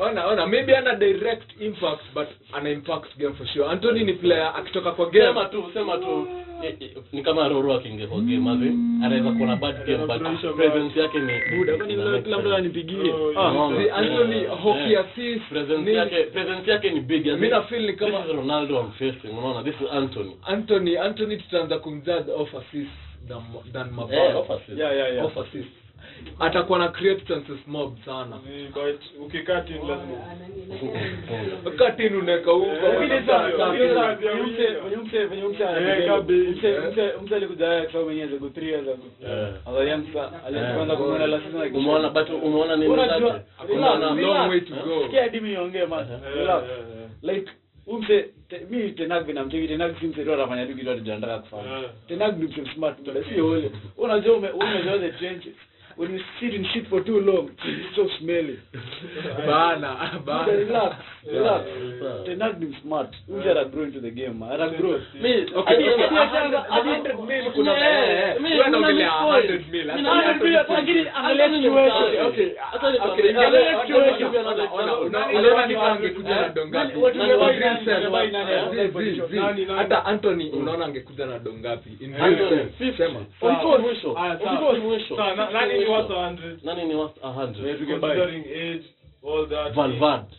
Ona 0.00 0.26
ona. 0.26 0.46
Maybe 0.46 0.76
ana 0.76 0.94
direct 0.94 1.60
impact 1.60 2.02
but 2.14 2.28
ana 2.52 2.70
impact 2.70 3.18
game 3.18 3.34
for 3.34 3.46
sure. 3.46 3.68
Anthony 3.70 4.04
ni 4.04 4.12
player 4.12 4.52
akitoka 4.56 4.92
kwa 4.92 5.12
sema 5.12 5.44
tu 5.44 5.64
sema 5.74 5.98
tu. 5.98 6.28
Eh, 6.62 6.74
eh, 6.80 6.90
ni 7.12 7.22
kama 7.22 7.48
Roro 7.48 7.74
akiingia 7.74 8.06
kwa 8.06 8.18
game 8.20 8.50
azi 8.50 8.68
anaweza 9.04 9.32
kuwa 9.32 9.48
na 9.48 9.56
bad 9.56 9.86
game 9.86 10.06
but 10.06 10.56
presence 10.56 11.00
yake 11.00 11.18
ni 11.18 11.58
Buda, 11.58 11.76
kwani 11.76 12.22
kila 12.22 12.38
mtu 12.38 12.54
Ah, 13.36 13.96
Anthony 13.96 14.44
hockey 14.46 14.96
assist 14.96 15.48
presence 15.48 15.92
yake 15.92 16.22
presence 16.24 16.70
yake 16.70 16.90
ni 16.90 17.00
big 17.00 17.26
mimi 17.26 17.48
na 17.48 17.62
feel 17.62 17.86
ni 17.86 17.92
kama 17.92 18.24
Ronaldo 18.36 18.80
I'm 18.80 18.92
facing 18.92 19.38
unaona? 19.38 19.62
This 19.62 19.74
is 19.80 19.88
Anthony. 19.92 20.36
Anthony 20.46 20.98
Anthony 20.98 21.36
tutaanza 21.36 21.78
kumjudge 21.78 22.32
off 22.32 22.54
assist 22.54 23.09
than 23.28 23.42
than 23.72 23.90
eh 23.90 24.12
Yeah, 24.12 24.36
off 24.36 24.50
Yeah, 24.78 24.96
yeah, 24.96 25.14
yeah. 25.14 25.24
off 25.24 25.36
atakuwa 26.38 26.78
na 26.78 26.88
create 26.88 27.24
chances 27.28 27.58
mob 27.66 27.96
sana. 28.04 28.38
Unaweka 42.88 43.22
season 43.22 43.40
like- 47.22 47.50
umse 47.86 48.30
te, 48.48 48.66
mi 48.70 48.92
tenag 48.92 49.26
vinamcheki 49.26 49.68
tenag 49.68 49.98
si 50.00 50.06
mse 50.06 50.24
tu 50.24 50.32
anafanya 50.34 50.66
tu 50.66 50.74
kitu 50.76 50.90
atujandaka 50.90 51.38
kufanya 51.38 51.68
Yeah. 51.78 51.90
tenag 52.08 52.38
ni 52.38 52.48
mse 52.48 52.64
smart 52.74 53.00
but 53.04 53.28
sio 53.28 53.48
ule 53.50 53.70
unajua 53.96 54.36
ume 54.36 54.48
the 54.98 55.12
trenches 55.18 55.54
when 56.00 56.10
you 56.16 56.20
sit 56.40 56.54
in 56.54 56.64
shit 56.72 56.88
for 56.88 57.00
too 57.04 57.20
long 57.20 57.50
it's 57.64 57.94
so 57.96 58.08
smelly 58.18 58.56
bana 59.46 60.20
bana. 60.24 60.52
Relax 60.52 60.96
relax. 61.26 61.64
Yeah. 61.68 62.24
tenag 62.26 62.60
ni 62.60 62.72
smart. 62.82 63.10
Umse 63.28 63.50
ata 63.50 63.64
grow 63.68 63.84
into 63.84 64.00
the 64.00 64.10
game 64.10 64.38
man? 64.38 64.52
Ata 64.56 64.76
grow. 64.80 64.96
Me 65.20 65.44
Okay, 65.56 65.76
a 65.76 66.08
hadi- 66.08 66.90
hundred 66.90 67.18
mil 67.28 67.44
kuna- 67.52 67.74
mimi 68.40 68.56
hundred 68.56 68.72
hata 68.72 68.80
mil, 68.80 68.96
mimi- 69.70 69.84
lakini 70.68 71.08
angalia 71.14 71.48
situation. 71.48 72.26
Okay, 72.26 72.48
okay, 73.04 73.30
angalia 73.30 73.80
situation. 73.80 74.34
unaona 75.36 75.66
ni 75.66 75.74
kama 75.74 75.92
angekuja 75.92 76.34
na 76.40 76.48
dongapi? 76.48 77.00
Hata 79.76 80.04
Anthony 80.04 80.50
unaona 80.50 80.84
angekuja 80.84 81.26
na 81.26 81.38
dongapi? 81.38 81.90
In 82.00 82.14
real 82.14 82.48
sense, 82.48 82.72
50. 82.78 82.96
sema. 82.96 83.20
Of 83.40 83.60
course, 83.62 83.80
mwisho. 83.82 84.18
Aya, 84.18 84.34
Of 84.34 84.42
sawa. 84.42 84.56
course, 84.58 84.78
worth 85.90 86.10
100? 86.10 86.58
nani 86.64 86.84
ni 86.84 86.94
worth 86.94 87.16
100 87.22 87.78
Considering 88.00 88.44
age, 88.44 88.84
all 89.28 89.46
that. 89.48 89.74
Valverde 89.74 90.34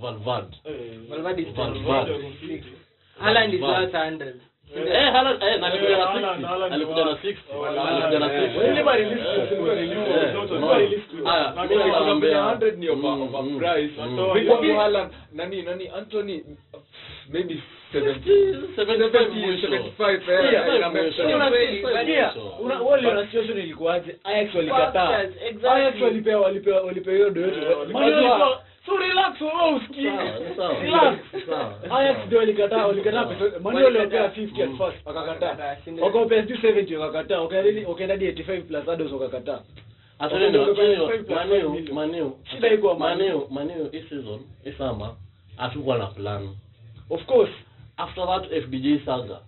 Valverde 0.00 0.56
Eh, 0.64 0.98
Valverde 1.08 1.42
is 1.42 1.48
Valverde. 1.56 2.32
Haaland 3.20 3.54
is 3.54 3.60
worth 3.60 3.92
100 3.94 4.34
eh 4.76 5.12
Haaland 5.12 5.42
eh 5.42 5.64
alikuja 5.64 5.96
na 5.98 6.14
Eh, 6.14 6.36
60 6.42 6.72
alikuja 6.72 7.04
na 7.04 7.14
60 7.14 7.78
alikuja 7.78 8.18
na 8.18 8.32
Eh, 8.32 8.52
60 8.52 8.62
eh, 8.62 8.70
Anybody 8.70 9.04
listen 9.04 9.40
Eh, 9.40 9.48
to 9.48 9.54
anybody 9.56 9.82
eh, 9.82 9.90
listen 9.90 10.06
to 10.06 10.12
eh, 10.12 10.32
anybody 10.32 10.54
unaona? 10.54 10.78
listen 10.78 11.18
to 11.18 11.24
Haya, 11.24 11.52
Lakini 11.56 11.84
mimi 11.84 11.90
Kuna 11.90 12.54
100 12.54 12.76
ni 12.76 12.88
over- 12.88 13.16
mm, 13.16 13.28
mm, 13.32 13.60
Mm. 13.98 14.32
Before 14.34 14.44
Lakini- 14.44 14.72
Haaland, 14.76 15.12
nani 15.32 15.62
nani 15.62 15.88
Anthony 15.88 16.44
maybe 17.30 17.62
70 17.92 18.20
75 18.76 19.30
70 19.30 19.92
75 19.96 20.52
Yeah, 20.52 20.68
eh, 20.68 20.76
ina 20.76 20.90
make 20.90 21.02
mwisho. 21.02 21.16
sense. 21.22 21.34
Una- 21.34 21.48
kweli, 21.50 21.82
but 21.82 22.08
yeah, 22.08 22.60
una- 22.60 22.80
wale 22.82 23.08
wana 23.08 23.24
situation 23.26 23.58
ilikuwaje? 23.58 24.16
Ajax 24.24 24.54
walikataa 24.54 25.18
Ajax 25.74 26.00
walipewa 26.02 26.40
walipewa 26.40 26.80
walipewa 26.80 27.16
hiyo 27.16 27.30
ndio 27.30 27.42
walikuwa 27.78 28.62
so 28.86 28.96
relax 28.96 29.40
wewe 29.40 29.76
usikie 29.76 30.10
relax. 30.82 31.18
Ajax 31.90 32.16
ndio 32.26 32.38
walikataa 32.38 32.86
walikataa 32.86 33.24
pesa 33.24 33.58
Man 33.60 33.74
50 34.30 34.62
at 34.62 34.68
Mm. 34.70 34.78
first 34.78 35.06
wakakataa. 35.06 35.76
Sijui 35.84 36.58
70 36.58 36.96
wakakataa. 36.96 37.40
Wakaenda 37.40 37.88
wakaenda 37.88 38.16
85 38.16 38.62
plus 38.62 38.88
others 38.88 39.12
wakakataa. 39.12 39.60
Iko 42.74 42.94
Manu. 42.94 43.18
Manu- 43.18 43.46
Manu 43.50 43.88
hii 43.92 44.02
season 44.08 44.40
hii 44.64 44.72
summer 44.72 45.10
hatukuwa 45.56 45.98
na 45.98 46.06
plan 46.06 46.48
of 47.10 47.24
course 47.26 47.52
after 47.96 48.26
that 48.26 48.52
FBG 48.64 49.04
saga 49.04 49.40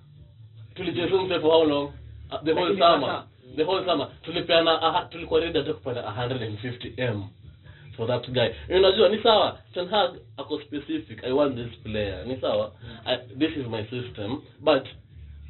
tulijifunza 0.74 1.40
for 1.40 1.50
how 1.50 1.64
long 1.64 1.92
Uh, 2.30 2.36
the 2.44 2.52
whole 2.52 2.76
summer. 2.78 3.24
the 3.56 3.64
whole 3.64 3.84
summer. 3.86 4.08
Tulipeana 4.22 4.80
uh, 4.88 5.08
tulikuwa 5.10 5.40
ready 5.40 5.58
hata 5.58 5.72
kupata 5.74 6.00
150 6.02 6.92
m. 6.96 7.22
For 7.96 8.06
that 8.06 8.30
guy. 8.30 8.48
Unajua 8.76 9.08
ni 9.08 9.22
sawa. 9.22 9.58
Ten 9.74 9.88
Hag 9.88 10.10
ako 10.36 10.60
specific. 10.60 11.24
I 11.24 11.32
want 11.32 11.56
this 11.56 11.78
player. 11.82 12.26
Ni 12.26 12.36
sawa? 12.40 12.72
I, 13.06 13.16
this 13.38 13.50
is 13.56 13.66
my 13.66 13.82
system. 13.84 14.42
But 14.60 14.86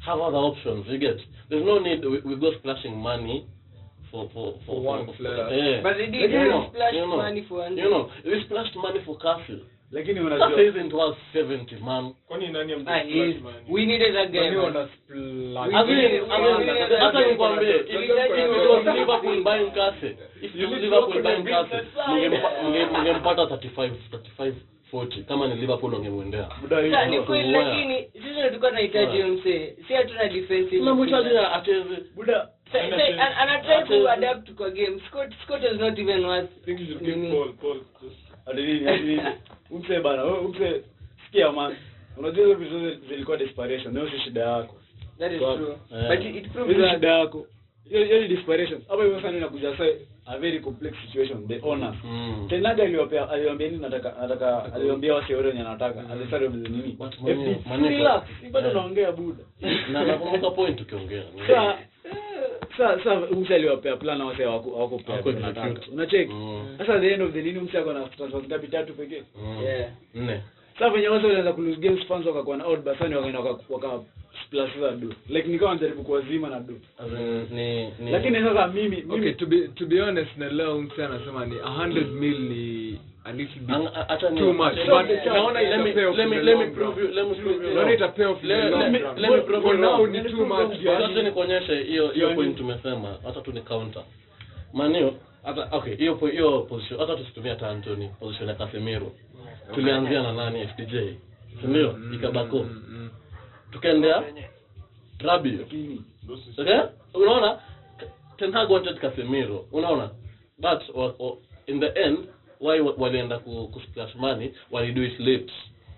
have 0.05 0.21
other 0.21 0.37
options. 0.37 0.87
You 0.87 0.97
get. 0.97 1.19
There's 1.49 1.65
no 1.65 1.79
need 1.79 2.05
we, 2.05 2.21
we 2.25 2.35
go 2.35 2.53
splashing 2.59 2.95
money 2.97 3.45
for 4.11 4.29
for 4.33 4.53
for, 4.65 4.75
For 4.75 4.81
one 4.81 5.05
player. 5.17 5.49
yeah. 5.51 5.81
But 5.83 5.97
they 5.97 6.05
did 6.07 6.31
you 6.31 6.49
know, 6.49 6.69
splash 6.71 6.93
you 6.93 7.01
know, 7.01 7.17
money 7.17 7.45
for 7.49 7.65
Andrew. 7.65 7.83
you 7.83 7.89
know 7.89 8.09
we 8.25 8.41
splashed 8.45 8.75
money 8.77 8.99
for 9.05 9.17
Castle 9.17 9.59
lakini 9.91 10.19
unajua 10.19 10.63
isn't 10.63 10.93
worth 10.93 11.17
70 11.35 11.79
man. 11.83 12.13
Kwani 12.27 12.47
nani 12.47 12.73
ambaye 12.73 13.03
he 13.03 13.29
is. 13.29 13.35
splash 13.37 13.53
money? 13.53 13.65
we 13.69 13.85
needed 13.85 14.15
a 14.17 14.25
guy 14.25 14.55
wana 14.55 14.87
splash. 14.87 15.73
I 15.73 15.85
mean, 15.85 15.87
We- 15.87 16.35
I 16.35 16.41
mean, 16.41 16.57
we- 16.57 16.71
we- 16.73 16.97
hata 16.97 17.27
nikwambie, 17.27 17.67
we- 17.67 17.79
if 17.79 17.89
we- 17.89 18.63
it 18.63 18.69
was 18.69 18.85
Liverpool 18.95 19.43
buying 19.43 19.71
Castle, 19.71 20.15
if 20.41 20.55
it 20.55 20.69
Liverpool 20.81 21.21
buying 21.23 21.43
Castle, 21.43 21.81
mungempa- 22.07 23.47
35, 23.47 23.91
35, 24.11 24.53
40 24.91 25.23
kama 25.23 25.47
ni 25.47 25.55
Liverpool 25.55 25.93
wangemwendea. 25.93 26.49
ni 27.05 27.19
kweli 27.19 27.51
lakini 27.51 28.03
sisi 28.13 28.41
tulikuwa 28.47 28.69
tunahitaji 28.69 29.23
msee. 29.23 29.75
Si 29.87 29.93
hatuna 29.93 30.25
defensive 30.27 30.77
Tunamhitaji 30.79 31.37
acheze. 31.37 32.03
muda. 32.15 32.49
Ana 32.73 32.89
sa- 32.89 32.97
change. 32.97 33.21
an- 33.21 33.33
ana 33.49 33.59
try 33.59 33.87
to 33.87 34.09
adapt 34.11 34.51
kwa 34.51 34.69
game 34.69 35.01
Scott 35.07 35.33
Scott 35.43 35.63
is 35.63 35.79
not 35.79 35.99
even 35.99 36.25
worth 36.25 36.49
I 38.45 38.53
nini. 39.71 39.83
Nini, 39.83 39.89
nini. 39.89 39.95
umse 39.95 39.99
bana 39.99 40.23
wewe 40.23 40.39
umse 40.39 40.83
sikia 41.25 41.51
man 41.51 41.75
unajua 42.17 42.45
hizo 42.45 42.57
vitu 42.59 42.79
zote 42.79 42.97
zilikuwa 43.09 43.37
desperation 43.37 43.93
na 43.93 44.11
si 44.11 44.19
shida 44.19 44.41
yako. 44.41 44.75
That 45.19 45.31
is 45.31 45.39
true. 45.39 45.75
But 46.09 46.35
it, 46.35 46.51
proves 46.51 46.77
that 46.77 46.93
shida 46.93 47.07
yako. 47.07 47.47
Hiyo 47.89 48.03
hiyo 48.05 48.21
ni 48.21 48.27
desperation. 48.27 48.81
Hapo 48.87 49.03
hivyo 49.03 49.21
sana 49.21 49.37
inakuja 49.37 49.71
sasa 49.71 49.83
a 50.25 50.37
very 50.37 50.59
complex 50.59 50.93
situation 51.05 51.47
the 51.47 51.59
owner. 51.63 51.93
Mm. 52.03 52.45
tenaga 52.49 52.83
aliwapea 52.83 53.29
aliwaambia 53.29 53.67
nini 53.67 53.81
nataka 53.81 54.13
nataka 54.21 54.73
aliwaambia 54.73 55.15
wasi 55.15 55.33
wale 55.33 55.47
wenye 55.47 55.61
anataka 55.61 56.09
alisari 56.09 56.49
nini. 56.49 56.95
What 56.99 57.19
money- 57.21 57.89
relax 57.89 58.23
bado 58.51 58.73
naongea 58.73 59.11
buda 59.11 59.43
Na 59.91 60.03
nakumbuka 60.05 60.51
point 60.51 60.81
ukiongea. 60.81 61.23
Sasa 61.47 61.77
sasa 62.77 63.15
mse 63.15 63.55
aliwapea 63.55 63.95
plan 63.97 64.21
wase 64.21 64.43
hawako 64.43 64.71
hawako 64.75 64.97
pea 64.97 65.05
Hawako 65.07 65.31
tunataka. 65.31 65.67
execute. 65.67 65.91
Unacheki? 65.93 66.33
Mm. 66.33 66.75
Sasa 66.77 66.99
the 66.99 67.13
end 67.13 67.21
of 67.21 67.33
the 67.33 67.41
nini 67.41 67.59
mse 67.59 67.77
ako 67.77 67.93
na 67.93 68.05
transfer 68.05 68.41
ngapi 68.43 68.67
tatu 68.67 68.93
pekee? 68.93 69.23
Mm. 69.41 69.63
Yeah. 69.63 69.89
Nne. 70.15 70.41
Sasa 70.73 70.89
venye 70.89 71.07
wase 71.07 71.25
walianza 71.27 71.53
kulose 71.53 71.79
games 71.79 72.07
fans 72.07 72.25
wakakuwa 72.25 72.57
na 72.57 72.65
out 72.65 72.79
basani 72.79 73.15
wakaenda 73.15 73.39
waka 73.39 73.63
waka 73.69 73.99
splash 74.45 74.79
za 74.79 74.91
do. 74.91 75.07
Like 75.29 75.47
nikawa 75.47 75.73
najaribu 75.73 76.03
kuwazima 76.03 76.49
na 76.49 76.59
do. 76.59 76.73
Ni 77.51 77.85
ni 77.99 78.11
Lakini 78.11 78.35
sasa 78.39 78.67
mimi 78.67 78.89
mimi 78.89 79.13
okay 79.13 79.33
to 79.33 79.45
be 79.45 79.67
to 79.67 79.85
be 79.85 80.01
honest 80.01 80.37
na 80.37 80.49
leo 80.49 80.81
mse 80.81 81.05
anasema 81.05 81.45
ni 81.45 81.55
100 81.55 82.05
mil 82.11 82.39
ni 82.39 82.99
a 83.23 83.31
little 83.31 83.59
bit 83.59 83.69
Ang- 83.75 84.37
too 84.37 84.53
much. 84.53 84.75
But 84.75 85.25
naona 85.25 85.61
ita 85.61 85.83
pay 85.93 86.05
off 86.05 86.17
let 86.17 86.27
me 86.29 86.41
let 86.41 86.57
me 86.57 86.65
prove 86.67 87.01
you 87.01 87.07
let 87.07 87.27
me 87.27 87.35
prove 87.35 87.67
you 87.67 87.73
naona 87.73 87.93
ita 87.93 88.07
pay 88.07 88.25
off 88.25 88.43
Let- 88.43 88.91
me- 88.91 88.99
let 89.17 89.31
me 89.31 89.41
prove 89.41 89.67
you 89.67 89.77
now 89.77 90.07
ni 90.07 90.21
too 90.23 90.45
much 90.45 90.85
Wacha 90.85 91.21
nikuonyeshe 91.23 91.83
hiyo 91.83 92.07
hiyo 92.11 92.33
point 92.35 92.57
tumesema 92.57 93.17
hata 93.23 93.41
tu 93.41 93.51
ni 93.51 93.61
counter. 93.61 94.03
Manio 94.73 95.13
hata 95.43 95.67
okay 95.71 95.95
hiyo 95.95 96.15
hiyo 96.31 96.59
position 96.61 96.99
hata 96.99 97.15
tusitumia 97.15 97.51
hata 97.51 97.69
Anthony 97.69 98.07
position 98.19 98.49
ya 98.49 98.55
Casemiro. 98.55 99.11
Tulianzia 99.73 100.23
na 100.23 100.33
nani? 100.33 100.59
FDJ 100.67 100.93
si 101.61 101.67
ndio? 101.67 101.95
Ikabako 102.13 102.65
tukaendea 103.71 104.23
Rabiot 105.19 105.67
okay? 106.57 106.79
Unaona? 107.13 107.59
Ten 108.37 108.51
Hag 108.53 108.69
wanted 108.71 108.99
Casemiro. 108.99 109.65
Unaona? 109.71 110.09
But 110.59 110.95
wa, 110.95 111.13
wa, 111.19 111.37
in 111.67 111.79
the 111.79 111.91
end 112.03 112.17
why 112.59 112.79
walienda 112.79 113.39
ku, 113.39 113.67
ku 113.73 113.79
splash 113.81 114.15
money? 114.15 114.53
Walido 114.71 115.01
it 115.03 115.19
late. 115.19 115.51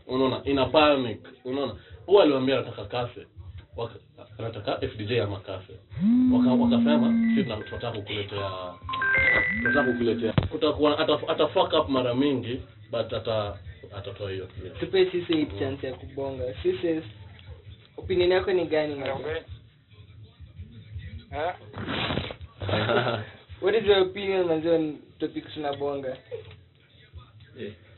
Unaona? 0.07 0.41
Ina 0.45 0.65
panic. 0.65 1.19
Unaona? 1.45 1.75
Huwa 2.05 2.23
aliwaambia 2.23 2.55
nataka 2.55 2.85
kase 2.85 3.27
anataka 4.39 4.77
FDJ 4.87 5.11
ama 5.19 5.39
kase 5.39 5.73
Waka- 6.33 6.53
wakasema 6.53 7.13
sisi 7.29 7.43
tuna- 7.43 7.57
tunataka 7.63 7.97
kukuletea 7.97 8.51
tunataka 9.61 9.91
kukuletea. 9.91 10.33
Kutakuwa 10.51 10.99
ata, 10.99 11.47
fuck 11.47 11.73
up 11.73 11.89
mara 11.89 12.13
mingi 12.15 12.61
but 12.91 13.13
ata 13.13 13.57
atatoa 13.97 14.31
hiyo 14.31 14.47
tupe 14.79 15.11
sisi 15.11 15.45
chance 15.59 15.87
ya 15.87 15.93
kubonga. 15.93 16.43
Sisi 16.63 17.01
opinion 18.03 18.31
yako 18.31 18.51
ni 18.53 18.65
gani? 18.65 18.95
What 23.61 23.75
is 23.75 23.85
your 23.85 24.01
opinion 24.01 24.49
on 24.49 24.97
topic 25.19 25.53
tunabonga 25.53 26.17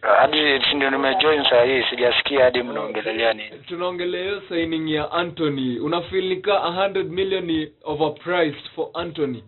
hadi 0.01 0.59
ndio 0.75 0.89
nimejoin 0.89 1.43
saa 1.49 1.63
hii 1.63 1.83
sijasikia 1.89 2.43
hadi 2.43 2.63
mnaongelelea 2.63 3.33
nini. 3.33 3.59
Tunaongelea 3.67 4.23
hiyo 4.23 4.41
signing 4.49 4.89
ya 4.93 5.11
Anthony. 5.11 5.79
Unafeel 5.79 6.23
ni 6.29 6.35
100 6.35 7.03
million 7.03 7.43
ni 7.45 7.71
overpriced 7.83 8.69
for 8.75 8.89
Anthony? 8.93 9.43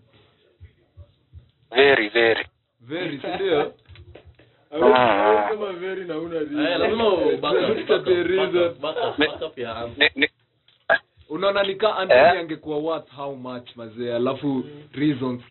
Very 1.71 2.09
very. 2.09 2.45
Very 2.81 3.19
si 3.19 3.27
ndio? 3.27 3.73
Ah. 4.71 5.47
Kama 5.49 5.73
very 5.73 6.05
na 6.05 6.17
una 6.17 6.35
Eh, 6.39 6.79
lazima 6.79 7.05
unaona 11.29 11.63
nika 11.63 11.95
Anthony 11.95 12.19
Eh? 12.21 12.39
angekuwa 12.39 12.77
worth 12.77 13.11
how 13.15 13.35
much 13.35 13.75
mazee 13.75 14.15
alafu 14.15 14.63
reasons 14.93 15.41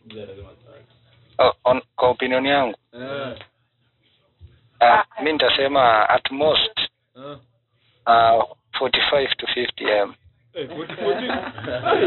oh, 1.39 1.53
on, 1.64 1.83
kwa 1.97 2.09
opinion 2.09 2.47
yangu 2.47 2.77
eh 2.93 3.37
uh, 4.81 5.22
mi 5.25 5.33
nitasema 5.33 6.09
at 6.09 6.31
most 6.31 6.79
eh. 7.16 7.37
uh, 8.07 8.45
45 8.81 9.37
to 9.37 9.47
50 9.47 10.03
m 10.03 10.14
Eh, 10.57 10.68
40, 10.68 10.95
40. 10.97 11.31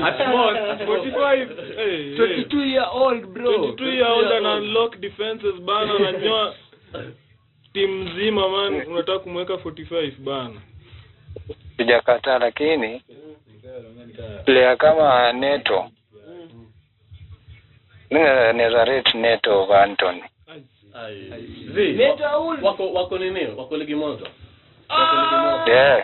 at 0.08 0.28
most 0.28 0.82
45. 0.86 1.76
Hey, 1.76 2.16
hey. 2.16 2.44
22 2.44 2.66
year 2.66 2.88
old 2.94 3.26
bro 3.26 3.52
22 3.52 3.94
year 3.94 4.08
old 4.12 4.32
and 4.32 4.46
unlock 4.46 4.98
defenses 5.00 5.56
bana 5.62 5.94
ananyoa 5.96 6.56
timu 7.74 8.04
mzima 8.04 8.50
man 8.50 8.74
unataka 8.88 9.20
kumweka 9.20 9.54
45 9.54 10.12
bana 10.20 10.62
sijakataa 11.78 12.40
lakini 12.40 13.04
player 14.46 14.78
kama 14.78 15.34
neto. 15.34 15.90
Mi 18.12 18.20
naweza 18.20 18.86
rate 18.86 19.18
neto 19.18 19.62
over 19.64 19.78
antony 19.78 20.24
Neto 21.96 22.24
wako 22.62 22.94
wako 22.94 23.18
nini? 23.18 23.40
Wako 23.58 23.78
ligi 23.78 23.96
moja? 23.96 24.26
Yeah. 25.68 26.04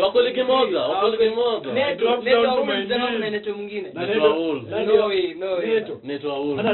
Wako 0.00 0.20
ligi 0.22 0.40
wako 0.40 1.08
ligi 1.08 1.30
Neto, 1.74 2.16
Neto 2.22 3.54
mwingine. 3.54 3.88
Neto 3.94 4.34
Neto-. 4.70 6.00
Neto. 6.04 6.44
Na 6.56 6.72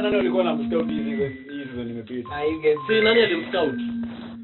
hizi 1.50 1.84
nimepita. 1.84 2.28
Si 2.88 3.00
nani 3.00 3.22
alimscout 3.22 3.74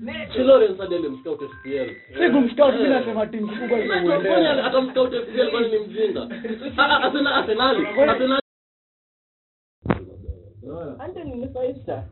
Neto. 0.01 0.33
si 0.33 0.39
Lawrence 0.43 0.83
hadi 0.83 0.95
alimscout 0.95 1.41
FPL 1.43 1.91
Si 2.19 2.31
kumscout 2.31 2.75
mimi 2.75 2.89
nasema 2.89 3.27
timu 3.27 3.47
kubwa 3.49 3.69
Kwani 3.69 3.85
ikamwendea. 3.87 4.71
FPL 5.23 5.51
kwani 5.51 5.69
ni 5.69 5.79
mjinga 5.79 6.29
Ah, 6.77 6.87
ah, 6.87 7.03
Arsenal 7.03 7.33
Arsenal 7.33 7.77
Arsenal 8.09 8.41
Anthony 10.99 11.35
ni 11.35 11.49
five 11.49 11.77
star. 11.83 12.05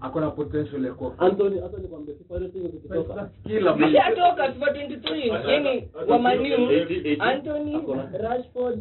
ako 0.00 0.20
na 0.20 0.30
potential 0.30 0.84
ya 0.84 0.92
kuwa 0.94 1.18
Anthony 1.18 1.60
hata 1.60 1.76
nikwambia 1.78 2.14
sifa 2.14 2.38
rating 2.38 2.64
ukitoka 2.64 3.30
kila 3.46 3.74
Ashatoka 3.74 4.52
for 4.52 4.68
23. 4.68 5.28
Yaani 5.50 5.88
wa 6.08 6.18
Man 6.18 6.38
U, 6.40 6.42
80, 6.44 7.16
80. 7.16 7.22
Anthony, 7.22 7.78
Rashford, 8.22 8.78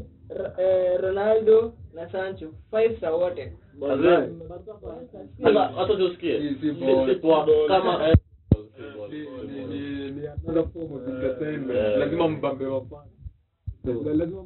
eh, 0.60 1.00
Ronaldo 1.02 1.74
na 1.94 2.10
Sancho. 2.12 2.48
Five 2.72 2.98
star 2.98 3.14
wote. 3.14 3.54
Hata 5.78 5.96
tusikie 5.96 6.56
kama 7.68 8.08
eh, 8.10 8.16
ni- 10.62 10.68
fomu 10.74 11.02
entertainment. 11.08 11.98
Lazima 11.98 12.28
mbambe 12.28 12.66
wa 12.66 12.82
fan. 12.86 13.08
lazima 14.18 14.46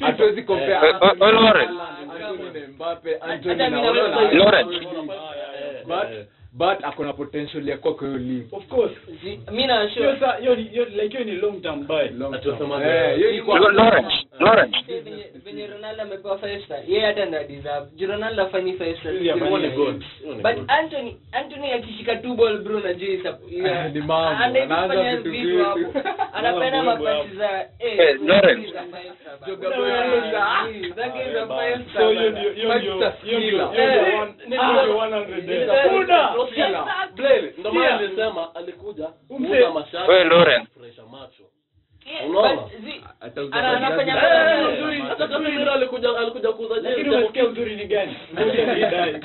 hatuwezi 0.00 0.42
Eh, 6.52 6.58
eh, 6.58 6.68
eh. 6.68 6.72
Eh, 6.72 6.76
But- 6.76 6.80
eh. 6.82 6.88
ako 6.88 7.04
na 7.04 7.12
potential 7.12 7.68
ya 7.68 7.78
kuwa 7.78 7.94
kwa 7.94 8.06
hiyo 8.08 8.18
league. 8.18 8.46
Of 8.52 8.66
course. 8.66 8.92
mimi 9.50 9.66
na 9.66 9.90
sure 9.90 10.12
sasa 10.20 10.36
hiyo 10.36 10.54
ni 10.56 10.62
hiyo 10.62 10.84
like 10.84 11.18
hiyo 11.18 11.24
ni 11.24 11.32
long 11.32 11.62
term 11.62 11.86
buy. 11.86 12.08
Wasemaje? 12.50 12.84
Eh, 12.90 13.16
hiyo 13.16 13.30
ilikuwa- 13.30 13.58
Lawrence 13.72 14.26
Lawrence 14.40 14.78
venye 15.44 15.66
Ronaldo 15.66 16.02
amepewa 16.02 16.38
five 16.38 16.64
star 16.64 16.78
yeye 16.88 17.06
hata 17.06 17.24
ndo 17.24 17.38
deserve 17.44 17.86
juu 17.96 18.06
Ronaldo 18.06 18.42
afanyi 18.42 18.72
five 18.72 18.98
star 19.00 19.12
ni 19.12 19.68
But 19.68 19.76
good. 19.76 20.04
Huo. 20.24 20.64
Anthony 20.68 21.16
Anthony 21.32 21.72
akishika 21.72 22.16
two 22.16 22.34
ball 22.34 22.58
bro 22.58 22.80
na 22.80 22.94
juu 22.94 23.06
Ah, 23.66 23.88
ni 23.88 24.00
mambo. 24.00 24.44
Anaanza 24.44 25.16
vitu 25.16 25.64
hapo 25.64 25.80
anapenda 26.32 26.82
mapasi 26.82 27.36
za 27.36 27.60
eh 27.78 27.98
Eh, 27.98 28.18
Lawrence. 28.26 28.72
Joga 29.46 29.68
Ah, 29.68 30.66
that 30.96 31.14
game 31.14 31.32
za 31.32 31.46
five 31.46 31.80
hiyo 32.10 32.30
ndio 32.30 32.50
hiyo 32.52 32.78
ndio 32.78 32.92
Five 32.92 32.96
star 32.96 33.12
hiyo 33.24 33.38
ndio 33.38 33.70
hiyo 33.70 34.24
ndio 34.46 34.62
hiyo 34.62 34.82
ndio 34.82 34.96
100 34.96 35.40
days. 35.40 35.68
Ndio 37.58 37.72
maana 37.72 37.88
Sikia. 37.88 38.00
nilisema 38.00 38.54
alikuja 38.54 39.06
kuuza 39.06 39.70
mashati 39.70 40.08
Lawrence. 40.24 40.70
macho 41.10 41.44
alikuja 45.72 46.18
alikuja 46.18 46.52
kuuza 46.52 46.74
Lakini 46.74 47.04
jezi. 47.04 47.16
umesikia 47.16 47.44
uzuri 47.44 47.76
ni 47.76 47.84
gani? 47.84 48.16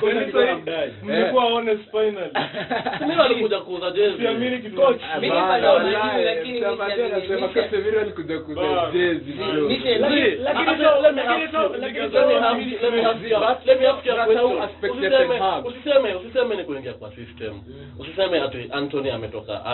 Kuuza 3.38 3.60
kuuza 3.60 3.90
Usiseme- 15.64 16.56
ni 16.56 16.64
kuingia 16.64 16.92
kwa 16.92 17.10
system. 17.10 17.60
Usiseme 17.98 18.40
ati 18.40 18.68
antony 18.72 19.10
ametoka 19.10 19.64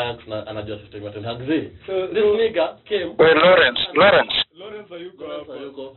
anajua 0.46 0.78
system 0.78 1.04
ya 1.04 1.10
Ten 1.10 1.24
Hag. 1.24 1.38
This 1.46 2.24
nigga 2.36 2.76
came 2.98 3.14
Wait, 3.18 3.36
Lawrence 3.36 3.80
Lawrence 3.94 4.34
Lawrence 4.58 4.90
Lawrence 4.90 5.38
hapa 5.38 5.52
hayuko. 5.54 5.96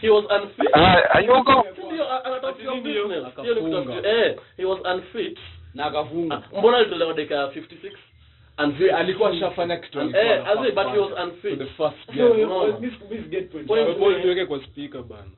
he 0.00 0.10
was 0.10 0.24
unfit 0.24 0.70
Ah, 0.72 1.10
ayuko 1.14 1.64
ndio 1.86 2.12
a- 2.12 2.24
anatafutia 2.24 2.70
Ati 2.70 2.80
ndio? 2.80 3.08
business 3.08 3.34
Hiyo 3.42 3.54
ni 3.54 4.06
eh 4.08 4.36
he 4.56 4.64
was 4.64 4.80
unfit 4.94 5.38
Na 5.74 5.84
akafunga. 5.86 6.34
Ah, 6.54 6.58
mbona 6.58 6.76
alitolewa 6.78 7.14
dakika 7.14 7.34
ya 7.34 7.46
56 7.46 7.90
Zi, 7.90 8.64
unfit 8.64 8.90
alikuwa 8.92 9.30
ashafanya 9.30 9.76
kitu 9.76 10.00
Eh, 10.00 10.04
alikuwa 10.04 10.24
Eh, 10.24 10.48
anafaa 10.48 10.84
but 10.84 10.92
he 10.92 10.98
was 10.98 11.12
unfit. 11.28 11.58
For 11.58 11.66
the 11.66 11.72
first 11.72 11.96
So, 12.06 12.12
game. 12.12 12.40
you- 12.42 12.80
miss 12.80 12.92
this 12.92 13.08
this 13.08 13.28
get 13.30 13.52
point. 13.52 13.66
Point- 13.68 14.22
tuweke 14.22 14.46
kwa 14.46 14.64
speaker 14.64 15.02
bana 15.02 15.30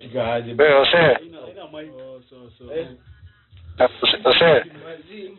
Ikaje? 0.00 0.50
Eh, 0.50 0.56
Haina- 0.58 1.40
haina 1.40 1.82
mic. 1.82 1.92
oh 1.96 2.20
so 2.30 2.36
so 2.58 2.74
Eh. 2.74 2.86
Ose, 4.24 4.64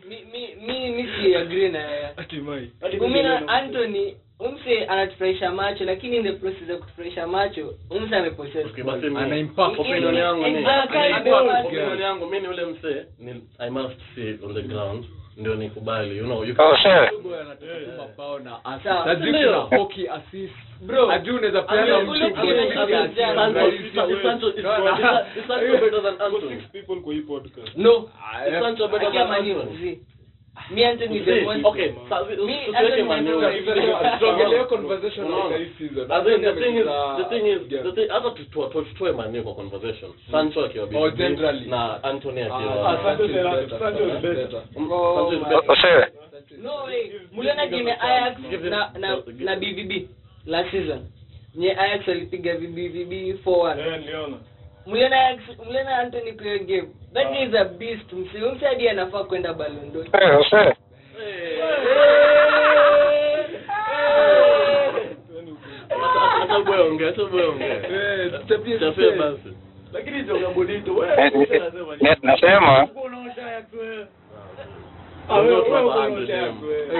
mi 0.08 0.16
mi 0.32 0.54
mi 0.66 0.90
mi 0.90 1.08
si 1.08 1.34
agree 1.36 1.68
na 1.68 1.78
yeye 1.78 2.08
mimi 3.00 3.22
na 3.22 3.48
Anthony 3.48 4.16
umse 4.40 4.84
anatufurahisha 4.84 5.50
macho 5.52 5.84
lakini 5.84 6.16
in 6.16 6.22
the 6.22 6.32
process 6.32 6.68
ya 6.68 6.76
kutufurahisha 6.76 7.26
macho 7.26 7.74
umse 7.90 8.16
amepossess 8.16 8.66
Okay, 8.66 8.84
basi 8.84 9.06
mi- 9.10 9.16
Ana 9.18 9.36
impact. 9.36 9.78
opinion 9.78 10.14
yangu 10.14 10.46
ni 10.46 10.66
opinion 11.66 12.00
yangu 12.00 12.26
ule 12.26 12.64
msee 12.66 13.04
ni 13.18 13.42
i 13.58 13.70
must 13.70 13.96
see 14.14 14.38
on 14.44 14.54
the 14.54 14.62
ground 14.62 15.04
ndio 15.36 15.54
nikubali 15.54 16.16
you 16.18 16.24
know 16.24 16.44
you 16.44 16.54
can 16.54 16.66
Ose, 16.66 17.10
Boy 17.22 17.40
anataka 17.40 17.72
mabao 17.98 18.38
na 18.38 18.64
assist. 18.64 18.84
Sawa. 18.84 19.02
Hajui 19.04 19.28
Ndio. 19.30 19.62
kuna 19.62 19.78
hockey 19.78 20.08
assist. 20.08 20.54
Bro. 20.80 21.06
Hajui 21.06 21.36
unaweza 21.36 21.62
peana 21.62 21.98
Ule- 21.98 22.02
mtu 22.02 22.10
ule 22.10 22.30
goal 22.30 22.46
kijana 22.46 22.62
kick 22.62 22.70
kijana 22.80 22.98
assist. 23.00 23.14
kijana. 23.14 23.34
Sancho 23.54 23.68
is- 23.68 24.22
Sancho 24.22 24.48
is 24.48 24.56
No, 24.64 24.72
is- 24.72 25.00
no. 25.00 25.20
is 25.40 25.46
Sancho 25.48 25.72
better 25.80 26.02
than 26.02 26.20
Anthony 26.20 26.56
six 26.60 26.70
people 26.72 27.00
kwa 27.02 27.14
hii 27.14 27.20
podcast. 27.20 27.76
no 27.76 28.08
Sancho 28.60 28.88
better 28.88 29.12
than 29.12 29.32
Anthony 29.32 29.78
see. 29.80 29.98
Mi 30.70 30.84
Anthony 30.84 31.20
the 31.20 31.24
See, 31.38 31.44
most 31.44 31.64
okay 31.64 31.92
sa- 32.08 32.24
Mi, 32.24 32.36
tusiweke 32.36 32.76
Anthony 32.76 33.02
Manu 33.02 33.40
Manu 33.40 33.40
katika- 33.40 33.74
Tuongelee- 33.74 34.18
tuongelee 34.18 34.64
conversation 34.64 35.26
Unaona? 35.26 35.58
like 35.58 35.64
hii 35.78 35.88
season. 35.88 36.12
As 36.12 36.24
the 36.24 36.30
thing 36.52 36.76
is, 36.76 36.86
the 37.16 37.24
thing 37.24 37.46
is, 37.48 37.82
the 37.82 37.92
thing, 37.92 38.08
hata 38.08 38.28
tutoe- 38.28 38.68
tu- 38.72 38.82
tutoe 38.82 39.12
Manu 39.12 39.42
kwa 39.42 39.54
conversation. 39.54 40.10
Sancho 40.30 40.64
akiwa 40.64 40.86
BBB 40.86 41.16
generally. 41.16 41.70
na 41.70 42.04
Anthony 42.04 42.40
akiwa 42.42 43.00
Sancho 43.02 43.24
is 43.24 43.30
is 43.30 43.36
better. 43.36 43.78
Sancho 43.78 44.04
is 44.06 44.12
Sancho 44.12 44.16
is 44.16 44.22
better. 44.22 44.34
better. 44.34 44.62
Sancho 44.74 45.32
is 45.32 45.40
my- 45.40 45.48
better. 45.48 45.72
Ose, 45.72 46.12
no 46.62 46.84
way 46.84 47.12
muliona 47.32 47.66
game 47.66 47.90
ya 47.90 48.00
Ajax 48.00 48.38
na 48.62 48.90
na 48.98 49.16
na 49.38 49.56
BVB 49.56 50.08
last 50.46 50.70
season 50.70 51.00
nye 51.54 51.76
Ajax 51.78 52.08
alipiga 52.08 52.54
BVB 52.54 53.32
4-1 53.44 53.78
Eh, 53.78 54.00
niliona. 54.00 54.36
muliona 54.86 55.26
Ajax 55.26 55.42
muliona 55.66 55.98
Anthony 55.98 56.32
kwa 56.32 56.58
game 56.58 56.88
that 57.16 57.32
guy 57.32 57.42
is 57.48 57.54
a 57.54 57.64
beast 57.64 58.12
msi 58.12 58.38
msi 58.38 58.64
hadi 58.64 58.88
anafaa 58.88 59.24
kwenda 59.24 59.54
Ballon 59.54 59.92
d'Or 59.92 60.06
eh, 60.22 60.38
ongea, 66.80 67.48
ongea. 67.48 67.76
Eh, 67.88 69.18
basi. 69.18 69.56
lakini 69.92 70.22
jonga 70.22 70.48
bonito 70.48 71.04
eh, 71.06 72.16
nasema. 72.22 72.88
Eh, 76.80 76.96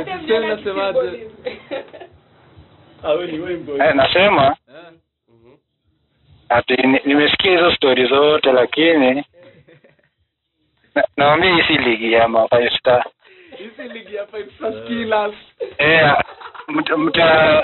eh, 3.81 3.95
nasema 3.95 4.57
Mhm. 5.29 5.57
ati 6.49 6.77
nimesikia 7.05 7.51
hizo 7.51 7.73
stori 7.75 8.07
zote 8.07 8.53
lakini 8.53 9.25
naambia 11.17 11.55
hii 11.57 11.63
si 11.63 11.79
ligi 11.79 12.13
ya 12.13 12.29
ma 12.29 12.49
five 12.49 12.71
star 12.79 13.05
Hii 13.59 13.89
ligi 13.89 14.15
ya 14.15 14.27
five 14.27 14.51
star 14.57 14.85
killers. 14.87 15.35
eh, 15.79 16.13
mta 16.69 16.97
mta 16.97 17.63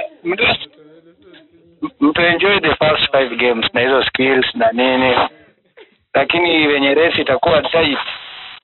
the 2.61 2.75
first 2.75 3.11
five 3.13 3.37
games 3.37 3.67
na 3.75 3.81
hizo 3.81 4.03
skills 4.05 4.55
na 4.55 4.73
nini 4.73 5.17
lakini 6.15 6.67
venye 6.67 6.95
resi 6.95 7.21
itakuwa 7.21 7.63
tight 7.63 7.99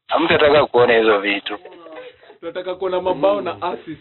hamtataka 0.08 0.66
kuona 0.66 0.96
hizo 0.98 1.18
vitu 1.18 1.58
tunataka 2.40 2.74
kuona 2.74 3.00
mabao 3.00 3.40
na 3.40 3.62
assist 3.62 4.00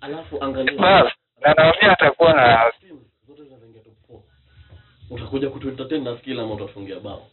Alafu 0.00 0.44
angalia. 0.44 0.78
bas 0.80 1.12
na 1.40 1.54
naambia 1.54 1.92
atakuwa 1.92 2.32
na. 2.32 2.72
Utakuja 5.10 5.50
kutuentertain 5.50 6.04
na 6.04 6.18
skill 6.18 6.40
ama 6.40 6.54
utafungia 6.54 7.00
bao. 7.00 7.26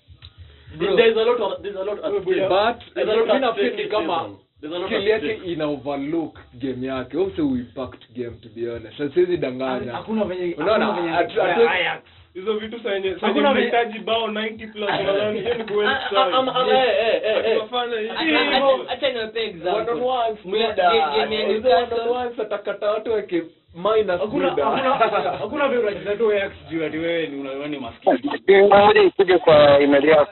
There 0.80 1.11
is 1.11 1.18
a 1.18 1.24
lot 1.24 1.41
of 1.41 1.61
there's 1.63 1.76
a 1.76 1.84
lot 1.84 1.99
at 2.05 2.22
stake. 2.24 2.49
but 2.49 2.78
There's 2.95 3.09
a 3.09 3.15
lot 3.15 3.39
mi 3.41 3.47
at 3.47 3.53
stake 3.55 3.76
ni 3.78 3.89
kama. 3.89 4.30
There's 4.61 4.74
a 4.74 4.78
lot 4.80 4.88
skill 4.89 5.01
at 5.01 5.07
yake 5.24 5.36
stake. 5.38 5.51
ina 5.53 5.65
overlook 5.65 6.39
game 6.59 6.86
yake 6.88 7.18
also 7.18 7.45
we 7.47 7.63
game 8.15 8.36
to 8.41 8.49
be 8.55 8.68
honest 8.70 8.99
asiwezi 8.99 9.38
danganya 9.38 9.91
hakuna 9.91 10.24
venye 10.24 10.55
Unaona, 10.55 10.86
hakuna 10.86 11.01
venye 11.01 11.18
atu- 11.18 11.39
ya 11.39 11.72
Ajax. 11.72 12.01
hizo 12.34 12.53
vitu 12.53 12.80
saa 12.84 12.93
yenye- 12.93 13.15
Hakuna 13.22 13.32
venye- 13.53 13.68
mnahitaji 13.68 13.99
bao 13.99 14.28
90 14.28 14.68
plus 14.68 14.89
unadhani 14.99 15.39
hiyo 15.39 15.53
ni 15.53 15.63
kuwin 15.63 15.88
Ah, 15.88 15.99
ah, 16.15 16.30
ah, 16.34 16.55
ah, 16.55 16.68
eh, 16.68 16.89
eh, 16.99 17.22
eh, 17.24 17.45
eh. 17.45 17.53
Tunafanya 17.57 17.95
hivi. 17.99 18.09
Acha- 18.09 18.57
acha- 18.57 18.89
acha 18.89 19.09
niwape 19.11 19.43
example 19.45 19.93
ones 20.03 20.45
Mle- 20.45 20.68
muda 20.70 20.91
game- 20.91 21.18
game 21.18 21.36
ya 21.36 21.47
Hizo 21.47 21.68
one 21.70 21.78
on 21.78 21.89
Newcastle- 21.89 22.09
ones 22.09 22.39
atakata 22.39 22.91
watu 22.91 23.11
wake 23.13 23.43
minus 23.76 24.20
hakuna 24.22 24.49
muda. 24.49 24.65
hakuna 24.65 25.32
hakuna 25.32 25.68
vile 25.68 25.82
unacheza 25.82 26.11
Ajax 26.11 26.51
juu 26.70 26.86
ati 26.86 26.97
wewe 26.97 27.28
ni 27.28 27.39
unaona 27.41 27.68
ni 27.68 27.80
maskini 27.80 28.61
moja 28.61 29.01
ikuje 29.03 29.38
kwa 29.38 29.80
email 29.80 30.05
yako 30.05 30.32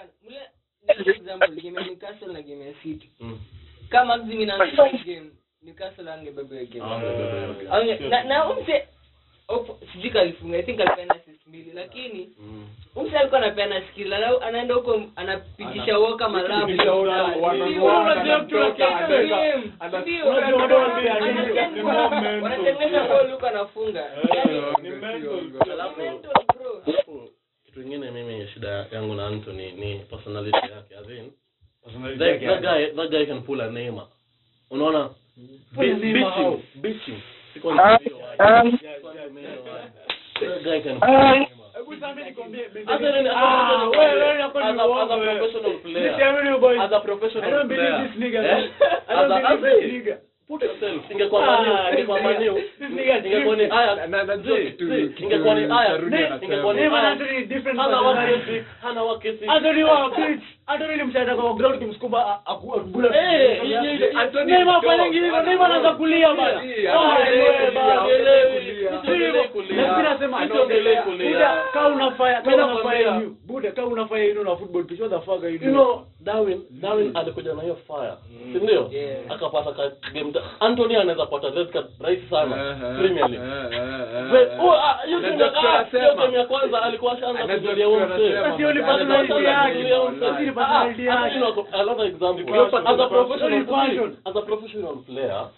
example 0.89 1.55
game 1.61 1.79
ya 1.81 1.85
Newcastle 1.87 2.33
na 2.33 2.41
game 2.41 2.65
ya 2.65 2.73
City 2.83 3.09
Mm. 3.19 3.39
kama 3.89 4.17
mzimi 4.17 4.45
na 4.45 4.57
game 5.05 5.31
Newcastle 5.63 6.11
angebeba 6.11 6.55
hiyo 6.55 6.65
game 6.65 6.85
Ah, 6.85 6.97
okay, 6.97 7.09
okay, 7.09 7.49
okay. 7.49 7.67
Ange- 7.95 8.09
na 8.09 8.23
na 8.23 8.49
umse 8.49 8.87
sijui 9.93 10.09
kalifunga 10.09 10.57
i 10.57 10.63
think 10.63 10.79
alipeana 10.79 11.15
assist 11.15 11.47
mbili 11.47 11.71
lakini 11.73 12.29
Mm. 12.39 12.67
umse 12.95 13.17
alikuwa 13.17 13.41
anapeana 13.41 13.81
skill 13.91 14.13
ana- 14.13 14.41
anaenda 14.41 14.73
huko 14.75 15.01
anapigisha 15.15 15.97
woka 15.97 16.29
malabu 16.29 16.71
wanatengeneza- 22.41 23.07
goal 23.07 23.31
huko 23.31 23.47
anafunga 23.47 23.99
Yaani, 24.35 24.61
Ni 24.81 24.89
mental, 24.89 25.41
bro. 26.53 27.29
Kitu 27.75 27.87
ingine 27.87 28.11
mimi 28.11 28.47
shida 28.53 28.85
yangu 28.91 29.13
na 29.15 29.27
Anthony 29.27 29.71
ni 29.71 29.99
personality 29.99 30.57
yake 30.57 30.95
as 30.95 31.09
in 31.09 31.31
that, 32.17 32.39
that 32.39 32.61
guy 32.61 32.91
that 32.95 33.11
guy 33.11 33.25
can 33.25 33.41
pull 33.41 33.61
a 33.61 33.69
Neymar. 33.69 34.07
Unaona? 34.71 35.09
Bitching 36.81 37.05
him 37.05 37.21
Siko 37.53 37.73
na. 37.75 37.97
That 40.39 40.63
guy 40.63 40.79
can 40.81 40.99
pull. 40.99 41.07
Neymar. 41.07 41.47
As 44.55 44.61
a 44.71 45.35
professional 45.35 45.79
player, 45.83 46.15
as 46.79 46.81
a- 46.81 46.81
as 46.81 46.91
a 46.91 46.99
professional 47.01 47.67
player, 47.67 48.09
Put 50.47 50.61
yourself, 50.63 51.11
ingekuwa 51.11 51.41
Ah, 51.59 51.91
ingekuwa 51.91 52.17
this 52.19 52.23
Man 52.25 52.35
nigga- 52.37 52.51
U, 52.53 52.55
this 52.79 52.89
nigga 52.89 53.17
ingekuwa 53.17 53.55
ni. 53.55 53.63
Ajax, 53.63 53.97
Na- 53.97 54.07
see, 54.95 55.09
kitu 55.09 55.23
ingekuwa 55.23 55.55
ni 55.55 55.61
anasema. 55.63 55.81
ingekuwa 56.45 56.73
ni 56.73 56.79
Ajax. 56.97 57.11
Anthony 57.21 57.37
is 57.41 57.47
different 57.47 57.79
Hana 57.79 58.01
wa 58.01 58.15
kesi 58.25 58.65
hana 58.81 59.03
wa 59.03 60.09
bitch. 60.27 60.43
Anthony 60.67 60.95
ni 60.95 61.03
msaidizi 61.03 61.35
kwa 61.37 61.53
ground 61.53 61.79
kimsukuma 61.79 62.25
aku- 62.45 62.73
akubula. 62.75 63.09
Eh, 63.31 63.61
ye- 63.69 63.99
ye- 63.99 64.11
Anthony 64.21 64.51
Neymar 64.51 64.81
fanya 64.81 65.03
hivyo, 65.03 65.41
Neymar 65.43 65.65
anaanza 65.71 65.91
kulia 65.93 66.33
bana. 66.33 66.61
Kama 71.73 71.87
unafanya 71.95 72.41
kama 72.41 72.55
unafanya 72.65 72.99
nakwambia. 73.05 73.29
Buda, 73.47 73.71
kama 73.71 73.87
unafanya 73.87 74.23
hiyo 74.23 74.43
na 74.43 74.55
football 74.55 74.83
pitch, 74.83 74.99
what 74.99 75.11
the 75.11 75.19
fuck 75.19 75.43
are 75.43 75.53
you 75.53 75.59
You 75.63 75.71
know, 75.71 76.01
Darwin, 76.19 76.61
Darwin 76.81 77.11
alikuja 77.17 77.53
na 77.53 77.61
hiyo 77.61 77.75
fire. 77.87 78.13
Si 78.53 78.57
ndio? 78.59 78.89
Akapata 79.29 79.71
ka 79.71 79.91
game. 80.13 80.33
Anthony 80.59 80.95
anaweza 80.95 81.25
pata 81.25 81.49
red 81.49 81.67
card 81.69 81.85
rahisi 82.03 82.29
sana. 82.29 82.55
Eh, 82.69 82.97
Premier 82.99 83.23
eh, 83.25 83.29
League. 83.29 83.45
eh, 83.45 83.81
eh, 83.81 84.33
eh, 84.33 84.53
eh. 84.53 84.65
oh, 84.65 84.71
ah, 84.73 84.99
hiyo 85.05 85.19
game 85.19 85.43
ya- 85.43 85.49
kitu 85.49 85.67
ah, 85.67 86.45
kwanza 86.45 86.81
alikuwa 86.83 87.11
ashaanza 87.13 87.39
hiyo 87.75 87.91
wanakuja 87.91 89.49
yake. 89.49 90.54
Ah, 90.57 90.85
yake. 90.87 91.39
another 91.73 92.05
example. 92.05 92.65
As 92.87 92.99
a 92.99 93.07
professional 93.09 94.15
as 94.25 94.35
a 94.35 94.41
professional 94.41 94.95
player, 94.97 95.49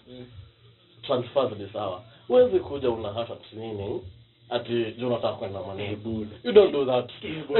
transfer 1.02 1.50
ni 1.58 1.68
sawa. 1.72 2.02
Huwezi 2.28 2.58
kuja 2.60 2.90
una 2.90 3.12
hata 3.12 3.36
training 3.36 4.02
ati 4.50 4.84
juu 4.98 5.06
unataka 5.06 5.34
kwenda 5.34 5.60
Man 5.62 5.80
U. 6.06 6.26
You 6.44 6.52
don't 6.52 6.72
do 6.72 6.84
that. 6.84 7.10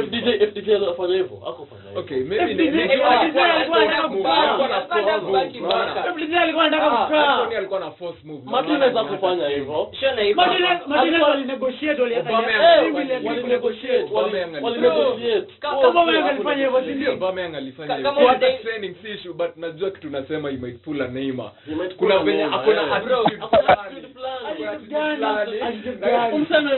FDJ 0.05 0.29
FDJ 0.43 0.69
anafanya 0.75 1.15
hivyo, 1.15 1.37
hakufanya 1.45 1.83
hivyo. 1.83 2.01
Okay, 2.01 2.17
maybe 2.19 2.55
ni- 2.55 2.69
FDJ 2.69 2.81
alikuwa 2.81 3.21
anataka 3.21 3.55
alikuwa 3.55 4.09
kubaki. 4.09 4.39
alikuwa 4.49 4.69
na 4.69 4.77
Alikuwa 4.77 5.03
force 5.03 5.27
anabaki 5.27 5.59
move, 5.61 5.75
baka. 5.75 5.93
unaona? 5.93 6.13
FDJ 6.15 6.35
alikuwa 6.37 6.65
anataka 6.65 6.91
kukaa. 6.97 7.57
Alikuwa 7.59 7.81
na 7.81 7.91
force 7.91 8.19
move. 8.25 8.43
Martinez 8.45 8.79
Unaona? 8.91 9.05
hivyo. 9.49 9.91
Martinez. 10.35 10.79
Martinez 10.87 11.23
walinegotiate 11.23 12.03
waliweka 12.03 12.29
Aubameyang 12.31 12.63
ya- 12.63 12.73
alifanya 12.73 13.05
milioni 13.05 13.15
hivyo. 13.15 13.31
mbili 13.31 13.43
Walinegotiate, 13.43 13.99
Aubameyang 14.01 14.53
wali- 14.53 14.67
alifanya 14.67 14.89
walinegotiate. 14.89 15.53
Kama 15.61 15.77
sio, 16.23 16.29
alifanya 16.29 16.65
hivyo, 16.65 16.81
si 16.85 16.89
Ndio, 16.99 17.13
Aubameyang 17.13 17.55
alifanya 17.57 17.95
hivyo. 17.97 18.13
kama 18.13 18.29
Hata 18.29 18.53
training 18.53 18.95
issue, 19.15 19.33
but 19.33 19.57
najua 19.57 19.91
kitu 19.91 20.11
nasema 20.11 20.51
he 20.51 20.57
a 21.05 21.09
Neymar. 21.09 21.51
Kuna 21.97 22.15
a 22.15 22.19
venye 22.25 22.45
attitude 23.73 24.09
fulani. 24.15 24.65
attitude 24.67 25.93
fulani. 25.93 26.35
Umseme 26.37 26.78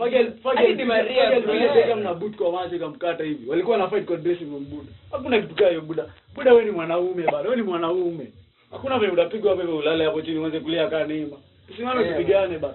boycott 0.00 0.20
Exactly. 0.20 0.40
training 0.40 0.40
mbaya. 0.40 0.40
But- 0.40 0.40
Buda, 0.40 0.40
fuck 0.42 0.56
yeah, 0.56 0.64
Hadi 0.64 0.70
ndio 0.70 0.76
Di 0.76 0.84
mzee 0.84 0.84
Maria. 0.84 1.14
boot. 1.14 1.14
Fagel 1.14 1.14
Hadi 1.14 1.14
Fagel 1.14 1.14
Di 1.14 1.14
Maria, 1.14 1.24
Fagel 1.24 1.42
bro. 1.42 1.52
vile 1.52 1.68
Beckham 1.74 2.00
na 2.02 2.14
boot 2.14 2.36
kwa 2.36 2.52
macho 2.52 2.78
hivi. 3.24 3.50
Walikuwa 3.50 3.78
na 3.78 3.88
fight 3.88 4.04
kwa 4.04 4.16
dressing 4.16 4.44
room 4.50 4.64
Buda. 4.70 4.88
Hakuna 5.10 5.40
kitu 5.40 5.54
kaa 5.54 5.68
hiyo 5.68 5.80
Buda. 5.80 6.04
Buda 6.34 6.52
wewe 6.52 6.64
ni 6.64 6.70
mwanaume 6.70 7.22
bado. 7.22 7.44
Wewe 7.50 7.56
ni 7.56 7.62
mwanaume. 7.62 8.32
Hakuna 8.70 8.98
vile 8.98 9.12
utapigwa 9.12 9.50
hapo 9.50 9.62
hivyo 9.62 9.76
ulale 9.78 10.04
hapo 10.04 10.22
chini 10.22 10.38
uanze 10.38 10.60
kulia 10.60 10.86
kaa 10.88 11.04
neema 11.04 11.36
Tusimame 11.68 12.04
tupigane 12.04 12.58
bado. 12.58 12.74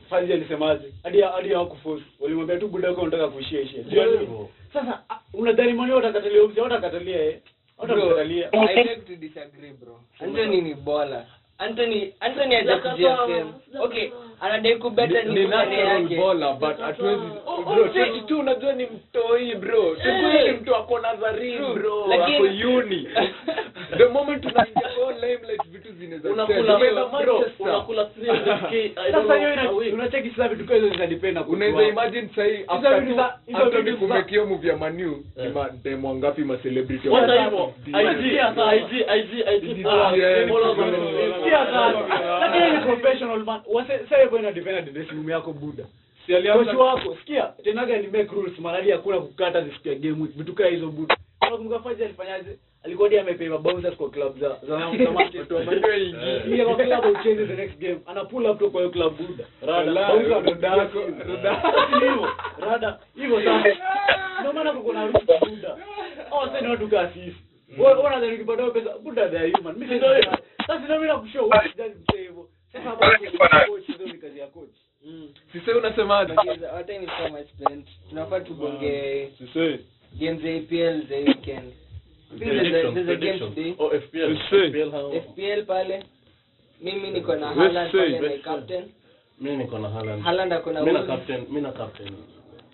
Fadhi 0.10 0.34
alisemaje? 0.34 0.94
Hadi 1.04 1.22
hadi 1.22 1.50
hawakufuzu 1.50 2.04
Walimwambia 2.20 2.58
tu 2.58 2.68
buda 2.68 2.90
wako 2.90 3.02
unataka 3.02 3.28
kuishia 3.28 3.62
ishia. 3.62 3.84
Hivyo. 3.84 4.50
Sasa 4.74 5.02
unadhani 5.34 5.74
mwana 5.74 5.96
watakatalia 5.96 6.44
umzi, 6.44 6.60
watakatalia 6.60 7.26
eh. 7.26 7.40
Watakatalia. 7.78 8.54
I 8.54 8.84
beg 8.84 9.06
to 9.08 9.16
disagree 9.16 9.72
bro. 9.72 10.00
Anthony 10.20 10.62
ni 10.62 10.74
bola. 10.74 11.26
Anthony 11.60 12.14
Anthony 12.20 12.56
hajakujia 12.56 13.18
fame. 13.18 13.46
Okay, 13.80 14.10
anadai 14.42 14.76
kubeta 14.76 15.24
Ni- 15.24 15.30
ni 15.34 15.40
ni 15.40 15.46
kupane 15.46 15.76
natural 15.78 16.02
yake. 16.04 16.16
baller, 16.16 16.54
but 16.60 16.78
hatuwezi 16.80 17.22
Oh, 17.46 17.62
bro 17.64 17.84
oh, 17.84 17.88
22 17.88 18.40
unajua 18.40 18.74
ni 18.74 18.86
mtoi 18.86 19.56
bro 19.56 19.94
22 19.94 20.44
ni 20.52 20.52
mtu 20.60 20.76
ako 20.76 21.00
Nazarene 21.00 21.74
bro 21.74 22.04
ako 22.14 22.44
uni 22.78 23.08
the 23.98 24.06
moment 24.06 24.46
unaingia 24.46 24.90
kwa 25.00 25.12
limelight 25.14 25.68
vitu 26.16 26.34
zinaweza 26.34 26.54
Unakula- 26.54 26.68
change. 26.68 26.76
Umeenda 26.76 27.06
bro, 27.06 27.34
Manchester. 27.38 27.68
unakula 27.68 28.04
300k, 28.04 28.74
I 29.06 29.12
don't 29.12 29.28
Sasa 29.28 29.38
hiyo 29.38 29.50
know, 29.54 29.54
ina 29.54 29.62
a 29.70 29.72
week. 29.72 29.94
unacheki 29.94 30.30
sasa 30.30 30.48
vitu 30.48 30.66
hizo 30.74 30.90
zinadepend 30.90 31.34
na 31.34 31.46
unaweza 31.48 31.84
imagine 31.88 32.28
kumekio 33.94 34.46
ya 34.68 34.78
Manu 34.78 35.24
ni 35.38 35.50
mademo 35.50 36.08
wangapi 36.10 36.42
ma 36.44 36.58
celebrity 36.58 37.10
Wacha 37.10 37.34
wa- 37.36 37.44
hivyo, 37.44 37.74
Di- 37.86 37.92
IG, 37.92 38.38
sasa 38.56 38.76
IG, 38.76 38.92
IG, 38.92 39.40
IG, 39.56 39.86
yeah, 40.18 40.48
followers 40.50 40.78
yeah, 40.78 40.94
on- 40.94 41.14
yeah. 41.14 41.36
Sikia 41.38 41.66
sana. 41.66 42.40
Lakini 42.40 42.72
ni 42.72 42.86
professional 42.86 43.44
man. 43.44 43.62
Wase 43.68 44.00
sasa 44.00 44.22
hivyo 44.22 44.40
ina 44.40 44.52
depend 44.52 44.76
na 44.76 44.82
dressing 44.82 45.12
room 45.16 45.30
yako 45.30 45.54
buda. 45.54 45.84
Si 46.26 46.34
wako, 46.78 47.16
sikia, 47.20 47.44
tenaga 47.64 47.98
ni 47.98 48.08
make 48.08 48.36
rules 48.36 48.60
hakuna 48.92 49.20
kukata 49.20 49.62
zisikia 49.62 49.96
game 49.96 50.22
week. 50.22 50.32
Vitu 50.38 50.54
kaa 50.54 50.66
hizo 50.68 50.88
buda. 50.88 51.18
Unakumbuka 51.42 51.80
Faji 51.80 52.04
alifanyaje? 52.04 52.58
Alikuwa 52.88 53.08
ndiye 53.08 53.22
amepewa 53.22 53.58
bouncers 53.58 53.96
kwa 53.96 54.10
club 54.10 54.40
za 54.40 54.58
za 54.68 54.78
Manchester. 55.12 55.58
Eh. 55.58 56.66
Kwa 56.66 56.76
club 56.76 57.16
ucheze 57.20 57.46
the 57.48 57.56
next 57.56 57.78
game. 57.80 58.00
Ana 58.06 58.26
pull 58.26 58.46
up 58.46 58.60
to 58.60 58.70
kwa 58.70 58.82
hiyo 58.82 58.92
club 58.92 59.18
buda. 59.18 59.46
Rada. 59.62 59.94
Dance. 60.54 60.98
rada. 61.28 61.62
Hivyo. 62.00 62.30
Rada. 62.60 63.00
Hivyo 63.16 63.44
sasa. 63.44 63.76
Ndio 64.40 64.54
maana 64.54 64.72
kuko 64.74 64.94
na 64.94 65.06
rules 65.06 65.26
buda. 65.50 65.78
Oh, 66.32 66.46
sasa 66.48 66.62
ni 66.62 66.68
watu 66.68 66.88
kama 66.88 67.10
sisi. 67.14 67.36
Wewe 67.78 67.94
unadhani 68.00 68.34
ukipata 68.36 68.70
pesa 68.70 68.98
buda 68.98 69.30
they 69.30 69.40
are 69.40 69.52
human. 69.52 69.76
Mimi 69.78 69.96
ndio 69.96 70.24
sasa 70.58 70.80
ndio 70.80 70.96
mimi 70.96 71.08
nakushow 71.08 71.50
wewe 71.50 71.70
sijali 71.72 71.94
msee 71.96 72.22
hivyo. 72.22 72.50
Sasa 72.74 72.90
hapo 72.90 73.06
coach 73.72 73.90
ndio 73.90 74.08
ni 74.08 74.14
kazi 74.14 74.40
ya 74.40 74.48
coach. 74.48 74.76
Sisi 75.52 75.72
unasemaje 75.72 76.34
hata 76.76 76.98
ni 76.98 77.08
kama 77.08 77.40
spent. 77.44 77.88
Tunafaa 78.10 78.40
tubonge 78.40 79.30
sisi 79.38 79.80
games 80.20 80.42
za 80.42 80.50
APL 80.50 81.08
za 81.10 81.16
weekend. 81.16 81.74
Oh, 83.80 83.90
FPL. 83.92 85.66
Pale. 85.66 86.04
Mimi 86.82 87.10
niko 87.12 87.36
na 87.36 87.48
Haaland 87.48 87.92
pale 87.92 88.20
na 88.20 88.38
captain. 88.44 88.84
Mimi 89.42 89.58
niko 89.58 89.80
na 89.80 89.90
Haaland. 89.90 90.24
Haaland 90.24 90.54
ako 90.54 90.72
na 90.72 90.82
Mimi 90.82 90.94
na 90.94 91.04
captain, 91.06 91.46
mimi 91.50 91.62
na 91.62 91.72
captain. 91.72 92.14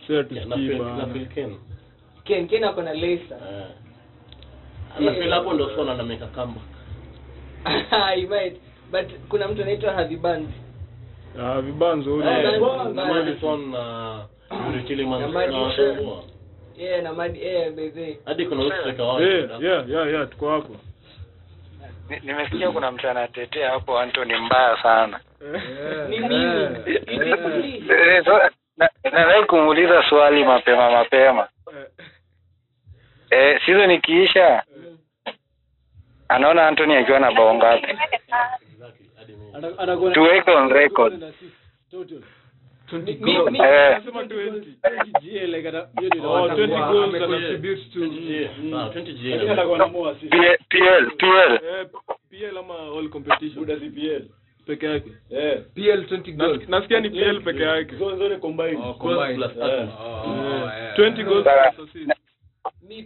Sasa 0.08 0.36
Yeah, 0.36 0.48
na 0.48 0.56
Phil- 0.56 0.78
na 0.78 0.84
bana. 0.84 1.14
Phil 1.14 1.28
Kane. 1.36 1.56
Ken 2.26 2.48
Ken 2.48 2.64
ako 2.64 2.82
na 2.82 2.94
Leicester. 2.94 3.38
Hapo 5.30 5.54
ndo 5.54 5.70
sona 5.76 5.96
na 5.96 6.04
make 6.04 6.26
comeback. 6.36 6.64
He 8.16 8.26
might. 8.28 8.60
But 8.92 9.08
kuna 9.30 9.48
mtu 9.48 9.62
anaitwa 9.62 9.94
Harvey 9.94 10.18
Barnes. 10.18 10.50
Na 11.36 11.62
Madison 13.06 13.72
na 13.72 14.26
Yuri 14.52 15.06
Na. 15.06 16.33
Yeah, 16.78 17.04
na 17.04 17.14
Madi 17.14 17.40
eh 17.42 17.72
bebe. 17.72 18.20
Hadi 18.26 18.46
kuna 18.46 18.64
huyu 18.64 19.02
wao. 19.08 19.22
Eh, 19.22 19.50
yeah, 19.62 19.90
yeah, 19.90 20.08
yeah, 20.12 20.30
tuko 20.30 20.50
hapo. 20.52 20.76
Nimesikia 22.24 22.72
kuna 22.72 22.92
mtu 22.92 23.10
anatetea 23.10 23.72
hapo 23.72 24.00
Anthony 24.00 24.36
mbaya 24.36 24.78
sana. 24.84 25.20
Ni 26.10 26.20
mimi. 26.20 26.36
Eh, 27.92 28.24
na- 28.78 28.90
nadai 29.12 29.46
kumuuliza 29.46 30.04
swali 30.10 30.44
mapema 30.44 30.92
mapema. 30.92 31.48
Eh, 33.30 33.62
season 33.66 33.92
ikiisha 33.92 34.64
anaona 36.28 36.68
Anthony 36.68 36.96
akiwa 36.96 37.20
na 37.20 37.32
bao 37.32 37.56
ngapi? 37.56 37.98
Tuweke 40.14 40.52
on 40.52 40.70
record 40.70 41.34
Total. 42.90 43.16
20 43.16 43.26
Mi- 43.26 43.34
goals. 43.36 43.52
mi- 43.52 43.58
Nasema 43.60 44.24
20. 44.24 44.78
20 44.82 45.12
GA 45.22 45.48
like 45.48 45.70
ata- 45.70 45.88
hiyo 46.00 46.10
ndio 46.10 46.38
atakuwa- 46.38 46.56
20 46.56 46.92
goals 46.92 47.16
Ame- 47.16 47.24
and 47.24 47.34
contribute 47.34 47.82
to 47.94 48.00
20 48.00 48.20
G. 48.20 48.50
Sawa, 48.72 48.90
20 48.90 49.14
G. 49.14 49.30
Lakini 49.30 49.50
atakuwa 49.52 49.78
na 49.78 49.88
more 49.88 50.12
assist. 50.12 50.32
P- 50.32 50.58
PL 50.70 51.12
PL 51.18 51.60
PL 52.32 52.58
ama 52.58 52.74
all 52.98 53.10
competition 53.10 53.60
Buda 53.66 53.76
CPL. 53.80 54.22
peke 54.68 54.86
yake. 54.86 55.10
Eh. 55.32 55.58
PL 55.76 56.06
20 56.06 56.32
goals 56.32 56.58
Nas- 56.62 56.70
Nasikia 56.70 57.00
ni 57.00 57.10
PL 57.10 57.42
peke 57.42 57.64
yake. 57.64 57.96
Eh. 57.96 58.00
20 60.96 61.24
goals 61.24 61.48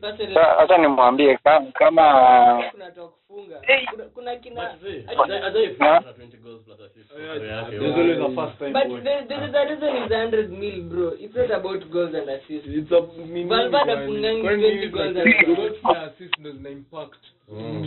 Personally 0.01 0.34
hata 0.57 0.78
nimwambie 0.78 1.38
kama 1.38 1.71
kama 1.71 2.63
kuna 2.71 2.86
kufunga. 2.91 3.61
Kuna 3.91 4.03
kuna 4.03 4.36
kina 4.36 4.61
But 4.61 4.82
see, 4.91 5.05
Ajay- 5.07 5.43
Ajay 5.45 5.67
Huh? 5.67 5.80
na 5.80 5.99
20 6.01 6.38
goals 6.38 6.61
plus 6.65 6.80
assist. 6.82 7.11
Yeah, 7.19 7.34
Peke 7.34 7.47
yake. 7.47 7.71
There's 7.80 7.95
always 7.95 8.19
a 8.19 8.41
first 8.41 8.57
time 8.59 8.73
But 8.73 8.88
boy. 8.88 9.01
there, 9.01 9.25
there 9.28 9.47
is 9.49 9.55
a 9.55 9.63
reason 9.65 10.03
is 10.03 10.11
100 10.11 10.49
mil 10.49 10.82
bro. 10.82 11.13
It's 11.19 11.36
not 11.36 11.51
about 11.51 11.89
goals 11.91 12.15
and 12.15 12.30
assists. 12.30 12.67
It's 12.67 12.91
a 12.91 13.01
Valverde 13.47 13.91
afungangi 13.91 14.41
20 14.41 14.88
goals 14.89 15.17
and- 15.17 15.55
goals 15.55 15.84
na 15.84 16.01
assist 16.03 16.38
ndo 16.39 16.51
zina 16.51 16.69
impact. 16.69 17.23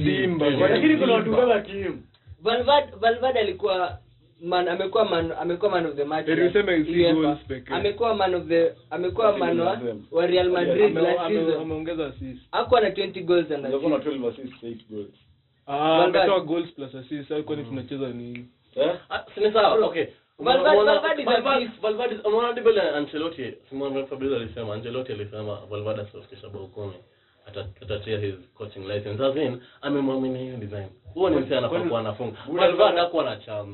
Simba. 0.05 0.51
Lakini 0.51 0.97
kuna 0.97 1.13
watu 1.15 1.37
kama 1.37 1.61
Kim. 1.61 2.03
Valverde 2.43 2.93
Valverde 3.01 3.39
alikuwa 3.41 3.99
man 4.43 4.69
amekuwa 4.69 5.05
man 5.05 5.33
amekuwa 5.41 5.71
man 5.71 5.87
of 5.87 5.97
the 5.97 6.05
match. 6.05 6.27
Amekuwa 7.75 8.15
man 8.15 8.35
of 8.35 8.47
the 8.49 8.73
amekuwa 8.91 9.39
man 9.39 9.61
wa, 9.61 9.81
wa 10.11 10.27
Real 10.27 10.51
Madrid 10.51 10.95
last 11.03 11.19
season. 11.29 11.61
Ameongeza 11.61 12.07
assist. 12.07 12.41
Hakuwa 12.53 12.81
na 12.81 12.89
20 12.89 13.23
goals 13.25 13.51
and 13.51 13.67
Anakuwa 13.67 13.91
na 13.91 13.97
12 13.99 14.29
assists, 14.29 14.63
8 14.63 14.77
goals. 14.91 15.15
Ah, 15.67 16.05
ametoa 16.05 16.41
goals 16.41 16.73
plus 16.73 16.95
assists. 16.95 17.29
Sasa 17.29 17.43
kwani 17.43 17.65
tunacheza 17.65 18.09
nini? 18.09 18.49
Eh? 18.77 18.93
Ah, 19.11 19.25
sawa? 19.53 19.87
Okay. 19.87 20.05
Unaona- 20.39 20.73
Ancelotti? 22.97 23.55
Alisema 24.37 24.75
Ancelotti 24.75 25.13
alisema 25.13 25.59
Valverde 25.71 26.03
asifikisha 26.03 26.49
bao 26.49 26.67
kumi. 26.67 26.93
Atatia 27.83 28.19
his 28.19 28.35
coaching 28.55 28.81
license. 28.89 29.25
As 29.25 29.37
in 29.37 29.61
amemwamini 29.83 30.39
hiyo 30.39 30.57
design. 30.57 30.89
Huo 31.15 31.31
ni 31.31 31.37
msee 31.37 31.57
anapokuwa 31.59 32.01
anafunga. 32.01 32.37
Valverde 32.53 33.01
hakuwa 33.01 33.25
na 33.25 33.37
chance 33.37 33.73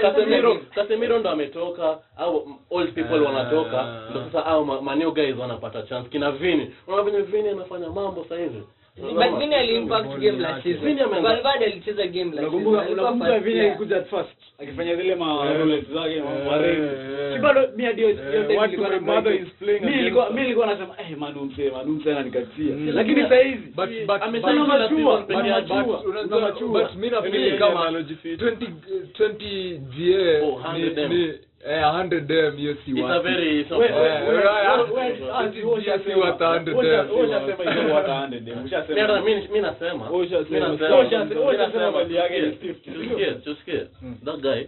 Casemiro. 0.00 0.56
Casemiro 0.74 1.18
ndo 1.18 1.30
ametoka 1.30 1.98
au 2.16 2.48
old 2.70 2.92
people 2.94 3.20
wanatoka 3.20 4.02
ndo 4.10 4.24
sasa 4.24 4.46
au 4.46 4.64
ma, 4.64 4.80
ma 4.80 4.96
guys 4.96 5.36
wanapata 5.36 5.82
chance. 5.82 6.08
Kina 6.08 6.30
Vini 6.32 6.74
unaona 6.86 7.10
venye 7.10 7.22
Vini 7.22 7.48
anafanya 7.48 7.90
mambo 7.90 8.22
sasa 8.22 8.36
hivi 8.40 8.62
But 9.00 9.38
Vini 9.38 9.54
aliimpact 9.54 10.18
game 10.20 10.38
last 10.40 10.62
season. 10.62 10.96
Valverde 11.22 11.64
alicheza 11.64 12.06
game 12.06 12.24
last 12.34 12.50
season. 12.50 12.66
Unakumbuka 12.92 13.38
vile 13.38 13.60
alikuja 13.66 14.02
first 14.02 14.30
akifanya 14.58 14.96
zile 14.96 15.14
ma 15.14 15.46
Eh, 15.50 15.58
roulette 15.58 15.94
zake 15.94 16.20
ma- 16.20 16.38
eh, 16.38 16.46
marefu. 16.50 16.82
eh. 16.82 17.32
Si 17.34 17.38
bado 17.38 17.60
mimi 17.70 17.84
hadi 17.84 18.02
hiyo 18.02 18.10
Eh, 18.10 18.48
nilikuwa 18.48 18.88
na 18.88 19.00
mother 19.00 19.34
is 19.34 19.48
playing 19.58 19.80
mimi 19.80 19.96
nilikuwa 19.96 20.30
mimi 20.30 20.42
nilikuwa 20.42 20.66
nasema 20.66 20.94
eh 21.00 21.16
manu 21.18 21.44
mzee 21.44 21.70
manu 21.70 21.92
mzee 21.92 22.10
ananikatia. 22.12 22.74
Mm. 22.76 22.90
Lakini 22.94 23.22
sasa 23.22 23.34
but- 23.76 24.22
amesema 24.22 24.66
machua, 24.66 25.24
machua. 25.28 26.02
but 26.02 26.30
machua. 26.30 26.68
but 26.68 26.94
mi 26.96 27.06
Yaani 27.06 27.10
nafikiri 27.10 27.58
kama 27.58 27.90
20 27.90 28.66
20 29.12 29.78
GA 29.96 30.40
100 30.42 30.94
ni- 30.94 31.02
M. 31.02 31.12
ni- 31.12 31.32
eh, 31.66 31.82
100 31.84 32.30
M, 32.48 32.56
hiyo 32.56 32.74
si 32.84 32.90
it's 32.90 33.10
a 33.10 33.18
very 33.20 33.60
it's 33.60 33.72
a- 33.72 33.76
We- 33.76 33.86
Eh, 33.86 33.94
we- 33.94 34.00
we- 34.02 34.08
eh, 34.08 34.28
we- 34.28 34.34
eh, 34.34 34.94
we- 34.94 35.26
eh, 35.26 35.34
ah, 35.34 35.44
eh, 35.44 35.52
si 35.52 35.62
wewe 35.62 35.80
si 35.82 35.90
ushasema. 35.90 36.26
100 36.26 36.74
Wewe 36.76 36.96
wewe 37.00 37.22
ushasema 37.26 37.72
hizo 37.72 37.94
watu 37.94 38.10
100 38.10 38.48
M, 38.48 38.64
ushasema. 38.64 39.20
Mimi 39.20 39.34
mimi 39.34 39.48
mimi 39.48 39.60
nasema 39.60 40.10
Wewe 40.10 40.26
ushasema. 40.26 40.66
Wewe 40.66 40.74
ushasema- 40.76 40.96
wewe 40.96 41.04
mimi 41.24 41.56
ushasema 41.56 41.66
nasema 41.66 41.90
mali 41.90 42.14
yake 42.16 42.40
ni 42.40 42.52
50. 42.52 42.90
tusikie, 42.92 43.32
tusikie. 43.32 43.86
that 44.24 44.36
guy 44.40 44.62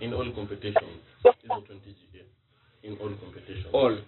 in 0.00 0.12
all 0.14 0.30
competitions 0.32 1.00
is 1.24 1.50
a 1.50 1.60
20 1.60 1.94
GA 2.12 2.24
in 2.82 2.92
all 2.92 3.14
competitions 3.14 3.74
All. 3.74 3.98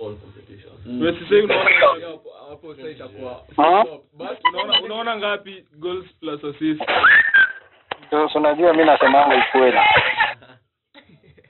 all 0.00 0.16
competitions 0.16 0.86
Wewe 1.00 1.12
sasa 1.20 1.34
unaona 1.44 1.70
Hapo- 2.06 2.34
hapo 2.50 2.74
sasa 2.74 2.90
itakuwa 2.90 3.42
but 4.12 4.38
unaona 4.52 4.82
unaona 4.82 5.16
ngapi 5.16 5.64
goals 5.72 6.06
plus 6.20 6.44
unajua 8.34 8.74
mi 8.74 8.84
nasemanga 8.84 9.36
ukweli 9.36 9.36
ni 9.36 9.42
ukweli. 9.48 9.76
eh? 9.76 9.84
ndio 9.84 9.98
kweli 10.00 10.40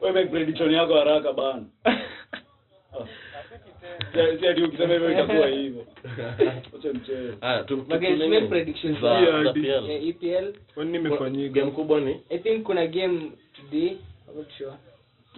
Wewe 0.00 0.12
make 0.12 0.30
prediction 0.30 0.70
yako 0.72 0.94
haraka 0.94 1.32
bana. 1.32 1.64
Si- 4.12 4.54
si 4.56 4.62
ukisema 4.62 4.92
hivyo 4.94 5.12
itakuwa 5.12 5.46
hivyo. 5.46 5.86
Acha 6.78 6.92
mchezo. 6.94 7.34
haya 7.40 7.64
tu 7.64 7.76
But 7.76 8.00
guys, 8.00 8.18
tu- 8.18 8.28
make 8.28 8.46
predictions 8.46 9.00
za 9.00 9.08
Yeah, 9.18 9.44
za 9.44 9.52
di- 9.52 9.60
PL 9.60 9.66
Yeah, 9.90 10.04
EPL. 10.08 10.52
Kwani 10.74 10.90
nimefanyika? 10.92 11.54
game 11.60 11.70
kubwa 11.70 12.00
ni 12.00 12.20
I 12.30 12.38
think 12.38 12.62
kuna 12.66 12.86
game 12.86 13.32
today. 13.56 13.88
I'm 14.28 14.36
not 14.36 14.50
sure. 14.58 14.72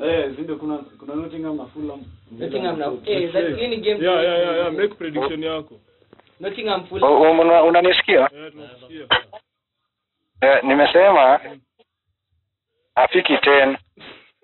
Eh, 0.04 0.30
si 0.36 0.42
kuna 0.44 0.78
kuna 0.78 1.14
Nottingham 1.14 1.56
na 1.56 1.66
Fulham. 1.66 2.04
Nottingham 2.38 2.78
na 2.78 2.92
eh, 3.06 3.32
that 3.32 3.56
game. 3.56 3.76
Yeah, 3.84 4.02
yeah, 4.02 4.38
yeah, 4.38 4.56
yeah. 4.56 4.72
Make 4.72 4.94
prediction 4.94 5.42
yako. 5.42 5.80
Nottingham 6.40 6.86
una- 6.90 7.62
unanisikia? 7.62 8.30
Eh, 10.40 10.62
nimesema 10.64 11.40
afiki 12.94 13.32
10 13.36 13.76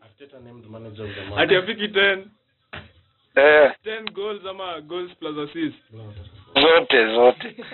Arteta 0.03 0.41
named 0.41 0.67
manager 0.67 1.05
of 1.07 1.15
the 1.15 1.21
month 1.21 1.39
Ati 1.41 1.57
afiki 1.57 1.89
10, 1.89 2.25
eh, 3.35 3.73
10 3.85 4.11
goals 4.13 4.47
ama 4.47 4.81
goals 4.81 5.15
plus 5.19 5.39
assists. 5.39 5.81
zote 6.55 7.15
zote. 7.15 7.57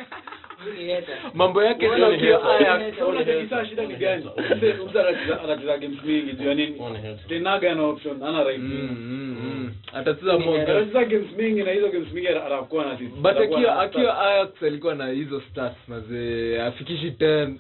mambo 1.35 1.63
yake 1.63 1.89
sio 1.97 2.09
ni 2.13 2.19
hiyo 2.19 2.39
haya 2.39 2.73
Hater. 2.73 3.05
Unajua 3.05 3.67
shida 3.67 3.85
ni 3.87 3.95
gani? 3.97 4.25
Mzee 4.57 4.73
mzee 4.73 5.01
anacheza 5.45 5.79
games 5.79 6.05
mingi 6.05 6.33
tu 6.33 6.43
ya 6.49 6.55
nini? 6.55 6.77
One 6.81 6.97
hater. 6.99 7.27
Tenaga 7.29 7.73
ana 7.73 7.83
option, 7.83 8.23
ana 8.23 8.45
right 8.45 8.61
Mm, 8.61 8.89
mm, 9.01 9.37
mm. 9.43 9.73
atacheza 9.93 10.39
moja 10.39 10.63
Anacheza 10.69 11.05
games 11.05 11.27
mingi 11.39 11.63
na 11.63 11.71
hizo 11.71 11.89
games 11.89 12.13
mingi 12.13 12.29
anakuwa 12.29 12.85
na 12.85 12.99
sisi. 12.99 13.11
but 13.11 13.37
akiwa 13.37 13.81
akiwa 13.81 14.21
Ajax 14.31 14.63
alikuwa 14.63 14.95
na 14.95 15.09
hizo 15.09 15.41
stats 15.51 15.89
mazee 15.89 16.63
afikishi 16.63 17.11
10 17.11 17.55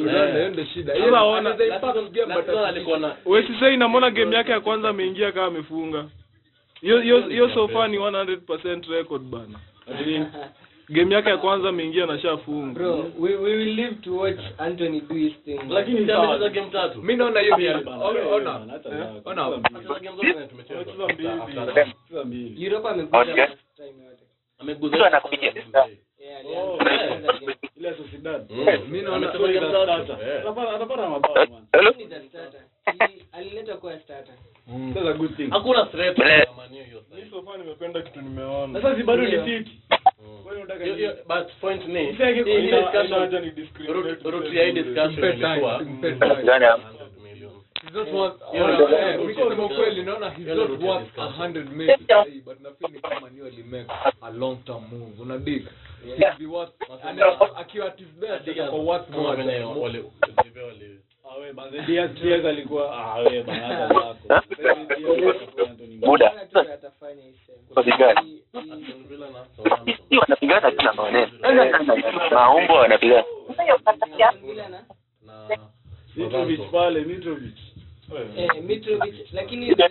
unaona 0.00 0.34
hiyo 0.38 0.48
ndio 0.50 0.64
shida. 0.64 0.94
Yeye 0.94 1.10
ona, 1.10 1.50
impact 1.50 2.12
game 2.12 2.34
but 2.34 2.48
alikuwa 2.48 2.98
na 2.98 3.16
Wewe 3.24 3.46
sasa 3.48 3.70
inamwona 3.70 4.10
game 4.10 4.36
yake 4.36 4.50
ya 4.52 4.60
kwanza 4.60 4.88
ameingia 4.88 5.32
kama 5.32 5.46
amefunga. 5.46 6.04
Hiyo 6.80 7.00
hiyo 7.00 7.20
hiyo 7.20 7.50
so 7.54 7.68
far 7.68 7.88
ni 7.90 7.98
100% 7.98 8.90
record 8.92 9.22
bana. 9.22 9.58
Game 10.88 11.14
yake 11.14 11.28
ya 11.28 11.36
kwanza 11.36 11.68
ameingia 11.68 12.06
na 12.06 12.18
shafunga. 12.18 12.74
Bro, 12.74 13.10
we, 13.18 13.36
we 13.36 13.56
will 13.56 13.74
live 13.74 13.94
to 13.94 14.16
watch 14.16 14.40
Anthony 14.58 15.00
do 15.00 15.14
his 15.14 15.32
thing. 15.44 15.60
Lakini 15.68 16.06
sawa. 16.06 16.38
game 16.48 16.70
tatu 16.72 17.02
mi 17.02 17.16
naona 17.16 17.40
hiyo 17.40 17.56
ni 17.56 17.68
ona 17.68 18.00
ona 18.00 18.52
bana, 18.58 18.72
hata 18.72 18.90
zako. 18.90 19.20
ona 19.30 19.44
Amecheza 19.44 20.00
game 20.00 20.16
zote 20.16 20.46
tumecheza. 20.46 20.80
Mbili. 21.14 21.28
After- 21.28 21.68
after- 21.68 21.92
Cheza 22.08 22.24
mbili. 22.24 22.64
Europe 22.64 22.88
ameguza 22.88 23.24
time 23.76 24.04
yote. 24.04 24.22
ameguza 24.58 25.06
anakuja. 25.06 25.52
Yeah, 26.18 26.40
alianza 26.40 26.84
kucheza 26.84 27.32
game. 27.40 27.56
Ile 27.76 27.94
Sociedad. 27.94 28.50
Naona- 28.50 29.16
Amecheza 29.16 29.46
game 29.48 29.60
tatu. 29.60 30.04
Starter. 30.04 30.38
Atapata 30.40 30.70
atapata 30.76 31.08
mabao 31.08 31.34
man. 31.34 31.94
Ni 31.98 32.06
the 32.06 32.20
starter. 32.28 32.60
Alileta 33.32 33.76
kuwa 33.76 33.98
starter. 33.98 34.34
That's 34.94 35.06
a 35.06 35.12
good 35.12 35.36
thing. 35.36 35.48
hakuna 35.50 35.84
threat 35.86 36.18
ya 36.18 36.24
hiyo 36.84 37.00
side. 37.08 37.16
Mimi 37.16 37.30
so 37.30 37.42
far 37.42 37.58
nimependa 37.58 38.02
kitu 38.02 38.20
nimeona. 38.22 38.82
sasa 38.82 38.96
si 38.96 39.02
bado 39.02 39.22
ni 39.22 39.28
Ndio. 39.28 39.42
But 41.28 41.48
point 41.60 41.86
ni 41.88 42.04
hii- 42.06 42.12
hii 42.12 42.40
ina- 42.40 42.58
Ina- 42.58 42.80
discussion- 42.80 43.06
inawacha 43.06 43.40
ni 43.40 43.50
discriminate 43.50 44.08
route- 44.08 44.30
route 44.30 44.56
ya 44.58 44.64
hii 44.66 44.72
discussion 44.72 45.24
ilikuwa 45.24 45.78
mpe 45.82 46.12
Kitu 46.12 46.26
time. 46.28 46.42
gani 46.42 46.64
hapo? 46.64 46.82
100 46.82 47.22
million. 47.22 47.52
He's 47.82 47.94
not 47.94 48.08
worth- 48.08 48.50
Hiyo 48.52 48.64
ona, 48.64 48.74
ndio- 48.74 48.86
ndio- 48.88 49.26
kusema 49.26 49.54
ndio- 49.54 50.04
naona 50.04 50.30
he's 50.30 50.46
not 50.46 50.82
worth 50.82 51.04
discussion. 51.04 51.32
100 51.32 51.70
million 51.70 51.98
but 52.44 52.60
nafikiri 52.60 53.00
kama 53.00 53.30
ni 53.30 53.46
alimake 53.46 53.92
a 54.22 54.30
long 54.30 54.64
term 54.64 54.82
move. 54.90 55.22
Unadig 55.22 55.66
He'd 56.16 56.38
be 56.38 56.46
worth 56.46 56.72
ana- 57.04 57.56
akiwa 57.56 57.86
at 57.86 57.98
his 57.98 58.08
best 58.20 58.48
atakuwa 58.48 58.82
worth 58.82 59.10
more 59.10 59.36
venye 59.36 59.52
than 59.52 59.62
more. 59.64 59.80
wale- 59.80 59.98
wale- 59.98 60.62
wale- 60.66 61.46
we, 61.46 61.52
manze, 61.52 61.80
Diaz 61.82 62.10
Diaz 62.22 62.44
alikuwa 62.46 63.14
atafanya 66.74 67.22
wanapigana 70.20 70.70
tu 70.70 70.84
na 70.84 70.92
maonezo 70.92 71.32
maumbo 72.34 72.74
wanapigana 72.74 73.24
Mitrovic 76.16 76.70
pale 76.70 77.00
Mitrovic. 77.04 77.54
eh, 78.36 78.48
Mitrovic 78.62 79.14
lakini 79.32 79.74
kuna 79.74 79.90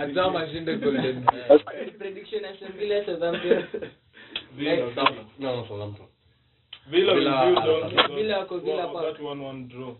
Azam 0.00 0.36
ashinde 0.36 0.76
golden 0.76 1.24
prediction 1.98 2.44
ya 2.44 2.50
Aston 2.50 2.72
Villa 2.72 3.04
Southampton. 3.04 3.64
No, 5.38 5.64
Southampton. 5.68 6.06
Villa 6.90 7.14
Villa- 7.14 8.08
Villa- 8.16 8.38
wako 8.38 8.58
Villa 8.58 8.86
that 8.86 9.18
1-1 9.20 9.68
draw. 9.68 9.94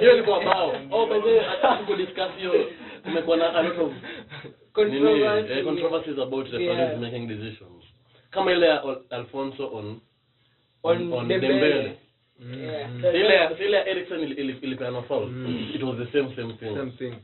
Hiyo 0.00 0.12
ilikuwa 0.14 0.40
bao. 0.44 0.72
By 1.06 1.38
hata 1.38 1.76
tukudiscuss 1.76 2.36
hiyo, 2.38 2.70
kumekuwa 3.02 3.36
na 3.36 3.54
a 3.54 3.62
lot 3.62 3.80
of 3.80 3.92
nini, 4.86 5.22
eh, 5.22 5.64
controversies 5.64 6.18
about 6.18 6.50
the 6.50 6.64
Yeah. 6.64 7.00
making 7.00 7.28
decisions. 7.28 7.84
Kama 8.30 8.52
ile 8.52 8.66
ya 8.66 8.82
Al- 8.82 9.02
Alfonso 9.10 9.70
on 9.72 10.00
On 10.82 11.12
on 11.12 11.28
Dembele. 11.28 11.38
Dembele. 11.54 11.96
Ile 13.18 13.34
ya- 13.34 13.58
ile 13.58 13.76
ya 13.76 13.86
Eriksen 13.88 14.20
ili- 14.20 14.34
ili- 14.34 14.58
ilipeana 14.62 15.02
foul. 15.02 15.28
It 15.74 15.82
was 15.82 15.96
the 15.96 16.06
same 16.18 16.36
same 16.36 16.52
thing. 16.52 16.76
Same 16.76 16.90
thing. 16.90 17.14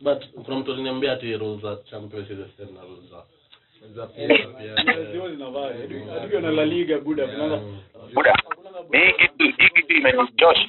But 0.00 0.26
kuna 0.44 0.58
mtu 0.58 0.72
aliniambia 0.72 1.12
ati 1.12 1.36
rules 1.36 1.60
za 1.62 1.76
Champions 1.90 2.30
is 2.30 2.36
the 2.36 2.64
same 2.64 2.78
na 2.78 2.82
rules 2.84 3.10
za 3.10 3.22
Za 3.94 4.06
pia. 4.06 4.28
Zio 5.12 5.30
zinavaa. 5.30 5.70
Hadi 6.20 6.38
na 6.40 6.50
La 6.50 6.64
Liga 6.64 6.98
buda 6.98 7.26
tunaanza 7.28 7.60
buda 8.14 8.32
hii 8.92 9.12
kitu 9.12 9.44
hii 9.44 9.68
kitu 9.74 9.94
imenichosha. 9.96 10.68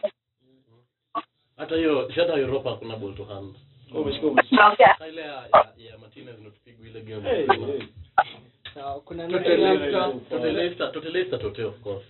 Hata 1.57 1.75
hiyo 1.75 2.09
hata 2.15 2.33
Europa 2.33 2.75
kuna 2.75 2.95
ball 2.95 3.15
to 3.15 3.23
hand. 3.23 3.55
Ile 5.09 5.21
ya 5.21 5.27
ya, 5.77 5.97
Martinez 5.97 6.39
inatupigwa 6.41 6.87
game. 7.01 7.21
Kuna 9.05 9.27
Tote 11.37 11.63
of 11.63 11.79
course. 11.79 12.03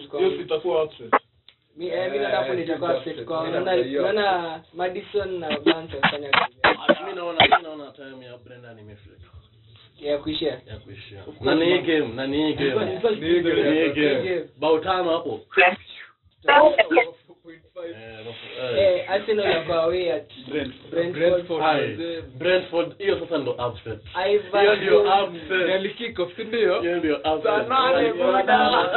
kwa- 0.08 0.20
Hiyo 0.20 0.32
sitakuwa 0.42 0.84
upset. 0.84 1.14
Mi 1.76 1.88
eh, 1.88 2.12
mi 2.12 2.18
Eh, 2.18 2.56
nitakuwa 2.56 3.04
eh, 3.06 3.26
naona 3.28 3.76
naona 3.76 4.64
Madison 4.74 5.40
na 5.40 5.60
Barnes 5.60 5.94
wanafanya 5.94 6.30
kazi. 6.30 7.04
Mi 7.06 7.14
naona 7.16 7.44
mi 7.58 7.64
naona 7.64 7.92
time 7.92 8.26
ya 8.26 8.38
Brendan 8.38 8.80
imefika. 8.80 9.16
Ya 10.00 10.18
kuishia. 10.18 10.52
ya 10.66 10.78
kuishia. 10.78 11.24
Na 11.42 11.56
ni 11.56 11.80
game 11.80 12.08
na 12.16 12.28
ni 12.28 12.54
game. 12.54 12.86
Ni 13.20 13.90
game. 13.94 14.46
bao 14.60 14.80
tano 14.80 15.12
hapo 15.12 15.40
4.5. 17.44 18.24
Rof- 18.26 18.78
Arsenal 19.08 19.46
wako 19.58 19.74
Brentford. 20.50 21.14
Brentford, 21.14 21.62
Hai. 21.62 21.88
mzee. 21.88 22.22
Brentford 22.22 22.98
hiyo 22.98 23.20
sasa 23.20 23.38
ndo 23.38 23.52
upset 23.52 24.00
hiyo 24.62 24.76
ndio 24.76 25.04
Toney. 25.04 25.24
upset 25.24 25.68
si 26.36 26.44
ndio? 26.44 26.82
hiyo 26.82 26.98
ndio 26.98 27.16
upset 27.18 27.68
nane, 27.70 28.14
bwana. 28.14 28.90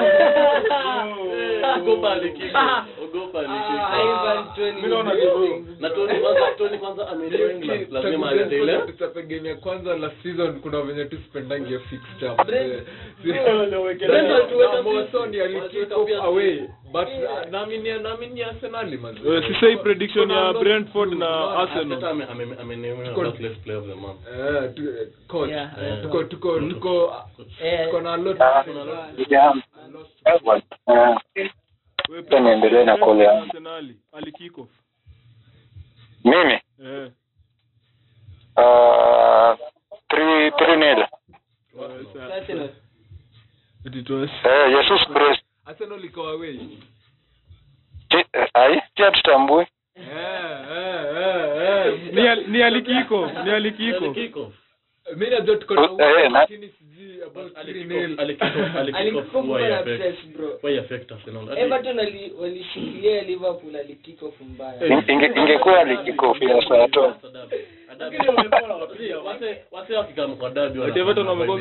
Ogopa 1.76 2.12
alikiko 2.12 2.58
ogopa 3.04 3.38
alikiko 3.38 3.86
Mimi 4.76 4.88
naona 4.88 5.12
na 5.80 5.90
Tony 5.90 6.20
kwanza 6.20 6.40
la 6.58 6.78
kwanza 6.78 7.08
ameenda 7.08 7.38
England 7.38 7.92
lazima 7.92 8.30
aende 8.30 8.56
ile 8.56 8.64
Brentford 8.64 8.92
tuchape 8.96 9.22
game 9.22 9.48
ya 9.48 9.56
kwanza 9.56 9.96
last 9.96 10.22
season 10.22 10.60
kuna 10.60 10.82
venye 10.82 11.04
tu 11.04 11.16
spendangi 11.30 11.72
ya 11.74 11.80
Brentford 14.06 14.48
tuweka 14.50 14.82
away. 16.22 16.60
But 16.96 17.08
Yeah. 17.08 17.42
uh, 17.44 17.50
naamini 17.50 17.88
naamini 17.98 18.42
Arsenal 18.42 18.92
si 19.60 19.76
prediction 19.76 20.30
ya 20.30 20.52
Brentford 20.52 21.12
na 21.12 21.28
Arsenal. 21.60 22.04
Ame- 22.04 22.56
amenemewa 22.60 23.04
Tuko- 23.08 23.32
player 23.64 23.80
of 23.80 23.86
the 23.86 23.94
month. 23.94 24.20
Eh, 24.28 24.72
coach. 25.28 25.50
Tuko 26.02 26.24
tuko 26.24 26.60
tuko 26.60 27.12
tuko 27.84 28.00
na 28.00 28.16
lot 28.16 28.38
lot- 30.44 30.62
Wewe 32.08 32.40
niendelee 32.40 32.84
na 32.84 32.96
alikiko. 34.12 34.68
mimi? 36.24 36.52
Eh. 36.84 37.10
uh, 38.56 39.58
nil. 40.76 41.04
Eh, 44.44 44.70
Jesus 44.76 45.06
Christ 45.12 45.45
Arsenal 45.66 46.04
iko 46.04 46.28
away. 46.28 46.58
Ai 48.54 48.80
tia 48.94 49.10
tutambui? 49.10 49.66
Eh 49.96 50.02
eh 50.70 51.06
eh 51.58 52.12
ni 52.12 52.28
al- 52.28 52.46
ni 52.48 52.62
alikiko, 52.62 53.30
ni 53.44 53.50
alikiko. 53.50 54.52
Mimi 55.16 55.30
najua 55.30 55.56
tuko 55.56 55.74
na 55.74 55.82
na- 56.28 56.28
lakini 56.28 56.68
sijui 56.68 57.22
about 57.22 57.56
bro. 60.36 60.58
Arsenal. 61.10 61.58
Everton 61.58 61.98
walishikilia 62.40 63.22
Liverpool 63.22 63.76
alikiko 63.76 64.30
mbaya. 64.44 64.86
Ingekuwa 65.12 65.84
Lakini 67.98 68.28
wase- 69.24 69.58
wase 69.72 69.94
kwa 70.36 70.50
wana- 70.78 70.96
Everton 71.00 71.26
wamekuwa 71.26 71.58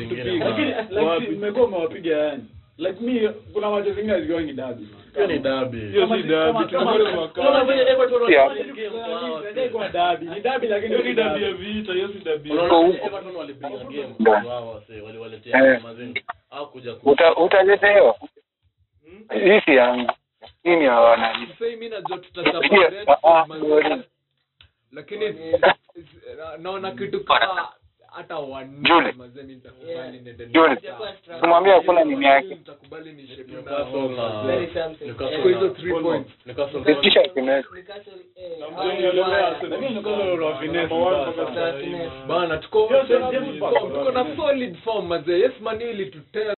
Lakini 0.90 1.36
mmewapiga 1.66 2.16
yani. 2.16 2.44
Like 2.78 3.00
me 3.00 3.28
kuna 3.52 3.70
macho 3.70 3.92
zingine 3.92 4.12
hazigongi 4.12 4.52
dabi. 4.52 4.88
Hiyo 5.14 5.26
ni 5.26 5.38
derby. 5.38 5.80
Hiyo 5.80 6.08
si 6.16 6.22
derby, 6.22 6.64
kama- 6.64 7.10
mwaka. 7.14 7.40
Unaona 7.40 7.64
vile 7.64 7.84
game 7.84 8.88
kwa 9.68 9.84
hawa, 9.84 9.88
dabi. 9.88 10.26
Ni 10.26 10.40
dabi 10.40 10.66
lakini 10.66 10.94
Hiyo 10.96 11.08
ni 11.08 11.14
dabi 11.14 11.44
ya 11.44 11.52
vita, 11.52 11.92
hiyo 11.92 12.08
si 12.08 12.18
dabi. 12.18 12.50
Unaona. 12.50 12.88
Everton 12.88 13.36
walipiga 13.36 13.68
game 13.68 14.14
wao 14.48 14.68
wase, 14.74 15.00
waliwaletea 15.00 15.80
mazeni. 15.80 16.22
au 16.50 16.70
kuja 16.70 16.94
kuta 16.94 17.36
utaletewa 17.36 18.16
hii 19.44 19.60
si 19.64 19.74
yangu 19.76 20.12
hii 20.62 20.76
ni 20.76 20.84
hawana 20.84 21.46
sasa 21.48 21.64
mimi 21.70 21.88
najua 21.88 22.18
sorry. 23.60 24.02
lakini 24.92 25.34
naona 26.58 26.90
kitu 26.90 27.24
kama 27.24 27.68
hata 28.16 28.36
one 28.38 28.68
Julie. 28.82 29.14
nitakubali 29.46 30.20
niende 30.20 30.46
Julie, 30.46 30.76
tumwambia 31.40 31.74
hakuna 31.74 32.04
mimi 32.04 32.24
yake. 32.24 32.58
Bana 42.28 42.56
tuko 42.58 42.88
na 44.14 44.36
solid 44.36 44.76
form 44.84 45.06
mazee 45.06 45.38
yes 45.38 45.52
man 45.60 45.80
ili 45.80 46.06
tutea 46.06 46.55